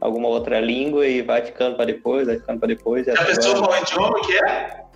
alguma 0.00 0.28
outra 0.28 0.60
língua 0.60 1.06
e 1.06 1.22
vai 1.22 1.42
ficando 1.44 1.74
para 1.74 1.86
depois, 1.86 2.26
vai 2.26 2.36
ficando 2.36 2.60
para 2.60 2.68
depois. 2.68 3.06
Já 3.06 3.14
pensou 3.14 3.56
qual 3.56 3.82
idioma 3.82 4.20
que 4.20 4.32
é? 4.44 4.87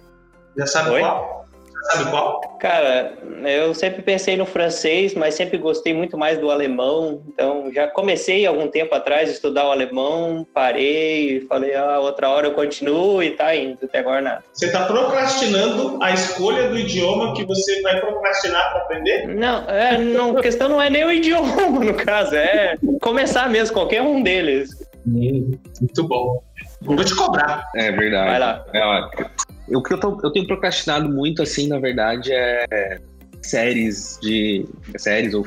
Já 0.57 0.67
sabe 0.67 0.91
Oi? 0.91 1.01
qual? 1.01 1.47
Já 1.75 1.91
sabe 1.91 2.11
qual? 2.11 2.41
Cara, 2.61 3.15
eu 3.45 3.75
sempre 3.75 4.03
pensei 4.03 4.37
no 4.37 4.47
francês, 4.47 5.15
mas 5.15 5.35
sempre 5.35 5.59
gostei 5.59 5.93
muito 5.93 6.17
mais 6.17 6.39
do 6.39 6.51
alemão. 6.51 7.23
Então, 7.29 7.73
já 7.73 7.89
comecei 7.89 8.47
algum 8.47 8.69
tempo 8.69 8.95
atrás 8.95 9.29
a 9.29 9.33
estudar 9.33 9.67
o 9.67 9.73
alemão, 9.73 10.47
parei, 10.55 11.45
falei, 11.49 11.75
ah, 11.75 11.99
outra 11.99 12.29
hora 12.29 12.47
eu 12.47 12.55
continuo 12.55 13.23
e 13.23 13.33
tá 13.33 13.55
indo, 13.57 13.79
até 13.83 13.99
agora 13.99 14.21
nada. 14.21 14.45
Você 14.53 14.71
tá 14.71 14.85
procrastinando 14.85 15.99
a 16.03 16.13
escolha 16.13 16.69
do 16.69 16.79
idioma 16.79 17.35
que 17.35 17.45
você 17.45 17.83
vai 17.83 18.01
procrastinar 18.01 18.71
para 18.71 18.83
aprender? 18.83 19.27
Não, 19.27 19.69
é, 19.69 19.99
não, 19.99 20.39
a 20.39 20.43
questão 20.43 20.69
não 20.69 20.81
é 20.81 20.89
nem 20.89 21.05
o 21.05 21.11
idioma, 21.13 21.69
no 21.69 21.95
caso, 21.95 22.37
é 22.37 22.77
começar 23.01 23.49
mesmo, 23.49 23.75
qualquer 23.75 24.03
um 24.03 24.23
deles. 24.23 24.71
Hum, 25.07 25.51
muito 25.81 26.07
bom. 26.07 26.41
Vou 26.83 27.05
te 27.05 27.15
cobrar. 27.17 27.69
É 27.75 27.91
verdade. 27.91 28.31
Vai 28.31 28.39
lá. 28.39 28.65
É, 28.73 28.81
o 29.75 29.83
que 29.83 29.95
eu, 29.95 30.01
tô, 30.01 30.19
eu 30.23 30.31
tenho 30.33 30.47
procrastinado 30.47 31.09
muito, 31.09 31.43
assim, 31.43 31.69
na 31.69 31.79
verdade, 31.79 32.33
é 32.33 33.01
séries 33.43 34.19
de 34.23 34.65
séries 34.97 35.35
ou, 35.35 35.45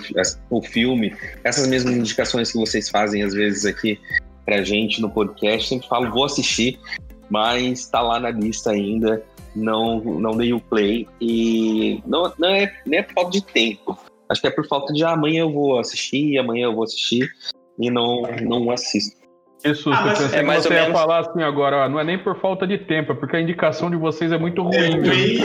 ou 0.49 0.61
filme, 0.61 1.15
essas 1.43 1.67
mesmas 1.67 1.95
indicações 1.95 2.51
que 2.51 2.57
vocês 2.57 2.89
fazem 2.89 3.23
às 3.23 3.33
vezes 3.33 3.65
aqui 3.65 3.99
pra 4.45 4.63
gente 4.63 5.01
no 5.01 5.09
podcast, 5.09 5.69
sempre 5.69 5.87
falo, 5.87 6.11
vou 6.11 6.25
assistir, 6.25 6.79
mas 7.29 7.87
tá 7.87 8.01
lá 8.01 8.19
na 8.19 8.29
lista 8.29 8.71
ainda, 8.71 9.23
não, 9.55 10.01
não 10.01 10.37
dei 10.37 10.53
o 10.53 10.59
play 10.59 11.07
e 11.19 12.01
não, 12.05 12.31
não 12.37 12.49
é 12.49 12.71
nem 12.85 12.99
é 12.99 13.03
por 13.03 13.13
falta 13.13 13.31
de 13.31 13.41
tempo. 13.41 13.97
Acho 14.29 14.41
que 14.41 14.47
é 14.47 14.51
por 14.51 14.67
falta 14.67 14.91
de 14.91 15.03
ah, 15.03 15.11
amanhã 15.11 15.41
eu 15.41 15.51
vou 15.51 15.79
assistir, 15.79 16.37
amanhã 16.37 16.65
eu 16.65 16.75
vou 16.75 16.83
assistir 16.83 17.31
e 17.79 17.89
não, 17.89 18.23
não 18.41 18.71
assisto. 18.71 19.24
Isso, 19.65 19.91
ah, 19.91 19.99
eu 19.99 20.09
pensei 20.09 20.25
é 20.25 20.43
que 20.43 20.45
você 20.45 20.73
ia 20.73 20.81
menos... 20.81 20.99
falar 20.99 21.21
assim 21.21 21.41
agora, 21.41 21.85
ó, 21.85 21.89
não 21.89 21.99
é 21.99 22.03
nem 22.03 22.19
por 22.19 22.39
falta 22.39 22.67
de 22.67 22.77
tempo, 22.77 23.13
é 23.13 23.15
porque 23.15 23.35
a 23.35 23.41
indicação 23.41 23.89
de 23.89 23.97
vocês 23.97 24.31
é 24.31 24.37
muito 24.37 24.61
ruim. 24.61 24.75
É 24.75 24.89
ruim, 24.91 25.39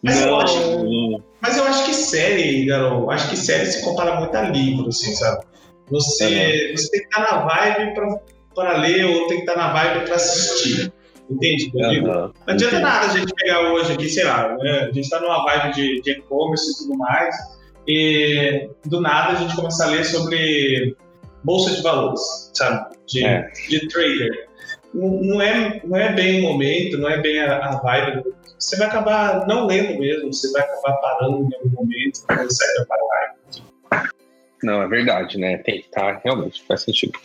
mas, 0.00 0.24
eu 0.24 0.36
acho, 0.38 1.22
mas 1.40 1.56
eu 1.58 1.64
acho 1.64 1.86
que 1.86 1.92
série, 1.92 2.66
Garol, 2.66 3.10
acho 3.10 3.30
que 3.30 3.36
série 3.36 3.66
se 3.66 3.84
compara 3.84 4.20
muito 4.20 4.32
a 4.36 4.42
livro, 4.42 4.88
assim, 4.88 5.12
sabe? 5.12 5.44
Você, 5.90 6.72
você 6.76 6.90
tem 6.90 7.00
que 7.00 7.06
estar 7.06 7.20
na 7.20 7.38
vibe 7.46 7.94
para 8.54 8.76
ler 8.76 9.06
ou 9.06 9.26
tem 9.26 9.38
que 9.38 9.50
estar 9.50 9.56
na 9.56 9.72
vibe 9.72 10.06
para 10.06 10.14
assistir. 10.14 10.92
Entende? 11.28 11.72
Uhum. 11.74 12.02
Não 12.06 12.32
adianta 12.46 12.78
nada 12.78 13.06
a 13.06 13.16
gente 13.16 13.34
pegar 13.34 13.72
hoje 13.72 13.92
aqui, 13.92 14.08
sei 14.08 14.24
lá, 14.24 14.56
né? 14.56 14.80
a 14.82 14.86
gente 14.86 15.00
está 15.00 15.20
numa 15.20 15.44
vibe 15.44 16.00
de 16.02 16.10
e-commerce 16.12 16.70
e 16.70 16.76
tudo 16.78 16.96
mais 16.96 17.59
e 17.90 18.70
do 18.86 19.00
nada 19.00 19.32
a 19.32 19.34
gente 19.34 19.56
começa 19.56 19.84
a 19.84 19.88
ler 19.88 20.04
sobre 20.04 20.96
bolsa 21.42 21.74
de 21.74 21.82
valores, 21.82 22.20
sabe? 22.54 22.96
De, 23.08 23.24
é. 23.24 23.50
de 23.68 23.88
trader. 23.88 24.48
Não, 24.94 25.08
não, 25.08 25.42
é, 25.42 25.80
não 25.84 25.96
é 25.96 26.12
bem 26.12 26.40
o 26.40 26.52
momento, 26.52 26.98
não 26.98 27.08
é 27.08 27.20
bem 27.20 27.40
a, 27.40 27.58
a 27.58 27.80
vibe. 27.80 28.22
Você 28.56 28.76
vai 28.76 28.86
acabar 28.86 29.46
não 29.48 29.66
lendo 29.66 29.98
mesmo, 29.98 30.32
você 30.32 30.52
vai 30.52 30.62
acabar 30.62 30.92
parando 30.98 31.42
em 31.42 31.54
algum 31.56 31.70
momento, 31.70 32.16
sai 32.16 32.46
da 32.74 32.86
vibe. 32.88 34.10
Não, 34.62 34.82
é 34.82 34.86
verdade, 34.86 35.38
né? 35.38 35.58
Tem 35.58 35.80
que 35.80 35.86
estar, 35.86 36.14
tá, 36.14 36.20
realmente, 36.22 36.62
faz 36.62 36.82
sentido. 36.82 37.18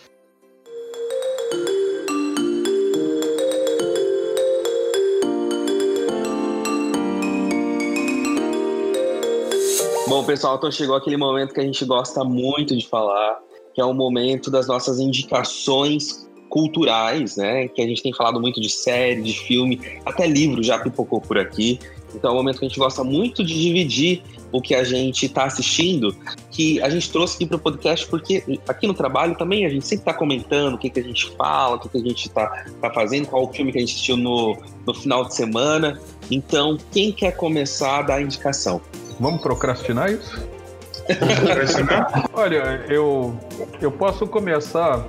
Bom, 10.07 10.23
pessoal, 10.23 10.57
então 10.57 10.71
chegou 10.71 10.95
aquele 10.95 11.17
momento 11.17 11.51
que 11.51 11.59
a 11.59 11.63
gente 11.63 11.83
gosta 11.83 12.23
muito 12.23 12.77
de 12.77 12.87
falar, 12.87 13.39
que 13.73 13.81
é 13.81 13.85
o 13.85 13.91
momento 13.91 14.51
das 14.51 14.67
nossas 14.67 14.99
indicações 14.99 16.29
culturais, 16.47 17.37
né? 17.37 17.67
Que 17.67 17.81
a 17.81 17.87
gente 17.87 18.03
tem 18.03 18.13
falado 18.13 18.39
muito 18.39 18.61
de 18.61 18.69
série, 18.69 19.23
de 19.23 19.33
filme, 19.33 19.81
até 20.05 20.27
livro 20.27 20.61
já 20.61 20.77
pipocou 20.77 21.19
por 21.19 21.39
aqui. 21.39 21.79
Então 22.13 22.29
é 22.29 22.33
um 22.33 22.37
momento 22.37 22.59
que 22.59 22.65
a 22.65 22.67
gente 22.67 22.77
gosta 22.77 23.03
muito 23.03 23.43
de 23.43 23.59
dividir 23.59 24.21
o 24.51 24.61
que 24.61 24.75
a 24.75 24.83
gente 24.83 25.25
está 25.25 25.45
assistindo, 25.45 26.15
que 26.51 26.79
a 26.81 26.89
gente 26.89 27.09
trouxe 27.09 27.35
aqui 27.35 27.47
para 27.47 27.57
o 27.57 27.59
podcast, 27.59 28.07
porque 28.07 28.59
aqui 28.69 28.85
no 28.85 28.93
trabalho 28.93 29.35
também 29.35 29.65
a 29.65 29.69
gente 29.69 29.87
sempre 29.87 30.03
está 30.03 30.13
comentando 30.13 30.75
o 30.75 30.77
que, 30.77 30.89
que 30.89 30.99
a 30.99 31.03
gente 31.03 31.31
fala, 31.31 31.75
o 31.77 31.79
que, 31.79 31.89
que 31.89 31.97
a 31.97 32.01
gente 32.01 32.27
está 32.27 32.47
tá 32.79 32.93
fazendo, 32.93 33.27
qual 33.27 33.43
o 33.43 33.51
filme 33.51 33.71
que 33.71 33.79
a 33.79 33.81
gente 33.81 33.93
assistiu 33.93 34.15
no, 34.15 34.55
no 34.85 34.93
final 34.93 35.25
de 35.25 35.33
semana. 35.33 35.99
Então, 36.29 36.77
quem 36.91 37.11
quer 37.11 37.35
começar 37.35 37.99
a 37.99 38.01
dar 38.03 38.21
indicação? 38.21 38.79
Vamos 39.19 39.41
procrastinar 39.41 40.11
isso? 40.11 40.47
Olha, 42.33 42.85
eu, 42.89 43.37
eu 43.81 43.91
posso 43.91 44.25
começar 44.27 45.05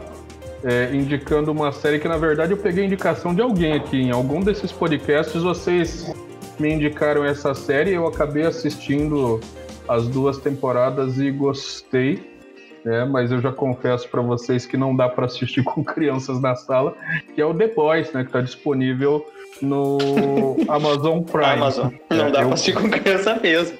é, 0.63 0.95
indicando 0.95 1.51
uma 1.51 1.73
série 1.73 1.99
que, 1.99 2.09
na 2.09 2.17
verdade, 2.17 2.53
eu 2.53 2.57
peguei 2.57 2.85
indicação 2.85 3.35
de 3.35 3.41
alguém 3.41 3.73
aqui. 3.75 4.01
Em 4.01 4.11
algum 4.11 4.41
desses 4.41 4.71
podcasts, 4.73 5.43
vocês 5.43 6.13
me 6.59 6.73
indicaram 6.73 7.25
essa 7.25 7.55
série. 7.55 7.93
Eu 7.93 8.07
acabei 8.07 8.45
assistindo 8.45 9.41
as 9.89 10.07
duas 10.09 10.39
temporadas 10.39 11.19
e 11.19 11.31
gostei. 11.31 12.37
É, 12.85 13.05
mas 13.05 13.33
eu 13.33 13.41
já 13.41 13.51
confesso 13.51 14.09
para 14.09 14.23
vocês 14.23 14.65
que 14.65 14.77
não 14.77 14.95
dá 14.95 15.09
para 15.09 15.27
assistir 15.27 15.63
com 15.65 15.83
crianças 15.83 16.41
na 16.41 16.55
sala, 16.55 16.95
que 17.35 17.41
é 17.41 17.45
o 17.45 17.53
The 17.53 17.67
Boys, 17.69 18.13
né, 18.13 18.23
que 18.23 18.29
está 18.29 18.41
disponível 18.41 19.27
no 19.61 20.57
Amazon 20.69 21.23
Prime. 21.23 21.45
Amazon. 21.45 21.93
Não 22.11 22.27
é, 22.27 22.31
dá 22.31 22.41
eu... 22.41 22.47
pra 22.47 22.55
assistir 22.55 22.75
com 22.75 22.89
criança 22.91 23.39
mesmo. 23.43 23.79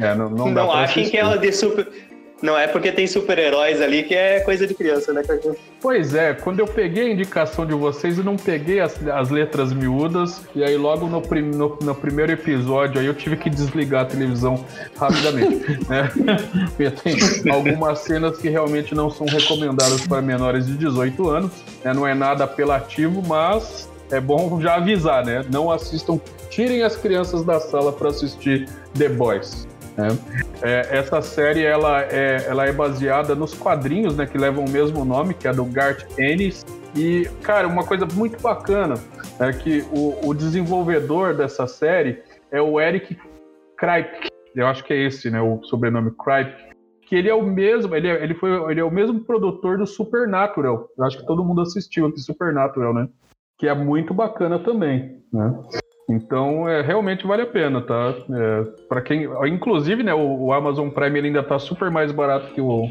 É, 0.00 0.14
não, 0.14 0.28
não, 0.30 0.50
não 0.50 0.72
achem 0.72 1.08
que 1.08 1.16
ela 1.16 1.36
de 1.36 1.52
super. 1.52 1.86
Não 2.44 2.58
é 2.58 2.66
porque 2.66 2.92
tem 2.92 3.06
super-heróis 3.06 3.80
ali 3.80 4.02
que 4.02 4.14
é 4.14 4.40
coisa 4.40 4.66
de 4.66 4.74
criança, 4.74 5.14
né? 5.14 5.22
Pois 5.80 6.14
é, 6.14 6.34
quando 6.34 6.60
eu 6.60 6.66
peguei 6.66 7.06
a 7.06 7.10
indicação 7.10 7.64
de 7.64 7.72
vocês, 7.72 8.18
eu 8.18 8.24
não 8.24 8.36
peguei 8.36 8.80
as, 8.80 9.00
as 9.08 9.30
letras 9.30 9.72
miúdas, 9.72 10.42
e 10.54 10.62
aí 10.62 10.76
logo 10.76 11.06
no, 11.06 11.22
prim, 11.22 11.40
no, 11.40 11.78
no, 11.80 11.94
primeiro 11.94 12.32
episódio 12.32 13.00
aí 13.00 13.06
eu 13.06 13.14
tive 13.14 13.38
que 13.38 13.48
desligar 13.48 14.02
a 14.02 14.04
televisão 14.04 14.62
rapidamente. 14.94 15.56
né? 15.88 16.10
Porque 16.76 16.90
tem 16.90 17.50
algumas 17.50 18.00
cenas 18.00 18.36
que 18.36 18.50
realmente 18.50 18.94
não 18.94 19.08
são 19.08 19.26
recomendadas 19.26 20.06
para 20.06 20.20
menores 20.20 20.66
de 20.66 20.76
18 20.76 21.30
anos, 21.30 21.50
né? 21.82 21.94
não 21.94 22.06
é 22.06 22.12
nada 22.12 22.44
apelativo, 22.44 23.22
mas 23.26 23.88
é 24.14 24.20
bom 24.20 24.60
já 24.60 24.76
avisar, 24.76 25.24
né? 25.24 25.44
Não 25.52 25.70
assistam, 25.70 26.20
tirem 26.48 26.82
as 26.82 26.96
crianças 26.96 27.44
da 27.44 27.58
sala 27.58 27.92
para 27.92 28.08
assistir 28.08 28.68
The 28.96 29.08
Boys. 29.08 29.66
Né? 29.96 30.08
É, 30.62 30.98
essa 30.98 31.20
série 31.22 31.64
ela 31.64 32.02
é, 32.02 32.44
ela 32.46 32.64
é 32.64 32.72
baseada 32.72 33.34
nos 33.34 33.54
quadrinhos, 33.54 34.16
né, 34.16 34.26
que 34.26 34.36
levam 34.36 34.64
o 34.64 34.70
mesmo 34.70 35.04
nome, 35.04 35.34
que 35.34 35.46
é 35.46 35.52
do 35.52 35.64
Garth 35.64 36.06
Ennis. 36.18 36.64
E, 36.96 37.28
cara, 37.42 37.66
uma 37.66 37.84
coisa 37.84 38.06
muito 38.06 38.40
bacana 38.40 38.94
é 39.40 39.52
que 39.52 39.84
o, 39.92 40.28
o 40.28 40.34
desenvolvedor 40.34 41.34
dessa 41.34 41.66
série 41.66 42.22
é 42.50 42.60
o 42.60 42.80
Eric 42.80 43.18
Kripke. 43.76 44.28
Eu 44.54 44.66
acho 44.68 44.84
que 44.84 44.92
é 44.92 45.04
esse, 45.04 45.30
né, 45.30 45.40
o 45.40 45.62
sobrenome 45.64 46.12
Kripke. 46.12 46.74
Que 47.06 47.16
ele 47.16 47.28
é 47.28 47.34
o 47.34 47.42
mesmo, 47.42 47.94
ele, 47.94 48.08
é, 48.08 48.22
ele 48.22 48.34
foi, 48.34 48.50
ele 48.70 48.80
é 48.80 48.84
o 48.84 48.90
mesmo 48.90 49.20
produtor 49.20 49.76
do 49.76 49.86
Supernatural. 49.86 50.88
Eu 50.96 51.04
acho 51.04 51.18
que 51.18 51.26
todo 51.26 51.44
mundo 51.44 51.60
assistiu 51.60 52.06
aqui 52.06 52.18
Supernatural, 52.18 52.94
né? 52.94 53.08
Que 53.58 53.68
é 53.68 53.74
muito 53.74 54.12
bacana 54.12 54.58
também, 54.58 55.22
né? 55.32 55.54
Então, 56.08 56.68
é, 56.68 56.82
realmente 56.82 57.26
vale 57.26 57.42
a 57.42 57.46
pena, 57.46 57.80
tá? 57.80 58.14
É, 58.30 58.62
para 58.88 59.00
quem, 59.00 59.26
inclusive, 59.46 60.02
né, 60.02 60.12
o, 60.12 60.46
o, 60.46 60.52
Amazon 60.52 60.90
Prime 60.90 61.18
ainda 61.18 61.42
tá 61.42 61.58
super 61.58 61.90
mais 61.90 62.12
barato 62.12 62.52
que 62.52 62.60
o, 62.60 62.88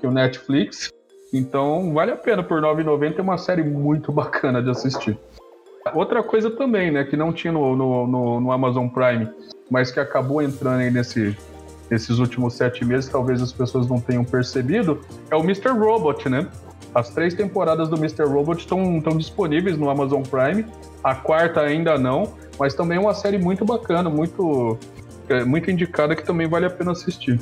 que 0.00 0.06
o 0.06 0.10
Netflix. 0.10 0.90
Então, 1.32 1.92
vale 1.92 2.12
a 2.12 2.16
pena 2.16 2.42
por 2.42 2.62
R$ 2.62 2.68
9,90 2.68 3.18
é 3.18 3.22
uma 3.22 3.36
série 3.36 3.62
muito 3.62 4.10
bacana 4.12 4.62
de 4.62 4.70
assistir. 4.70 5.18
Outra 5.92 6.22
coisa 6.22 6.50
também, 6.50 6.90
né, 6.90 7.04
que 7.04 7.16
não 7.16 7.32
tinha 7.32 7.52
no, 7.52 7.76
no, 7.76 8.06
no, 8.06 8.40
no 8.40 8.52
Amazon 8.52 8.88
Prime, 8.88 9.28
mas 9.70 9.90
que 9.90 10.00
acabou 10.00 10.40
entrando 10.40 10.80
aí 10.80 10.90
nesse, 10.90 11.36
nesses 11.90 12.18
últimos 12.18 12.54
sete 12.54 12.84
meses, 12.84 13.10
talvez 13.10 13.42
as 13.42 13.52
pessoas 13.52 13.86
não 13.86 14.00
tenham 14.00 14.24
percebido, 14.24 15.00
é 15.30 15.36
o 15.36 15.40
Mr. 15.40 15.70
Robot, 15.70 16.28
né? 16.28 16.48
As 16.94 17.10
três 17.10 17.34
temporadas 17.34 17.88
do 17.88 17.96
Mr. 17.96 18.24
Robot 18.24 18.60
estão, 18.60 19.00
disponíveis 19.16 19.76
no 19.76 19.90
Amazon 19.90 20.22
Prime. 20.22 20.64
A 21.02 21.14
quarta 21.14 21.60
ainda 21.60 21.98
não, 21.98 22.34
mas 22.58 22.74
também 22.74 22.98
é 22.98 23.00
uma 23.00 23.14
série 23.14 23.36
muito 23.36 23.64
bacana, 23.64 24.08
muito, 24.08 24.78
é, 25.28 25.44
muito 25.44 25.70
indicada 25.70 26.14
que 26.14 26.24
também 26.24 26.46
vale 26.46 26.66
a 26.66 26.70
pena 26.70 26.92
assistir. 26.92 27.40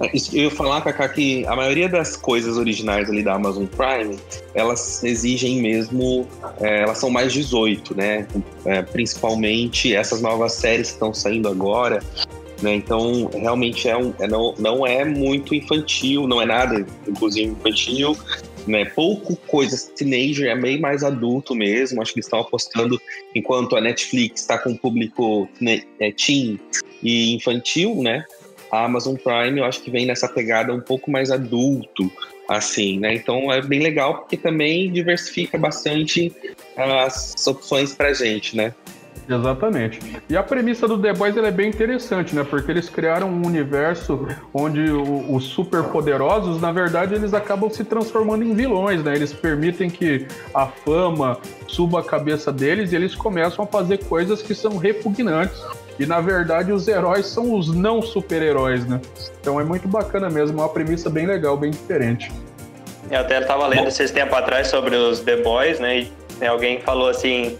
É, 0.00 0.10
eu 0.32 0.44
ia 0.44 0.50
falar, 0.50 0.80
Kaká, 0.80 1.06
que 1.08 1.46
a 1.46 1.54
maioria 1.54 1.88
das 1.88 2.16
coisas 2.16 2.56
originais 2.56 3.10
ali 3.10 3.22
da 3.22 3.34
Amazon 3.34 3.66
Prime, 3.66 4.18
elas 4.54 5.04
exigem 5.04 5.60
mesmo, 5.60 6.26
é, 6.60 6.82
elas 6.82 6.96
são 6.96 7.10
mais 7.10 7.32
18, 7.32 7.94
né? 7.94 8.26
É, 8.64 8.80
principalmente 8.80 9.94
essas 9.94 10.22
novas 10.22 10.54
séries 10.54 10.88
que 10.88 10.94
estão 10.94 11.12
saindo 11.12 11.46
agora, 11.46 12.02
né? 12.62 12.74
Então, 12.74 13.30
realmente 13.34 13.88
é 13.88 13.96
um, 13.96 14.14
é, 14.18 14.26
não, 14.26 14.54
não 14.58 14.86
é 14.86 15.04
muito 15.04 15.54
infantil, 15.54 16.26
não 16.26 16.40
é 16.40 16.46
nada, 16.46 16.86
inclusive 17.06 17.50
infantil, 17.50 18.16
né? 18.66 18.84
Pouco 18.84 19.36
coisas 19.36 19.84
teenager, 19.96 20.50
é 20.50 20.56
bem 20.56 20.80
mais 20.80 21.02
adulto 21.02 21.54
mesmo. 21.54 22.00
Acho 22.00 22.12
que 22.12 22.18
eles 22.18 22.26
estão 22.26 22.40
apostando, 22.40 23.00
enquanto 23.34 23.76
a 23.76 23.80
Netflix 23.80 24.42
está 24.42 24.58
com 24.58 24.76
público 24.76 25.48
né, 25.60 25.82
é, 25.98 26.12
teen 26.12 26.58
e 27.02 27.34
infantil, 27.34 28.02
né? 28.02 28.24
A 28.70 28.84
Amazon 28.84 29.16
Prime, 29.16 29.58
eu 29.58 29.64
acho 29.64 29.82
que 29.82 29.90
vem 29.90 30.06
nessa 30.06 30.28
pegada 30.28 30.72
um 30.72 30.80
pouco 30.80 31.10
mais 31.10 31.30
adulto, 31.30 32.10
assim, 32.48 32.98
né? 32.98 33.14
Então 33.14 33.52
é 33.52 33.60
bem 33.60 33.80
legal 33.80 34.18
porque 34.18 34.36
também 34.36 34.90
diversifica 34.90 35.58
bastante 35.58 36.32
as 36.76 37.46
opções 37.46 37.94
para 37.94 38.12
gente, 38.14 38.56
né? 38.56 38.74
Exatamente. 39.28 40.00
E 40.28 40.36
a 40.36 40.42
premissa 40.42 40.88
do 40.88 40.98
The 40.98 41.12
Boys 41.12 41.36
é 41.36 41.50
bem 41.50 41.68
interessante, 41.68 42.34
né? 42.34 42.44
Porque 42.48 42.70
eles 42.70 42.88
criaram 42.88 43.28
um 43.28 43.46
universo 43.46 44.26
onde 44.52 44.90
o, 44.90 45.34
os 45.34 45.44
superpoderosos, 45.44 46.60
na 46.60 46.72
verdade, 46.72 47.14
eles 47.14 47.32
acabam 47.32 47.70
se 47.70 47.84
transformando 47.84 48.44
em 48.44 48.54
vilões, 48.54 49.02
né? 49.02 49.14
Eles 49.14 49.32
permitem 49.32 49.88
que 49.88 50.26
a 50.54 50.66
fama 50.66 51.38
suba 51.66 52.00
a 52.00 52.02
cabeça 52.02 52.52
deles 52.52 52.92
e 52.92 52.96
eles 52.96 53.14
começam 53.14 53.64
a 53.64 53.68
fazer 53.68 53.98
coisas 54.04 54.42
que 54.42 54.54
são 54.54 54.76
repugnantes. 54.76 55.60
E 55.98 56.06
na 56.06 56.20
verdade 56.20 56.72
os 56.72 56.88
heróis 56.88 57.26
são 57.26 57.54
os 57.54 57.72
não 57.72 58.02
super-heróis, 58.02 58.86
né? 58.86 59.00
Então 59.40 59.60
é 59.60 59.64
muito 59.64 59.86
bacana 59.86 60.28
mesmo, 60.30 60.58
é 60.58 60.62
uma 60.62 60.68
premissa 60.68 61.10
bem 61.10 61.26
legal, 61.26 61.56
bem 61.56 61.70
diferente. 61.70 62.32
Eu 63.10 63.20
até 63.20 63.40
estava 63.40 63.66
lendo 63.66 63.88
esses 63.88 64.10
tempos 64.10 64.36
atrás 64.36 64.68
sobre 64.68 64.96
os 64.96 65.20
The 65.20 65.36
Boys, 65.36 65.78
né? 65.78 66.08
E 66.40 66.46
alguém 66.46 66.80
falou 66.80 67.08
assim: 67.08 67.58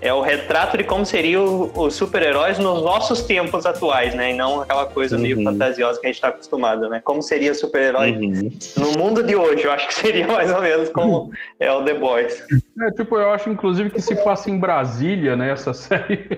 é 0.00 0.12
o 0.12 0.20
retrato 0.20 0.76
de 0.76 0.84
como 0.84 1.06
seriam 1.06 1.70
os 1.74 1.94
super-heróis 1.94 2.58
nos 2.58 2.82
nossos 2.82 3.22
tempos 3.22 3.64
atuais, 3.64 4.14
né? 4.14 4.32
E 4.32 4.34
não 4.34 4.60
aquela 4.60 4.86
coisa 4.86 5.16
uhum. 5.16 5.22
meio 5.22 5.42
fantasiosa 5.42 6.00
que 6.00 6.06
a 6.06 6.08
gente 6.08 6.16
está 6.16 6.28
acostumado, 6.28 6.88
né? 6.88 7.00
Como 7.02 7.22
seria 7.22 7.54
super-herói 7.54 8.12
uhum. 8.12 8.50
no 8.76 8.92
mundo 8.98 9.22
de 9.22 9.34
hoje? 9.34 9.64
Eu 9.64 9.72
acho 9.72 9.88
que 9.88 9.94
seria 10.00 10.26
mais 10.26 10.52
ou 10.52 10.60
menos 10.60 10.88
como 10.90 11.30
é 11.58 11.72
o 11.72 11.84
The 11.84 11.94
Boys. 11.94 12.42
É, 12.80 12.90
tipo, 12.92 13.16
eu 13.16 13.30
acho 13.30 13.48
inclusive 13.50 13.90
que 13.90 14.00
se 14.00 14.14
passa 14.16 14.50
em 14.50 14.58
Brasília, 14.58 15.36
né? 15.36 15.52
Essa 15.52 15.72
série. 15.72 16.28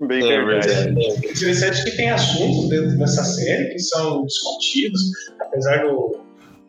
Bem 0.00 0.30
é 0.30 0.44
verdade. 0.44 0.90
Interessante 0.90 1.84
que 1.84 1.96
tem 1.96 2.10
assuntos 2.10 2.68
dentro 2.68 2.98
dessa 2.98 3.24
série 3.24 3.70
que 3.70 3.78
são 3.78 4.26
discutidos, 4.26 5.00
apesar 5.40 5.84
do 5.84 6.26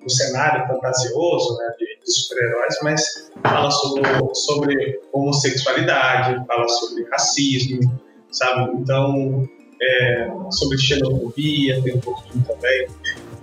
do 0.08 0.12
cenário 0.12 0.66
fantasioso 0.68 1.58
né, 1.58 1.74
de, 1.78 1.87
de 2.08 2.14
super-heróis, 2.14 2.76
mas 2.82 3.30
fala 3.44 3.70
sobre, 3.70 4.04
sobre 4.34 5.00
homossexualidade, 5.12 6.46
fala 6.48 6.68
sobre 6.70 7.06
racismo, 7.12 8.02
sabe? 8.32 8.72
Então, 8.78 9.48
é, 9.82 10.30
sobre 10.52 10.78
xenofobia, 10.78 11.82
tem 11.84 11.96
um 11.96 12.00
pouquinho 12.00 12.44
também. 12.46 12.88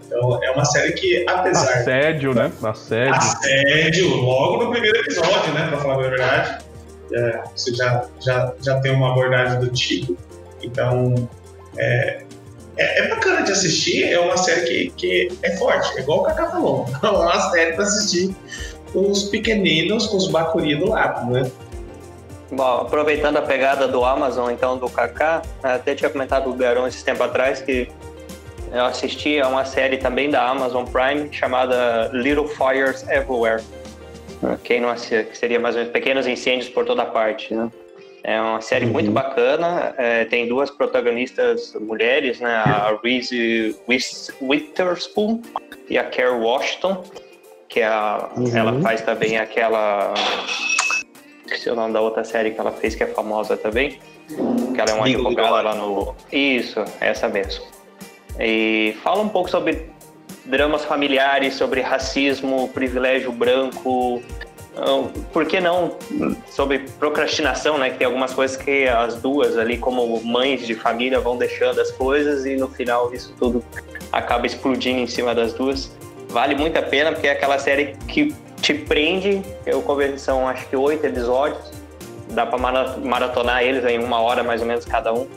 Então, 0.07 0.43
é 0.43 0.51
uma 0.51 0.65
série 0.65 0.93
que, 0.93 1.25
apesar. 1.29 1.81
Assédio, 1.81 2.35
né? 2.35 2.51
Assédio. 2.63 3.15
Assédio, 3.15 4.17
logo 4.17 4.65
no 4.65 4.71
primeiro 4.71 4.99
episódio, 4.99 5.53
né? 5.53 5.69
Pra 5.69 5.79
falar 5.79 5.95
a 5.95 6.09
verdade. 6.09 6.65
É, 7.13 7.43
você 7.55 7.75
já, 7.75 8.09
já, 8.21 8.55
já 8.61 8.81
tem 8.81 8.93
uma 8.93 9.11
abordagem 9.11 9.61
do 9.61 9.69
tipo. 9.71 10.17
Então, 10.63 11.29
é, 11.77 12.25
é, 12.77 13.01
é, 13.01 13.09
bacana 13.09 13.43
de 13.43 13.53
assistir, 13.53 14.05
é 14.05 14.19
uma 14.19 14.37
série 14.37 14.63
que, 14.63 14.91
que 14.97 15.39
é 15.43 15.57
forte, 15.57 15.97
é 15.97 16.01
igual 16.01 16.21
o 16.21 16.23
Cacá 16.25 16.51
falou. 16.51 16.87
É 17.03 17.09
uma 17.09 17.51
série 17.51 17.73
para 17.73 17.85
assistir 17.85 18.35
com 18.93 19.11
os 19.11 19.25
pequeninos, 19.25 20.07
com 20.07 20.17
os 20.17 20.29
bacuri 20.29 20.77
do 20.77 20.91
lado, 20.91 21.31
né? 21.31 21.51
Bom, 22.51 22.81
aproveitando 22.83 23.37
a 23.37 23.43
pegada 23.43 23.89
do 23.89 24.05
Amazon, 24.05 24.51
então, 24.51 24.79
do 24.79 24.89
Kaká, 24.89 25.43
até 25.63 25.95
tinha 25.95 26.09
comentado 26.09 26.51
o 26.51 26.55
Garão 26.55 26.87
esse 26.87 27.05
tempo 27.05 27.23
atrás 27.23 27.61
que 27.61 27.89
eu 28.73 28.85
assisti 28.85 29.41
a 29.41 29.49
uma 29.49 29.65
série 29.65 29.99
também 29.99 30.31
da 30.31 30.49
Amazon 30.49 30.85
Prime 30.85 31.29
chamada 31.33 32.11
Little 32.13 32.49
Fires 32.49 33.03
Everywhere. 33.09 33.63
Quem 34.63 34.81
não 34.81 34.91
assiste, 34.91 35.25
que 35.25 35.39
seria 35.39 35.59
mais 35.59 35.75
ou 35.75 35.81
menos 35.81 35.93
Pequenos 35.93 36.27
Incêndios 36.27 36.69
por 36.69 36.85
toda 36.85 37.05
parte, 37.05 37.55
né? 37.55 37.71
É 38.27 38.41
uma 38.41 38.63
série 38.63 38.87
uhum. 38.87 38.93
muito 38.93 39.11
bacana. 39.11 39.95
É, 39.99 40.25
tem 40.25 40.49
duas 40.49 40.71
protagonistas 40.71 41.75
mulheres, 41.75 42.41
né? 42.41 42.55
A 42.55 42.99
Reese 43.05 43.77
Witherspoon 44.41 45.43
e 45.91 45.99
a 45.99 46.05
Kerry 46.05 46.41
Washington, 46.41 47.05
que 47.69 47.81
é 47.81 47.87
a, 47.87 48.31
uhum. 48.35 48.57
ela 48.57 48.81
faz 48.81 49.03
também 49.03 49.37
aquela. 49.37 50.15
Esqueci 51.45 51.69
o 51.69 51.75
nome 51.75 51.93
da 51.93 52.01
outra 52.01 52.25
série 52.25 52.53
que 52.53 52.59
ela 52.59 52.73
fez, 52.73 52.95
que 52.95 53.03
é 53.03 53.09
famosa 53.09 53.59
também. 53.59 53.99
Que 54.75 54.81
ela 54.81 54.91
é 54.91 54.95
uma 54.95 55.05
advogada 55.05 55.61
lá 55.61 55.75
no. 55.75 56.15
Isso, 56.33 56.83
essa 57.03 57.29
mesmo. 57.29 57.67
E 58.41 58.97
fala 59.03 59.21
um 59.21 59.29
pouco 59.29 59.51
sobre 59.51 59.91
dramas 60.47 60.83
familiares, 60.87 61.55
sobre 61.55 61.83
racismo, 61.83 62.69
privilégio 62.71 63.31
branco, 63.31 64.23
por 65.33 65.47
que 65.47 65.61
não 65.61 65.97
sobre 66.51 66.81
procrastinação, 66.99 67.79
né? 67.79 67.91
Que 67.91 67.99
tem 67.99 68.07
algumas 68.07 68.33
coisas 68.33 68.57
que 68.57 68.89
as 68.89 69.17
duas 69.17 69.57
ali, 69.57 69.79
como 69.79 70.21
mães 70.25 70.67
de 70.67 70.75
família, 70.75 71.21
vão 71.21 71.37
deixando 71.37 71.81
as 71.81 71.91
coisas 71.93 72.45
e 72.45 72.57
no 72.57 72.69
final 72.69 73.13
isso 73.15 73.35
tudo 73.39 73.65
acaba 74.13 74.47
explodindo 74.47 75.01
em 75.01 75.07
cima 75.07 75.35
das 75.35 75.53
duas. 75.53 75.97
Vale 76.29 76.55
muito 76.55 76.77
a 76.77 76.83
pena 76.83 77.13
porque 77.13 77.29
é 77.29 77.33
aquela 77.33 77.59
série 77.59 77.97
que 78.09 78.35
te 78.61 78.75
prende. 78.75 79.43
Eu 79.65 79.83
conversei, 79.83 80.19
são 80.19 80.49
acho 80.49 80.69
que 80.69 80.77
oito 80.77 81.07
episódios. 81.07 81.73
Dá 82.31 82.45
para 82.45 82.59
maratonar 82.59 83.63
eles 83.63 83.85
em 83.85 83.99
uma 83.99 84.21
hora 84.21 84.43
mais 84.43 84.61
ou 84.61 84.67
menos 84.67 84.85
cada 84.85 85.13
um. 85.13 85.29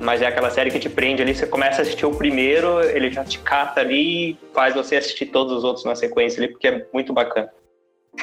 Mas 0.00 0.20
é 0.20 0.26
aquela 0.26 0.50
série 0.50 0.70
que 0.70 0.78
te 0.78 0.88
prende 0.88 1.22
ali. 1.22 1.34
Você 1.34 1.46
começa 1.46 1.80
a 1.80 1.82
assistir 1.82 2.06
o 2.06 2.14
primeiro, 2.14 2.82
ele 2.82 3.10
já 3.10 3.24
te 3.24 3.38
cata 3.38 3.80
ali 3.80 4.30
e 4.30 4.38
faz 4.54 4.74
você 4.74 4.96
assistir 4.96 5.26
todos 5.26 5.52
os 5.56 5.64
outros 5.64 5.84
na 5.84 5.96
sequência 5.96 6.38
ali, 6.38 6.52
porque 6.52 6.68
é 6.68 6.86
muito 6.92 7.12
bacana. 7.12 7.50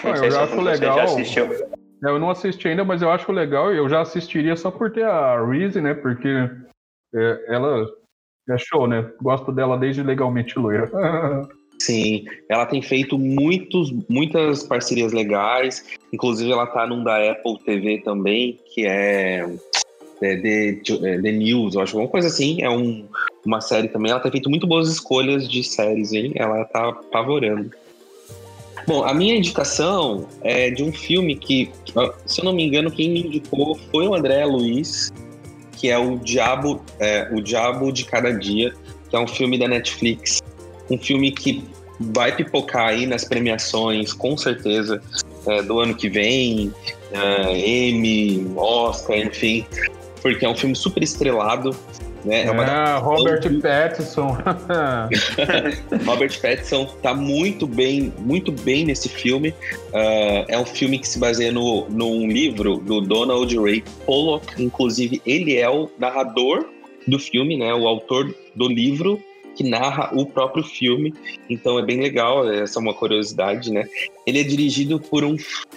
Não 0.03 0.15
eu 0.15 0.39
acho 0.39 0.61
legal. 0.61 0.99
É, 0.99 2.09
eu 2.09 2.19
não 2.19 2.29
assisti 2.29 2.67
ainda, 2.67 2.83
mas 2.83 3.01
eu 3.01 3.09
acho 3.09 3.31
legal 3.31 3.73
e 3.73 3.77
eu 3.77 3.87
já 3.87 4.01
assistiria 4.01 4.55
só 4.55 4.69
por 4.69 4.91
ter 4.91 5.05
a 5.05 5.43
Reese, 5.45 5.79
né? 5.79 5.93
Porque 5.93 6.27
é, 7.15 7.45
ela 7.47 7.85
é 8.49 8.57
show, 8.57 8.87
né? 8.87 9.09
Gosto 9.21 9.51
dela 9.51 9.77
desde 9.77 10.03
legalmente 10.03 10.59
loira. 10.59 10.91
Sim, 11.79 12.25
ela 12.47 12.65
tem 12.65 12.81
feito 12.81 13.17
muitos, 13.17 13.91
muitas 14.09 14.63
parcerias 14.63 15.11
legais. 15.11 15.85
Inclusive, 16.13 16.51
ela 16.51 16.67
tá 16.67 16.87
num 16.87 17.03
da 17.03 17.31
Apple 17.31 17.59
TV 17.65 17.99
também, 17.99 18.57
que 18.73 18.85
é, 18.85 19.45
é 20.21 20.35
The, 20.37 20.81
é, 21.03 21.21
The 21.21 21.31
News, 21.31 21.75
eu 21.75 21.81
acho, 21.81 21.97
alguma 21.97 22.09
coisa 22.09 22.27
assim. 22.27 22.61
É 22.61 22.69
um, 22.69 23.05
uma 23.45 23.59
série 23.59 23.89
também. 23.89 24.11
Ela 24.11 24.21
tem 24.21 24.31
feito 24.31 24.49
muito 24.49 24.65
boas 24.65 24.89
escolhas 24.89 25.49
de 25.49 25.61
séries, 25.63 26.13
hein? 26.13 26.31
Ela 26.35 26.63
tá 26.65 26.89
apavorando. 26.89 27.71
Bom, 28.85 29.03
a 29.03 29.13
minha 29.13 29.35
indicação 29.35 30.27
é 30.41 30.69
de 30.69 30.83
um 30.83 30.91
filme 30.91 31.35
que, 31.35 31.71
se 32.25 32.41
eu 32.41 32.45
não 32.45 32.53
me 32.53 32.63
engano, 32.65 32.91
quem 32.91 33.09
me 33.09 33.21
indicou 33.21 33.79
foi 33.91 34.07
o 34.07 34.13
André 34.13 34.45
Luiz, 34.45 35.11
que 35.77 35.89
é 35.89 35.97
o 35.97 36.17
Diabo, 36.17 36.81
é, 36.99 37.29
o 37.31 37.41
Diabo 37.41 37.91
de 37.91 38.05
Cada 38.05 38.31
Dia, 38.31 38.73
que 39.09 39.15
é 39.15 39.19
um 39.19 39.27
filme 39.27 39.57
da 39.57 39.67
Netflix. 39.67 40.41
Um 40.89 40.97
filme 40.97 41.31
que 41.31 41.63
vai 41.99 42.35
pipocar 42.35 42.87
aí 42.87 43.05
nas 43.05 43.23
premiações, 43.23 44.11
com 44.11 44.35
certeza, 44.35 45.01
é, 45.47 45.61
do 45.61 45.79
ano 45.79 45.95
que 45.95 46.09
vem, 46.09 46.73
é, 47.11 47.57
Emmy, 47.57 48.51
Oscar, 48.57 49.17
enfim, 49.17 49.65
porque 50.21 50.45
é 50.45 50.49
um 50.49 50.55
filme 50.55 50.75
super 50.75 51.03
estrelado. 51.03 51.75
Né? 52.25 52.45
É 52.45 52.51
uma 52.51 52.63
ah, 52.63 52.97
Robert 52.97 53.41
que... 53.41 53.61
Pattinson. 53.61 54.37
Robert 56.05 56.41
Pattinson 56.41 56.85
tá 57.01 57.13
muito 57.13 57.67
bem, 57.67 58.13
muito 58.19 58.51
bem 58.51 58.85
nesse 58.85 59.09
filme. 59.09 59.49
Uh, 59.49 60.45
é 60.47 60.57
um 60.57 60.65
filme 60.65 60.99
que 60.99 61.07
se 61.07 61.19
baseia 61.19 61.51
no, 61.51 61.87
num 61.89 62.27
livro 62.27 62.77
do 62.77 63.01
Donald 63.01 63.57
Ray 63.59 63.83
Pollock. 64.05 64.61
Inclusive, 64.61 65.21
ele 65.25 65.57
é 65.57 65.69
o 65.69 65.89
narrador 65.99 66.65
do 67.07 67.19
filme, 67.19 67.57
né? 67.57 67.73
O 67.73 67.87
autor 67.87 68.33
do 68.55 68.67
livro 68.67 69.21
que 69.55 69.63
narra 69.63 70.09
o 70.13 70.25
próprio 70.25 70.63
filme. 70.63 71.13
Então 71.49 71.77
é 71.77 71.83
bem 71.83 71.99
legal, 71.99 72.49
essa 72.49 72.79
é 72.79 72.81
uma 72.81 72.93
curiosidade, 72.93 73.71
né? 73.71 73.85
Ele 74.25 74.39
é 74.39 74.43
dirigido 74.43 74.99
por 74.99 75.23
um, 75.23 75.35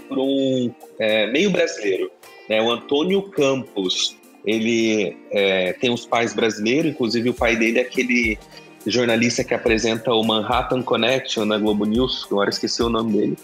por 0.08 0.18
um 0.18 0.70
é, 0.98 1.26
meio 1.30 1.50
brasileiro, 1.50 2.10
né? 2.48 2.62
O 2.62 2.70
Antônio 2.70 3.22
Campos 3.22 4.16
ele 4.46 5.16
é, 5.32 5.72
tem 5.74 5.92
os 5.92 6.06
pais 6.06 6.32
brasileiros, 6.32 6.92
inclusive 6.92 7.30
o 7.30 7.34
pai 7.34 7.56
dele 7.56 7.78
é 7.78 7.82
aquele 7.82 8.38
jornalista 8.86 9.42
que 9.42 9.52
apresenta 9.52 10.12
o 10.12 10.22
Manhattan 10.22 10.82
Connection 10.82 11.44
na 11.44 11.58
Globo 11.58 11.84
News, 11.84 12.26
agora 12.30 12.50
esqueci 12.50 12.82
o 12.82 12.88
nome 12.88 13.12
dele. 13.12 13.38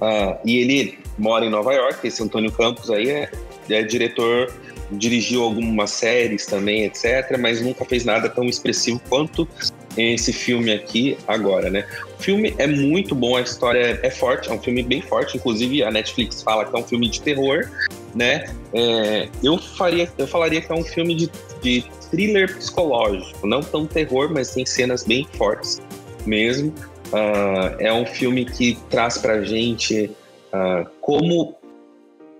Uh, 0.00 0.36
e 0.44 0.58
ele 0.58 0.98
mora 1.16 1.46
em 1.46 1.50
Nova 1.50 1.72
York, 1.72 2.04
esse 2.04 2.20
Antônio 2.20 2.50
Campos 2.50 2.90
aí 2.90 3.08
é, 3.08 3.30
é 3.70 3.82
diretor, 3.84 4.52
dirigiu 4.90 5.44
algumas 5.44 5.92
séries 5.92 6.44
também, 6.44 6.84
etc., 6.84 7.38
mas 7.38 7.60
nunca 7.62 7.84
fez 7.84 8.04
nada 8.04 8.28
tão 8.28 8.44
expressivo 8.44 9.00
quanto 9.08 9.48
esse 9.96 10.32
filme 10.32 10.72
aqui 10.72 11.16
agora, 11.28 11.70
né? 11.70 11.86
O 12.18 12.22
filme 12.22 12.54
é 12.58 12.66
muito 12.66 13.14
bom, 13.14 13.36
a 13.36 13.42
história 13.42 14.00
é 14.02 14.10
forte, 14.10 14.48
é 14.48 14.52
um 14.52 14.60
filme 14.60 14.82
bem 14.82 15.02
forte, 15.02 15.36
inclusive 15.36 15.84
a 15.84 15.90
Netflix 15.90 16.42
fala 16.42 16.64
que 16.64 16.74
é 16.74 16.78
um 16.78 16.84
filme 16.84 17.08
de 17.08 17.20
terror, 17.20 17.68
né? 18.14 18.44
É, 18.72 19.28
eu 19.42 19.58
faria, 19.58 20.10
eu 20.18 20.26
falaria 20.26 20.60
que 20.60 20.70
é 20.70 20.74
um 20.74 20.84
filme 20.84 21.14
de, 21.14 21.30
de 21.62 21.84
thriller 22.10 22.54
psicológico, 22.56 23.46
não 23.46 23.60
tão 23.60 23.86
terror, 23.86 24.30
mas 24.32 24.52
tem 24.52 24.66
cenas 24.66 25.04
bem 25.04 25.26
fortes 25.36 25.80
mesmo. 26.26 26.72
Uh, 27.08 27.76
é 27.78 27.92
um 27.92 28.06
filme 28.06 28.44
que 28.44 28.78
traz 28.88 29.18
pra 29.18 29.42
gente 29.42 30.10
uh, 30.52 30.88
como 31.00 31.54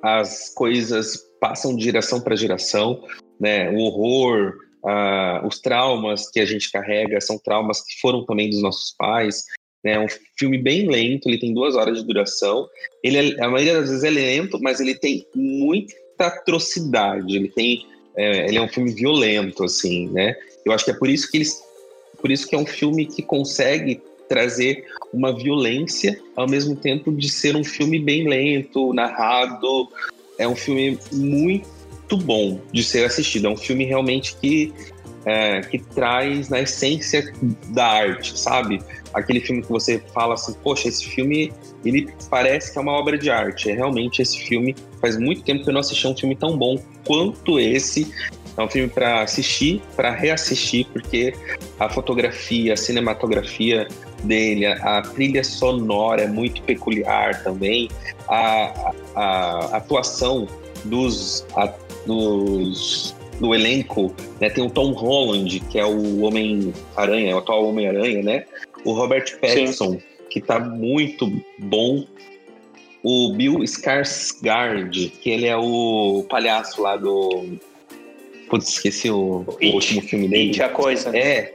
as 0.03 0.49
coisas 0.55 1.19
passam 1.41 1.77
de 1.77 1.85
geração 1.85 2.21
para 2.21 2.37
geração, 2.37 3.05
né? 3.39 3.71
O 3.71 3.79
horror, 3.79 4.55
uh, 4.85 5.47
os 5.47 5.61
traumas 5.61 6.31
que 6.31 6.41
a 6.41 6.47
gente 6.47 6.71
carrega 6.71 7.21
são 7.21 7.39
traumas 7.39 7.83
que 7.83 8.01
foram 8.01 8.25
também 8.25 8.49
dos 8.49 8.63
nossos 8.63 8.95
pais. 8.97 9.45
É 9.85 9.99
um 9.99 10.07
filme 10.39 10.59
bem 10.59 10.89
lento, 10.89 11.29
ele 11.29 11.39
tem 11.39 11.53
duas 11.53 11.75
horas 11.75 11.99
de 11.99 12.07
duração. 12.07 12.69
Ele 13.03 13.19
é, 13.19 13.45
a 13.45 13.49
maioria 13.49 13.75
das 13.75 13.89
vezes 13.89 14.05
é 14.05 14.11
lento, 14.11 14.59
mas 14.61 14.81
ele 14.81 14.95
tem 14.95 15.27
muita 15.35 15.95
atrocidade. 16.21 17.35
Ele 17.35 17.49
tem, 17.49 17.85
é, 18.17 18.49
ele 18.49 18.59
é 18.59 18.63
um 18.63 18.69
filme 18.69 18.93
violento, 18.93 19.65
assim, 19.65 20.09
né? 20.11 20.37
Eu 20.65 20.73
acho 20.73 20.85
que 20.85 20.93
é 20.93 20.95
por 20.95 21.09
isso 21.09 21.31
que 21.31 21.39
eles, 21.39 21.61
por 22.21 22.31
isso 22.31 22.47
que 22.47 22.55
é 22.55 22.59
um 22.59 22.67
filme 22.67 23.07
que 23.07 23.23
consegue 23.23 24.01
trazer 24.29 24.87
uma 25.13 25.37
violência 25.37 26.19
ao 26.37 26.49
mesmo 26.49 26.77
tempo 26.77 27.13
de 27.13 27.29
ser 27.29 27.57
um 27.57 27.65
filme 27.65 27.99
bem 27.99 28.29
lento, 28.29 28.95
narrado. 28.95 29.89
É 30.39 30.47
um 30.47 30.57
filme 30.57 30.99
muito 31.13 32.17
bom 32.17 32.61
de 32.73 32.85
ser 32.85 33.05
assistido. 33.05 33.49
É 33.49 33.51
um 33.51 33.57
filme 33.57 33.85
realmente 33.85 34.37
que 34.37 34.73
é, 35.25 35.61
que 35.61 35.79
traz 35.79 36.49
na 36.49 36.61
essência 36.61 37.33
da 37.69 37.87
arte, 37.87 38.39
sabe? 38.39 38.83
Aquele 39.15 39.41
filme 39.41 39.63
que 39.63 39.69
você 39.69 40.03
fala 40.13 40.35
assim, 40.35 40.55
poxa, 40.63 40.89
esse 40.89 41.07
filme 41.07 41.53
ele 41.85 42.09
parece 42.31 42.73
que 42.73 42.79
é 42.79 42.81
uma 42.81 42.93
obra 42.93 43.19
de 43.19 43.31
arte. 43.31 43.71
É 43.71 43.75
realmente 43.75 44.23
esse 44.23 44.39
filme. 44.39 44.75
Faz 45.01 45.17
muito 45.19 45.43
tempo 45.43 45.65
que 45.65 45.71
eu 45.71 45.75
não 45.75 45.81
assisti 45.81 46.07
um 46.07 46.17
filme 46.17 46.37
tão 46.37 46.57
bom 46.57 46.79
quanto 47.05 47.59
esse. 47.59 48.13
É 48.57 48.63
um 48.63 48.69
filme 48.69 48.89
para 48.89 49.23
assistir, 49.23 49.81
para 49.97 50.11
reassistir, 50.11 50.87
porque 50.93 51.35
a 51.81 51.89
fotografia, 51.89 52.75
a 52.75 52.77
cinematografia 52.77 53.89
dele, 54.23 54.67
a, 54.67 55.01
trilha 55.03 55.43
sonora 55.43 56.23
é 56.23 56.27
muito 56.27 56.63
peculiar 56.63 57.43
também, 57.43 57.89
a, 58.29 58.93
a, 59.17 59.23
a 59.73 59.77
atuação 59.79 60.47
dos, 60.85 61.47
a, 61.57 61.73
dos 62.07 63.17
do 63.43 63.53
elenco, 63.53 64.15
né, 64.41 64.49
tem 64.49 64.65
o 64.65 64.71
Tom 64.71 64.93
Holland, 64.93 65.59
que 65.69 65.77
é 65.77 65.85
o 65.85 66.21
Homem-Aranha, 66.21 67.35
o 67.35 67.39
atual 67.41 67.67
Homem-Aranha, 67.67 68.23
né? 68.23 68.45
O 68.85 68.93
Robert 68.93 69.37
Pattinson, 69.41 69.95
Sim. 69.95 70.03
que 70.31 70.41
tá 70.41 70.61
muito 70.61 71.29
bom. 71.59 72.07
O 73.03 73.33
Bill 73.33 73.65
Skarsgård, 73.65 75.11
que 75.21 75.29
ele 75.29 75.47
é 75.47 75.57
o 75.57 76.25
palhaço 76.31 76.81
lá 76.81 76.97
do... 76.97 77.59
Putz, 78.49 78.69
esqueci 78.69 79.11
o, 79.11 79.45
o 79.61 79.67
último 79.75 80.01
filme 80.03 80.29
dele. 80.29 80.51
It, 80.51 80.63
a 80.63 80.69
coisa. 80.69 81.17
É, 81.17 81.53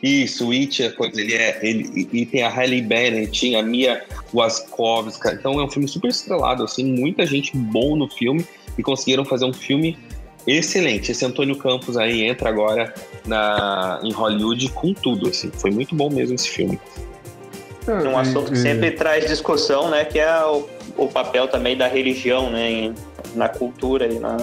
isso, 0.00 0.48
o 0.48 0.52
It, 0.52 0.84
a 0.84 0.92
coisa. 0.92 1.20
Ele 1.20 1.34
é. 1.34 1.58
Ele, 1.62 2.08
e 2.12 2.26
tem 2.26 2.42
a 2.42 2.48
Halle 2.48 2.80
Bennett, 2.80 3.56
a 3.56 3.62
Mia 3.62 4.04
Wasikowska. 4.32 5.32
Então 5.32 5.58
é 5.58 5.64
um 5.64 5.70
filme 5.70 5.88
super 5.88 6.08
estrelado, 6.10 6.62
assim, 6.62 6.84
muita 6.84 7.26
gente 7.26 7.56
bom 7.56 7.96
no 7.96 8.08
filme 8.08 8.46
e 8.78 8.82
conseguiram 8.82 9.24
fazer 9.24 9.46
um 9.46 9.52
filme 9.52 9.98
excelente. 10.46 11.12
Esse 11.12 11.24
Antônio 11.24 11.56
Campos 11.56 11.96
aí 11.96 12.22
entra 12.22 12.48
agora 12.48 12.92
na, 13.26 14.00
em 14.02 14.12
Hollywood 14.12 14.70
com 14.70 14.92
tudo, 14.92 15.28
assim. 15.28 15.50
Foi 15.52 15.70
muito 15.70 15.94
bom 15.94 16.10
mesmo 16.10 16.34
esse 16.34 16.48
filme. 16.48 16.78
Um 17.86 18.18
assunto 18.18 18.50
que 18.50 18.58
sempre 18.58 18.90
traz 18.92 19.26
discussão, 19.26 19.90
né? 19.90 20.04
Que 20.04 20.18
é 20.18 20.44
o, 20.44 20.66
o 20.96 21.08
papel 21.08 21.48
também 21.48 21.76
da 21.76 21.86
religião, 21.86 22.50
né? 22.50 22.70
Em, 22.70 22.94
na 23.34 23.48
cultura 23.48 24.06
e 24.06 24.18
na 24.18 24.36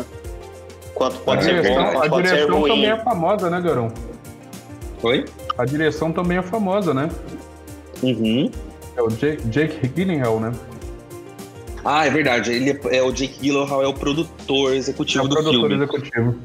quanto 0.93 1.17
pode 1.19 1.41
a 1.41 1.43
ser 1.43 1.61
direção, 1.61 1.83
bom, 1.83 1.91
quanto 1.91 2.05
a 2.05 2.09
pode 2.09 2.27
ser 2.29 2.35
direção 2.35 2.59
ruim. 2.59 2.71
também 2.71 2.89
é 2.89 2.97
famosa, 2.97 3.49
né, 3.49 3.61
Garão? 3.61 3.91
Oi? 5.01 5.25
A 5.57 5.65
direção 5.65 6.11
também 6.11 6.37
é 6.37 6.41
famosa, 6.43 6.93
né? 6.93 7.09
Uhum. 8.03 8.51
É 8.95 9.01
o 9.01 9.07
Jake, 9.07 9.47
Jake 9.47 9.87
Gyllenhaal, 9.87 10.39
né? 10.39 10.51
Ah, 11.83 12.05
é 12.05 12.09
verdade. 12.09 12.51
Ele 12.51 12.71
é, 12.71 12.97
é 12.97 13.03
o 13.03 13.11
Jake 13.11 13.39
Gyllenhaal 13.41 13.83
é 13.83 13.87
o 13.87 13.93
produtor 13.93 14.73
É 14.73 14.77
executivo 14.77 15.25
o 15.25 15.27
do 15.27 15.35
produtor 15.35 15.69
filme. 15.69 15.75
executivo. 15.75 16.35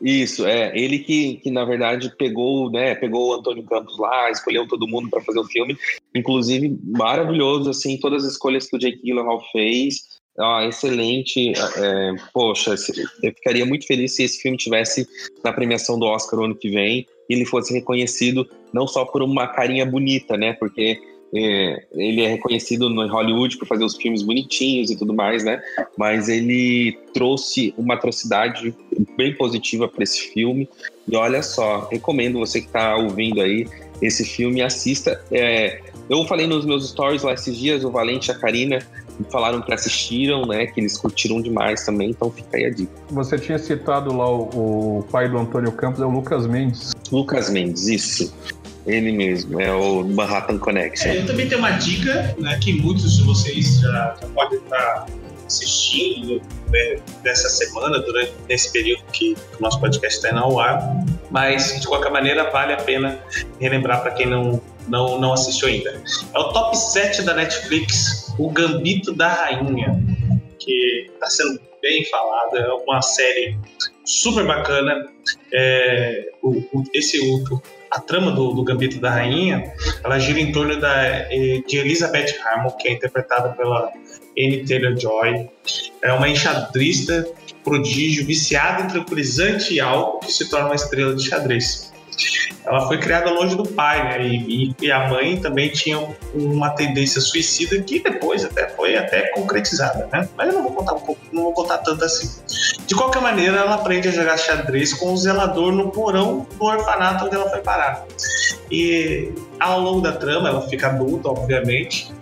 Isso, 0.00 0.44
é. 0.44 0.76
Ele 0.76 0.98
que, 0.98 1.36
que, 1.36 1.50
na 1.50 1.64
verdade, 1.64 2.12
pegou, 2.18 2.70
né, 2.70 2.94
pegou 2.96 3.30
o 3.30 3.34
Antônio 3.34 3.62
Campos 3.62 3.96
lá, 3.98 4.30
escolheu 4.30 4.66
todo 4.66 4.88
mundo 4.88 5.08
para 5.08 5.22
fazer 5.22 5.38
o 5.38 5.44
filme. 5.44 5.76
Inclusive, 6.14 6.76
maravilhoso, 6.84 7.70
assim, 7.70 7.96
todas 7.98 8.24
as 8.24 8.32
escolhas 8.32 8.68
que 8.68 8.76
o 8.76 8.78
Jake 8.80 9.00
Gyllenhaal 9.04 9.40
fez. 9.52 10.10
Ah, 10.38 10.64
excelente. 10.66 11.52
É, 11.52 12.14
poxa, 12.32 12.74
eu 13.22 13.32
ficaria 13.32 13.64
muito 13.64 13.86
feliz 13.86 14.16
se 14.16 14.24
esse 14.24 14.40
filme 14.40 14.56
tivesse 14.56 15.06
na 15.44 15.52
premiação 15.52 15.98
do 15.98 16.06
Oscar 16.06 16.40
o 16.40 16.44
ano 16.44 16.56
que 16.56 16.70
vem 16.70 17.06
e 17.28 17.34
ele 17.34 17.44
fosse 17.44 17.72
reconhecido 17.72 18.48
não 18.72 18.86
só 18.88 19.04
por 19.04 19.22
uma 19.22 19.46
carinha 19.46 19.86
bonita, 19.86 20.36
né? 20.36 20.54
Porque 20.54 20.98
é, 21.34 21.84
ele 21.92 22.22
é 22.22 22.28
reconhecido 22.28 22.90
no 22.90 23.06
Hollywood 23.08 23.56
por 23.56 23.66
fazer 23.66 23.84
os 23.84 23.96
filmes 23.96 24.22
bonitinhos 24.22 24.90
e 24.90 24.96
tudo 24.96 25.14
mais, 25.14 25.42
né? 25.42 25.62
Mas 25.96 26.28
ele 26.28 26.98
trouxe 27.14 27.74
uma 27.78 27.94
atrocidade 27.94 28.74
bem 29.16 29.34
positiva 29.34 29.88
para 29.88 30.02
esse 30.04 30.20
filme. 30.32 30.68
E 31.08 31.16
olha 31.16 31.42
só, 31.42 31.88
recomendo 31.90 32.38
você 32.38 32.60
que 32.60 32.66
está 32.66 32.96
ouvindo 32.96 33.40
aí 33.40 33.66
esse 34.02 34.24
filme, 34.24 34.60
assista. 34.60 35.24
É, 35.32 35.80
eu 36.10 36.24
falei 36.26 36.46
nos 36.46 36.66
meus 36.66 36.90
stories 36.90 37.22
lá 37.22 37.32
esses 37.32 37.56
dias, 37.56 37.84
o 37.84 37.90
Valente 37.90 38.30
e 38.30 38.32
a 38.32 38.38
Karina 38.38 38.80
falaram 39.30 39.62
que 39.62 39.72
assistiram, 39.72 40.44
né? 40.44 40.66
Que 40.66 40.80
eles 40.80 40.98
curtiram 40.98 41.40
demais 41.40 41.84
também, 41.86 42.10
então 42.10 42.30
fica 42.30 42.56
aí 42.56 42.66
a 42.66 42.70
dica. 42.70 42.92
Você 43.10 43.38
tinha 43.38 43.58
citado 43.58 44.14
lá 44.14 44.28
o, 44.28 44.98
o 44.98 45.02
pai 45.10 45.28
do 45.28 45.38
Antônio 45.38 45.72
Campos, 45.72 46.00
é 46.00 46.04
o 46.04 46.10
Lucas 46.10 46.46
Mendes. 46.46 46.92
Lucas 47.10 47.50
Mendes, 47.50 47.86
isso. 47.86 48.34
Ele 48.86 49.12
mesmo, 49.12 49.60
é 49.60 49.72
o 49.72 50.02
Manhattan 50.04 50.58
Connection. 50.58 51.10
É, 51.10 51.18
eu 51.18 51.26
também 51.26 51.48
tenho 51.48 51.60
uma 51.60 51.70
dica, 51.70 52.34
né, 52.38 52.58
que 52.60 52.72
muitos 52.72 53.18
de 53.18 53.24
vocês 53.24 53.78
já, 53.80 54.16
já 54.20 54.26
podem 54.28 54.58
estar 54.58 55.06
assistindo 55.46 56.40
né, 56.68 56.96
nessa 57.22 57.48
semana, 57.48 58.00
durante 58.00 58.32
nesse 58.48 58.72
período 58.72 59.04
que 59.12 59.36
o 59.58 59.62
nosso 59.62 59.78
podcast 59.78 60.18
está 60.18 60.34
no 60.34 60.58
ar, 60.58 60.82
mas 61.30 61.80
de 61.80 61.86
qualquer 61.86 62.10
maneira 62.10 62.50
vale 62.50 62.72
a 62.72 62.78
pena 62.78 63.22
relembrar 63.60 64.02
para 64.02 64.10
quem 64.12 64.26
não, 64.26 64.60
não, 64.88 65.20
não 65.20 65.32
assistiu 65.32 65.68
ainda. 65.68 66.02
É 66.34 66.38
o 66.38 66.52
top 66.52 66.76
7 66.76 67.22
da 67.22 67.34
Netflix, 67.34 68.34
O 68.38 68.50
Gambito 68.50 69.12
da 69.12 69.28
Rainha, 69.28 70.02
que 70.58 71.10
está 71.12 71.26
sendo 71.26 71.60
bem 71.80 72.04
falado, 72.06 72.56
é 72.56 72.72
uma 72.72 73.02
série 73.02 73.58
super 74.04 74.46
bacana. 74.46 75.08
É, 75.52 76.30
o, 76.42 76.58
o, 76.72 76.84
esse 76.94 77.20
outro 77.30 77.62
a 77.92 78.00
trama 78.00 78.32
do, 78.32 78.54
do, 78.54 78.64
Gambito 78.64 78.98
da 78.98 79.10
Rainha, 79.10 79.70
ela 80.02 80.18
gira 80.18 80.40
em 80.40 80.50
torno 80.50 80.80
da, 80.80 81.28
de 81.28 81.76
Elizabeth 81.76 82.34
Harmon, 82.42 82.70
que 82.72 82.88
é 82.88 82.92
interpretada 82.92 83.50
pela 83.50 83.92
Anne 84.38 84.64
Taylor-Joy. 84.64 85.48
É 86.00 86.12
uma 86.12 86.28
enxadrista 86.28 87.26
prodígio, 87.62 88.26
viciada 88.26 88.82
em 88.82 88.88
tranquilizante 88.88 89.74
e 89.74 89.80
álcool, 89.80 90.20
que 90.20 90.32
se 90.32 90.48
torna 90.48 90.66
uma 90.66 90.74
estrela 90.74 91.14
de 91.14 91.28
xadrez. 91.28 91.92
Ela 92.64 92.86
foi 92.86 92.98
criada 92.98 93.30
longe 93.30 93.56
do 93.56 93.64
pai, 93.64 94.04
né? 94.04 94.26
E, 94.26 94.74
e, 94.80 94.92
a 94.92 95.08
mãe 95.08 95.40
também 95.40 95.70
tinha 95.70 95.98
uma 96.34 96.70
tendência 96.70 97.20
suicida 97.20 97.80
que 97.82 98.00
depois 98.00 98.44
até 98.44 98.68
foi 98.68 98.96
até 98.96 99.28
concretizada, 99.28 100.08
né? 100.12 100.28
Mas 100.36 100.48
eu 100.48 100.54
não 100.54 100.62
vou 100.62 100.72
contar 100.72 100.94
um 100.94 101.00
pouco, 101.00 101.20
não 101.32 101.42
vou 101.42 101.52
contar 101.52 101.78
tanto 101.78 102.04
assim. 102.04 102.30
De 102.86 102.94
qualquer 102.94 103.22
maneira, 103.22 103.58
ela 103.58 103.74
aprende 103.74 104.08
a 104.08 104.10
jogar 104.10 104.36
xadrez 104.36 104.92
com 104.92 105.12
o 105.12 105.16
zelador 105.16 105.72
no 105.72 105.90
porão 105.90 106.46
do 106.58 106.64
orfanato 106.64 107.26
onde 107.26 107.36
ela 107.36 107.48
foi 107.48 107.60
parar. 107.60 108.04
E 108.70 109.32
ao 109.60 109.80
longo 109.80 110.00
da 110.00 110.12
trama, 110.12 110.48
ela 110.48 110.62
fica 110.68 110.88
adulta, 110.88 111.28
obviamente, 111.28 112.12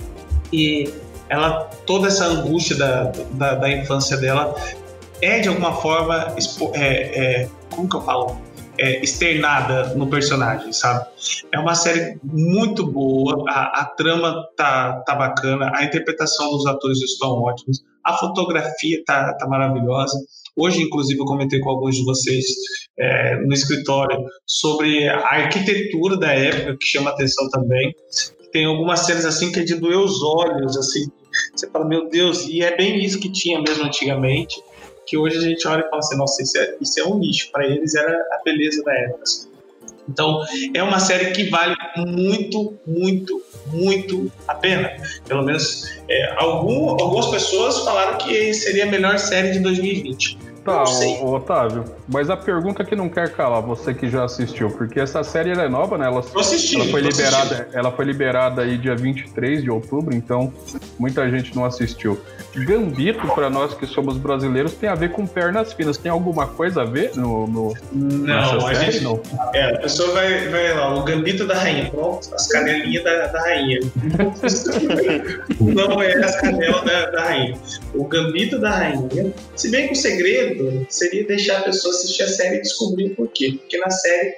e 0.52 0.92
ela 1.28 1.70
toda 1.86 2.08
essa 2.08 2.26
angústia 2.26 2.76
da, 2.76 3.12
da, 3.32 3.54
da 3.54 3.70
infância 3.70 4.16
dela 4.16 4.54
é 5.22 5.38
de 5.40 5.48
alguma 5.48 5.72
forma 5.74 6.34
é, 6.74 7.42
é, 7.42 7.48
como 7.70 7.88
que 7.88 7.96
eu 7.96 8.02
falo 8.02 8.36
é, 8.78 9.02
externada 9.02 9.94
no 9.94 10.08
personagem, 10.08 10.72
sabe? 10.72 11.06
É 11.52 11.58
uma 11.58 11.74
série 11.74 12.18
muito 12.24 12.86
boa, 12.86 13.44
a, 13.48 13.82
a, 13.82 13.84
trama 13.84 14.42
tá, 14.56 15.02
tá 15.06 15.14
bacana, 15.14 15.70
a 15.74 15.84
interpretação 15.84 16.50
dos 16.50 16.66
atores 16.66 17.00
estão 17.02 17.42
ótimos, 17.42 17.84
a 18.04 18.14
fotografia 18.14 19.02
tá, 19.04 19.34
tá 19.34 19.46
maravilhosa. 19.46 20.18
Hoje, 20.60 20.82
inclusive, 20.82 21.18
eu 21.18 21.24
comentei 21.24 21.58
com 21.60 21.70
alguns 21.70 21.96
de 21.96 22.04
vocês 22.04 22.44
é, 22.98 23.36
no 23.36 23.54
escritório 23.54 24.18
sobre 24.46 25.08
a 25.08 25.18
arquitetura 25.18 26.16
da 26.18 26.32
época, 26.32 26.76
que 26.78 26.86
chama 26.86 27.10
atenção 27.10 27.48
também. 27.48 27.94
Tem 28.52 28.66
algumas 28.66 29.00
cenas 29.00 29.24
assim 29.24 29.50
que 29.50 29.60
é 29.60 29.64
de 29.64 29.76
doer 29.76 29.98
os 29.98 30.22
olhos, 30.22 30.76
assim. 30.76 31.06
Você 31.54 31.70
fala, 31.70 31.86
meu 31.86 32.08
Deus, 32.08 32.46
e 32.46 32.62
é 32.62 32.76
bem 32.76 33.02
isso 33.02 33.18
que 33.18 33.32
tinha 33.32 33.60
mesmo 33.60 33.84
antigamente 33.84 34.60
que 35.10 35.16
hoje 35.16 35.38
a 35.38 35.40
gente 35.40 35.66
olha 35.66 35.80
e 35.80 35.90
fala 35.90 35.98
assim, 35.98 36.16
nossa, 36.16 36.40
isso 36.40 36.56
é, 36.56 36.76
isso 36.80 37.00
é 37.00 37.04
um 37.04 37.18
nicho. 37.18 37.50
Para 37.50 37.66
eles 37.66 37.96
era 37.96 38.12
a 38.12 38.42
beleza 38.44 38.80
da 38.84 38.94
época. 38.94 39.22
Assim. 39.24 39.48
Então, 40.08 40.44
é 40.72 40.82
uma 40.82 41.00
série 41.00 41.32
que 41.32 41.50
vale 41.50 41.74
muito, 41.96 42.74
muito, 42.86 43.42
muito 43.66 44.30
a 44.46 44.54
pena. 44.54 44.92
Pelo 45.26 45.42
menos, 45.42 45.84
é, 46.08 46.34
algum, 46.36 46.90
algumas 46.90 47.26
pessoas 47.26 47.80
falaram 47.84 48.18
que 48.18 48.54
seria 48.54 48.84
a 48.84 48.86
melhor 48.86 49.18
série 49.18 49.50
de 49.50 49.58
2020. 49.58 50.38
Tá, 50.64 50.84
ô, 51.22 51.34
Otávio, 51.36 51.84
mas 52.06 52.28
a 52.28 52.36
pergunta 52.36 52.84
que 52.84 52.94
não 52.94 53.08
quer 53.08 53.32
calar, 53.32 53.62
você 53.62 53.94
que 53.94 54.10
já 54.10 54.24
assistiu, 54.24 54.70
porque 54.70 55.00
essa 55.00 55.22
série 55.22 55.50
é 55.50 55.68
nova, 55.68 55.96
né? 55.96 56.06
Ela, 56.06 56.20
assisti, 56.20 56.76
ela 56.76 56.84
foi 56.86 57.00
liberada, 57.00 57.68
ela 57.72 57.90
foi 57.90 58.04
liberada 58.04 58.62
aí 58.62 58.76
dia 58.76 58.94
23 58.94 59.62
de 59.62 59.70
outubro, 59.70 60.14
então 60.14 60.52
muita 60.98 61.28
gente 61.30 61.56
não 61.56 61.64
assistiu. 61.64 62.20
Gambito, 62.54 63.26
para 63.28 63.48
nós 63.48 63.72
que 63.74 63.86
somos 63.86 64.18
brasileiros, 64.18 64.74
tem 64.74 64.88
a 64.88 64.94
ver 64.94 65.12
com 65.12 65.26
pernas 65.26 65.72
finas. 65.72 65.96
Tem 65.96 66.10
alguma 66.10 66.46
coisa 66.46 66.82
a 66.82 66.84
ver 66.84 67.12
no, 67.14 67.46
no 67.46 67.74
não, 67.92 68.66
a 68.66 68.74
série? 68.74 68.92
Gente, 68.92 69.04
não, 69.04 69.20
é, 69.54 69.76
a 69.76 69.78
pessoa 69.78 70.12
vai, 70.12 70.48
vai 70.48 70.74
lá, 70.74 70.94
o 70.94 71.04
Gambito 71.04 71.46
da 71.46 71.54
Rainha, 71.54 71.90
pronto, 71.90 72.34
as 72.34 72.48
canelinhas 72.48 73.04
da, 73.04 73.26
da 73.28 73.40
Rainha. 73.40 73.80
não 75.60 76.02
é 76.02 76.12
as 76.14 76.40
canelas 76.40 76.84
da, 76.84 77.10
da 77.10 77.24
Rainha. 77.24 77.58
O 77.94 78.04
Gambito 78.04 78.58
da 78.58 78.70
Rainha, 78.70 79.32
se 79.56 79.70
bem 79.70 79.86
que 79.86 79.92
o 79.92 79.96
segredo 79.96 80.49
seria 80.88 81.26
deixar 81.26 81.58
a 81.58 81.62
pessoa 81.62 81.94
assistir 81.94 82.22
a 82.22 82.28
série 82.28 82.56
e 82.56 82.62
descobrir 82.62 83.06
o 83.06 83.14
porquê. 83.14 83.52
Porque 83.58 83.78
na 83.78 83.90
série, 83.90 84.34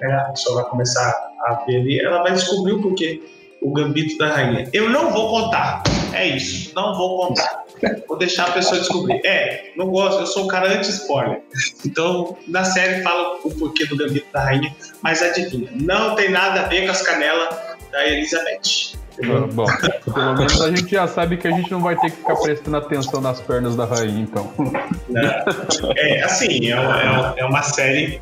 né, 0.00 0.12
a 0.12 0.30
pessoa 0.30 0.62
vai 0.62 0.70
começar 0.70 1.10
a 1.46 1.64
ver 1.66 1.76
ali, 1.76 2.00
ela 2.00 2.22
vai 2.22 2.32
descobrir 2.32 2.72
o 2.72 2.82
porquê. 2.82 3.20
O 3.60 3.72
Gambito 3.72 4.18
da 4.18 4.26
Rainha. 4.26 4.68
Eu 4.72 4.90
não 4.90 5.12
vou 5.12 5.30
contar. 5.30 5.84
É 6.12 6.26
isso. 6.26 6.74
Não 6.74 6.96
vou 6.96 7.28
contar. 7.28 7.64
Vou 8.08 8.18
deixar 8.18 8.48
a 8.48 8.52
pessoa 8.52 8.80
descobrir. 8.80 9.20
É, 9.24 9.72
não 9.76 9.88
gosto, 9.88 10.20
eu 10.20 10.26
sou 10.26 10.44
um 10.44 10.48
cara 10.48 10.72
anti-spoiler. 10.72 11.42
Então, 11.84 12.36
na 12.46 12.64
série 12.64 13.02
fala 13.02 13.38
o 13.44 13.50
porquê 13.50 13.86
do 13.86 13.96
Gambito 13.96 14.26
da 14.32 14.44
Rainha, 14.44 14.74
mas 15.00 15.22
adivinha, 15.22 15.70
não 15.74 16.14
tem 16.14 16.30
nada 16.30 16.62
a 16.62 16.64
ver 16.64 16.84
com 16.84 16.90
as 16.90 17.02
canelas 17.02 17.56
da 17.90 18.06
Elizabeth. 18.06 18.96
Bom, 19.52 19.66
pelo 20.12 20.36
menos 20.36 20.60
a 20.60 20.70
gente 20.70 20.90
já 20.90 21.06
sabe 21.06 21.36
que 21.36 21.46
a 21.46 21.50
gente 21.50 21.70
não 21.70 21.80
vai 21.80 21.96
ter 21.96 22.10
que 22.10 22.16
ficar 22.16 22.36
prestando 22.36 22.76
atenção 22.76 23.20
nas 23.20 23.40
pernas 23.40 23.76
da 23.76 23.84
rainha, 23.84 24.22
então. 24.22 24.52
É, 25.96 26.22
assim, 26.22 26.68
é 26.68 26.80
uma, 26.80 27.34
é 27.36 27.44
uma 27.44 27.62
série 27.62 28.20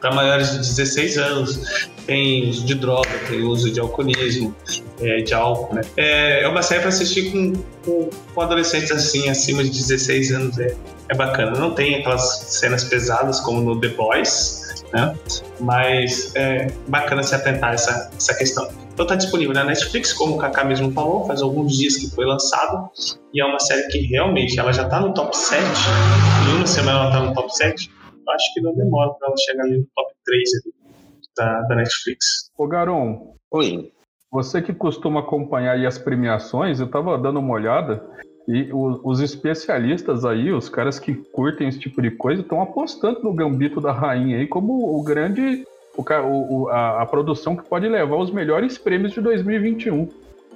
para 0.00 0.12
maiores 0.12 0.52
de 0.52 0.58
16 0.58 1.18
anos. 1.18 1.88
Tem 2.06 2.48
uso 2.48 2.64
de 2.64 2.74
droga, 2.74 3.10
tem 3.28 3.42
uso 3.42 3.70
de 3.70 3.78
alcoolismo, 3.78 4.54
é, 5.00 5.18
de 5.18 5.34
álcool, 5.34 5.74
né? 5.74 5.82
É, 5.96 6.42
é 6.42 6.48
uma 6.48 6.62
série 6.62 6.80
para 6.80 6.88
assistir 6.88 7.30
com, 7.30 7.52
com, 7.84 8.10
com, 8.34 8.40
adolescentes 8.40 8.90
assim, 8.90 9.28
acima 9.28 9.62
de 9.62 9.70
16 9.70 10.32
anos. 10.32 10.58
É, 10.58 10.74
é 11.08 11.14
bacana. 11.14 11.52
Não 11.58 11.74
tem 11.74 11.96
aquelas 11.96 12.22
cenas 12.48 12.84
pesadas 12.84 13.40
como 13.40 13.60
no 13.60 13.80
The 13.80 13.88
Boys, 13.88 14.84
né? 14.92 15.14
Mas 15.60 16.32
é 16.34 16.68
bacana 16.88 17.22
se 17.22 17.34
atentar 17.34 17.70
a 17.70 17.74
essa, 17.74 18.10
essa 18.16 18.34
questão. 18.34 18.68
Então 19.00 19.08
tá 19.08 19.14
disponível 19.14 19.54
na 19.54 19.64
Netflix, 19.64 20.12
como 20.12 20.34
o 20.34 20.38
Kaká 20.38 20.62
mesmo 20.62 20.92
falou, 20.92 21.24
faz 21.24 21.40
alguns 21.40 21.74
dias 21.74 21.96
que 21.96 22.14
foi 22.14 22.26
lançado. 22.26 22.90
E 23.32 23.40
é 23.40 23.44
uma 23.46 23.58
série 23.58 23.88
que 23.88 24.00
realmente 24.00 24.60
ela 24.60 24.74
já 24.74 24.86
tá 24.86 25.00
no 25.00 25.14
top 25.14 25.34
7. 25.34 25.64
Em 25.64 26.56
uma 26.58 26.66
semana 26.66 27.04
ela 27.04 27.10
tá 27.10 27.20
no 27.20 27.32
top 27.32 27.56
7. 27.56 27.90
Eu 28.26 28.32
acho 28.34 28.52
que 28.52 28.60
não 28.60 28.74
demora 28.74 29.08
para 29.14 29.28
ela 29.28 29.36
chegar 29.38 29.64
ali 29.64 29.78
no 29.78 29.86
top 29.96 30.12
3 30.26 30.50
ali, 30.52 30.74
da, 31.34 31.60
da 31.62 31.76
Netflix. 31.76 32.50
Ô 32.58 32.66
Garon. 32.66 33.36
Oi. 33.50 33.90
Você 34.30 34.60
que 34.60 34.74
costuma 34.74 35.20
acompanhar 35.20 35.76
aí 35.76 35.86
as 35.86 35.96
premiações, 35.96 36.78
eu 36.78 36.90
tava 36.90 37.16
dando 37.16 37.38
uma 37.38 37.54
olhada. 37.54 38.04
E 38.46 38.68
os 38.70 39.20
especialistas 39.20 40.26
aí, 40.26 40.52
os 40.52 40.68
caras 40.68 40.98
que 40.98 41.14
curtem 41.14 41.68
esse 41.68 41.78
tipo 41.78 42.02
de 42.02 42.10
coisa, 42.10 42.42
estão 42.42 42.60
apostando 42.60 43.22
no 43.22 43.32
Gambito 43.32 43.80
da 43.80 43.92
Rainha 43.92 44.36
aí 44.36 44.46
como 44.46 44.94
o 44.94 45.02
grande. 45.02 45.64
O, 46.00 46.62
o, 46.62 46.68
a, 46.68 47.02
a 47.02 47.06
produção 47.06 47.56
que 47.56 47.68
pode 47.68 47.88
levar 47.88 48.16
os 48.16 48.30
melhores 48.30 48.78
prêmios 48.78 49.12
de 49.12 49.20
2021. 49.20 50.08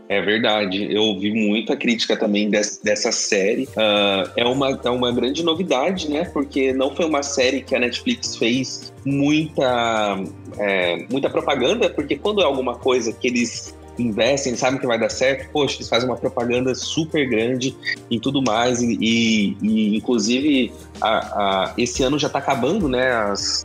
É 0.06 0.20
verdade, 0.20 0.94
eu 0.94 1.02
ouvi 1.02 1.32
muita 1.32 1.74
crítica 1.76 2.14
também 2.14 2.50
dessa, 2.50 3.10
série. 3.10 3.64
Uh, 3.64 4.30
é, 4.36 4.44
uma, 4.44 4.78
é 4.84 4.90
uma 4.90 5.10
grande 5.10 5.42
novidade, 5.42 6.10
né? 6.10 6.24
Porque 6.26 6.74
não 6.74 6.94
foi 6.94 7.06
uma 7.06 7.22
série 7.22 7.62
que 7.62 7.74
a 7.74 7.78
Netflix 7.78 8.36
fez 8.36 8.92
muita, 9.02 10.22
é, 10.58 11.06
muita 11.10 11.30
propaganda, 11.30 11.88
porque 11.88 12.16
quando 12.16 12.42
é 12.42 12.44
alguma 12.44 12.74
coisa 12.74 13.14
que 13.14 13.28
eles 13.28 13.74
investem, 13.98 14.56
sabem 14.56 14.78
que 14.78 14.86
vai 14.86 14.98
dar 14.98 15.08
certo, 15.08 15.48
poxa, 15.50 15.76
eles 15.76 15.88
fazem 15.88 16.08
uma 16.08 16.16
propaganda 16.16 16.74
super 16.74 17.26
grande 17.26 17.74
e 18.10 18.20
tudo 18.20 18.42
mais. 18.42 18.82
E, 18.82 18.98
e, 19.00 19.56
e 19.62 19.96
inclusive, 19.96 20.70
a, 21.00 21.18
a, 21.18 21.74
esse 21.78 22.02
ano 22.02 22.18
já 22.18 22.26
está 22.26 22.40
acabando, 22.40 22.90
né? 22.90 23.10
As, 23.10 23.64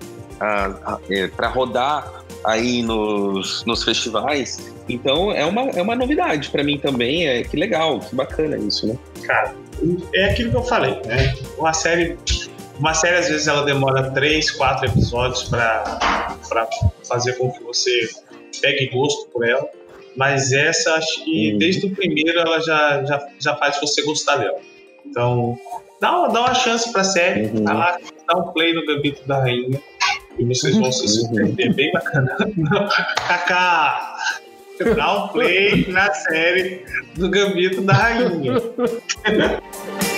é, 1.09 1.27
para 1.27 1.47
rodar 1.47 2.23
aí 2.43 2.81
nos, 2.81 3.63
nos 3.65 3.83
festivais. 3.83 4.73
Então 4.87 5.31
é 5.31 5.45
uma, 5.45 5.69
é 5.71 5.81
uma 5.81 5.95
novidade 5.95 6.49
para 6.49 6.63
mim 6.63 6.77
também. 6.77 7.27
É 7.27 7.43
que 7.43 7.57
legal, 7.57 7.99
que 7.99 8.15
bacana 8.15 8.57
isso, 8.57 8.87
né? 8.87 8.97
Cara, 9.25 9.53
é 10.13 10.25
aquilo 10.25 10.51
que 10.51 10.57
eu 10.57 10.63
falei, 10.63 10.99
né? 11.05 11.35
Uma 11.57 11.73
série. 11.73 12.17
Uma 12.77 12.93
série, 12.93 13.17
às 13.17 13.27
vezes, 13.27 13.45
ela 13.45 13.63
demora 13.63 14.09
três, 14.11 14.51
quatro 14.51 14.85
episódios 14.85 15.43
para 15.43 15.99
fazer 17.03 17.33
com 17.33 17.51
que 17.51 17.61
você 17.61 18.07
pegue 18.61 18.87
gosto 18.87 19.27
por 19.31 19.45
ela. 19.45 19.67
Mas 20.15 20.53
essa, 20.53 20.95
acho 20.95 21.25
que 21.25 21.51
uhum. 21.51 21.57
desde 21.57 21.87
o 21.87 21.93
primeiro 21.93 22.39
ela 22.39 22.61
já, 22.61 23.03
já, 23.03 23.27
já 23.37 23.55
faz 23.57 23.77
você 23.81 24.01
gostar 24.03 24.37
dela. 24.37 24.59
Então, 25.05 25.59
dá 25.99 26.19
uma, 26.19 26.29
dá 26.29 26.39
uma 26.39 26.53
chance 26.53 26.89
pra 26.89 27.03
série, 27.03 27.47
uhum. 27.47 27.65
tá 27.65 27.73
lá, 27.73 27.97
dá 28.25 28.37
um 28.37 28.53
play 28.53 28.73
no 28.73 28.85
Gambito 28.85 29.27
da 29.27 29.41
Rainha 29.41 29.81
e 30.39 30.45
vocês 30.45 30.75
vão 30.75 30.91
se 30.91 31.07
surpreender. 31.07 31.73
Bem 31.73 31.91
bacana. 31.91 32.35
Kaká! 33.27 34.15
Dá 34.95 35.25
um 35.25 35.27
play 35.27 35.85
na 35.89 36.11
série 36.13 36.85
do 37.15 37.29
Gambito 37.29 37.81
da 37.81 37.93
Rainha. 37.93 38.53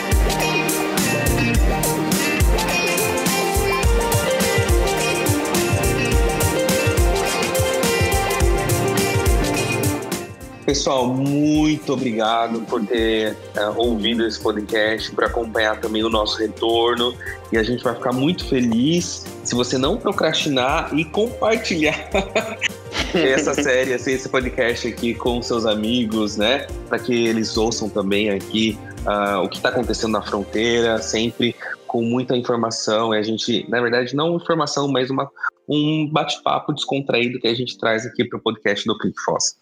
Pessoal, 10.72 11.06
muito 11.06 11.92
obrigado 11.92 12.62
por 12.62 12.82
ter 12.86 13.36
uh, 13.58 13.78
ouvido 13.78 14.26
esse 14.26 14.40
podcast, 14.40 15.12
por 15.12 15.26
acompanhar 15.26 15.82
também 15.82 16.02
o 16.02 16.08
nosso 16.08 16.40
retorno. 16.40 17.14
E 17.52 17.58
a 17.58 17.64
gente 17.64 17.84
vai 17.84 17.94
ficar 17.94 18.14
muito 18.14 18.48
feliz 18.48 19.26
se 19.44 19.54
você 19.54 19.78
não 19.78 19.98
procrastinar 19.98 20.98
e 20.98 21.04
compartilhar 21.04 22.10
essa 23.14 23.54
série, 23.54 23.94
assim, 23.94 24.14
esse 24.14 24.30
podcast 24.30 24.88
aqui 24.88 25.14
com 25.14 25.42
seus 25.42 25.66
amigos, 25.66 26.38
né? 26.38 26.66
Para 26.88 27.00
que 27.00 27.28
eles 27.28 27.58
ouçam 27.58 27.90
também 27.90 28.30
aqui 28.30 28.80
uh, 29.06 29.44
o 29.44 29.50
que 29.50 29.58
está 29.58 29.68
acontecendo 29.68 30.14
na 30.14 30.22
fronteira, 30.22 31.02
sempre 31.02 31.54
com 31.86 32.02
muita 32.02 32.34
informação. 32.34 33.14
E 33.14 33.18
a 33.18 33.22
gente, 33.22 33.70
na 33.70 33.82
verdade, 33.82 34.16
não 34.16 34.38
informação, 34.38 34.88
mas 34.88 35.10
uma, 35.10 35.30
um 35.68 36.10
bate-papo 36.10 36.72
descontraído 36.72 37.42
que 37.42 37.48
a 37.50 37.54
gente 37.54 37.78
traz 37.78 38.06
aqui 38.06 38.24
para 38.24 38.40
o 38.40 38.42
podcast 38.42 38.88
do 38.88 38.98
Click 38.98 39.20
Fossa. 39.20 39.60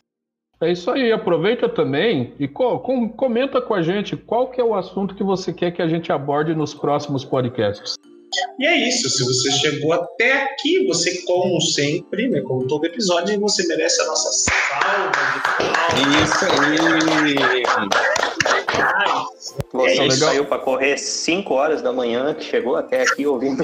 É 0.62 0.72
isso 0.72 0.92
aí, 0.92 1.10
aproveita 1.10 1.70
também 1.70 2.34
e 2.38 2.46
co 2.46 2.80
com, 2.80 3.08
comenta 3.08 3.62
com 3.62 3.74
a 3.74 3.82
gente 3.82 4.18
qual 4.18 4.52
que 4.52 4.60
é 4.60 4.64
o 4.64 4.76
assunto 4.76 5.16
que 5.16 5.24
você 5.24 5.54
quer 5.54 5.72
que 5.72 5.82
a 5.82 5.88
gente 5.88 6.12
aborde 6.12 6.54
nos 6.54 6.74
próximos 6.74 7.24
podcasts. 7.24 7.96
E 8.60 8.66
é 8.66 8.88
isso, 8.88 9.10
se 9.10 9.24
você 9.24 9.52
chegou 9.52 9.94
até 9.94 10.44
aqui, 10.44 10.86
você, 10.86 11.24
como 11.24 11.62
sempre, 11.62 12.28
né, 12.28 12.42
como 12.42 12.68
todo 12.68 12.86
episódio, 12.86 13.40
você 13.40 13.66
merece 13.68 14.02
a 14.02 14.06
nossa 14.06 14.30
salva 14.32 15.12
de 15.34 15.42
palmas. 15.58 16.30
Isso 16.30 16.46
aí! 16.46 18.39
Você 19.74 20.02
é 20.02 20.10
saiu 20.10 20.46
para 20.46 20.60
correr 20.60 20.98
5 20.98 21.54
horas 21.54 21.82
da 21.82 21.92
manhã, 21.92 22.34
que 22.34 22.44
chegou 22.44 22.76
até 22.76 23.04
aqui 23.04 23.26
ouvindo 23.26 23.62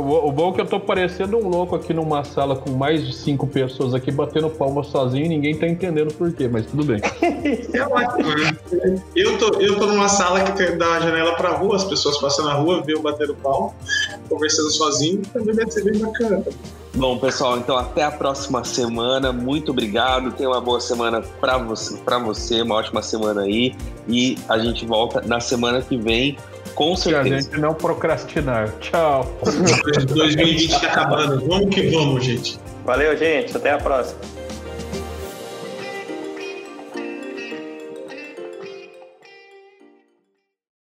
o, 0.00 0.28
o 0.28 0.32
bom 0.32 0.50
é 0.50 0.54
que 0.54 0.60
eu 0.60 0.66
tô 0.66 0.78
parecendo 0.80 1.36
um 1.38 1.48
louco 1.48 1.74
aqui 1.76 1.92
numa 1.92 2.24
sala 2.24 2.56
com 2.56 2.70
mais 2.70 3.06
de 3.06 3.14
5 3.14 3.46
pessoas 3.48 3.94
aqui 3.94 4.10
batendo 4.10 4.48
palma 4.50 4.82
sozinho 4.82 5.26
e 5.26 5.28
ninguém 5.28 5.56
tá 5.56 5.66
entendendo 5.66 6.14
por 6.14 6.32
quê, 6.32 6.48
mas 6.48 6.66
tudo 6.66 6.84
bem. 6.84 7.00
É 7.72 7.82
ótimo. 7.82 8.28
Né? 8.28 9.02
Eu 9.14 9.38
tô, 9.38 9.60
eu 9.60 9.78
tô 9.78 9.86
numa 9.86 10.08
sala 10.08 10.42
que 10.44 10.52
tem, 10.52 10.76
dá 10.76 10.96
a 10.96 11.00
janela 11.00 11.34
pra 11.34 11.50
rua, 11.50 11.76
as 11.76 11.84
pessoas 11.84 12.18
passam 12.18 12.44
na 12.44 12.54
rua, 12.54 12.82
vê 12.82 12.94
eu 12.94 13.02
batendo 13.02 13.34
palma, 13.36 13.72
conversando 14.28 14.70
sozinho, 14.70 15.22
também 15.32 15.54
deve 15.54 15.70
ser 15.70 15.84
bem 15.84 15.98
bacana. 15.98 16.44
Bom, 16.94 17.18
pessoal, 17.18 17.58
então 17.58 17.76
até 17.76 18.04
a 18.04 18.10
próxima 18.10 18.62
semana. 18.64 19.32
Muito 19.32 19.72
obrigado. 19.72 20.30
Tenha 20.32 20.48
uma 20.48 20.60
boa 20.60 20.80
semana 20.80 21.20
para 21.40 21.58
você, 21.58 21.96
para 21.98 22.18
você, 22.18 22.62
uma 22.62 22.76
ótima 22.76 23.02
semana 23.02 23.42
aí. 23.42 23.74
E 24.06 24.38
a 24.48 24.58
gente 24.58 24.86
volta 24.86 25.20
na 25.26 25.40
semana 25.40 25.82
que 25.82 25.96
vem, 25.96 26.36
com 26.74 26.94
certeza. 26.94 27.28
Se 27.28 27.34
a 27.34 27.40
gente 27.40 27.60
não 27.60 27.74
procrastinar. 27.74 28.72
Tchau. 28.80 29.26
2020 30.06 30.70
tá 30.70 30.86
acabando. 30.86 31.46
Vamos 31.48 31.74
que 31.74 31.82
vamos, 31.90 32.24
gente. 32.24 32.60
Valeu, 32.84 33.16
gente. 33.16 33.56
Até 33.56 33.72
a 33.72 33.78
próxima. 33.78 34.20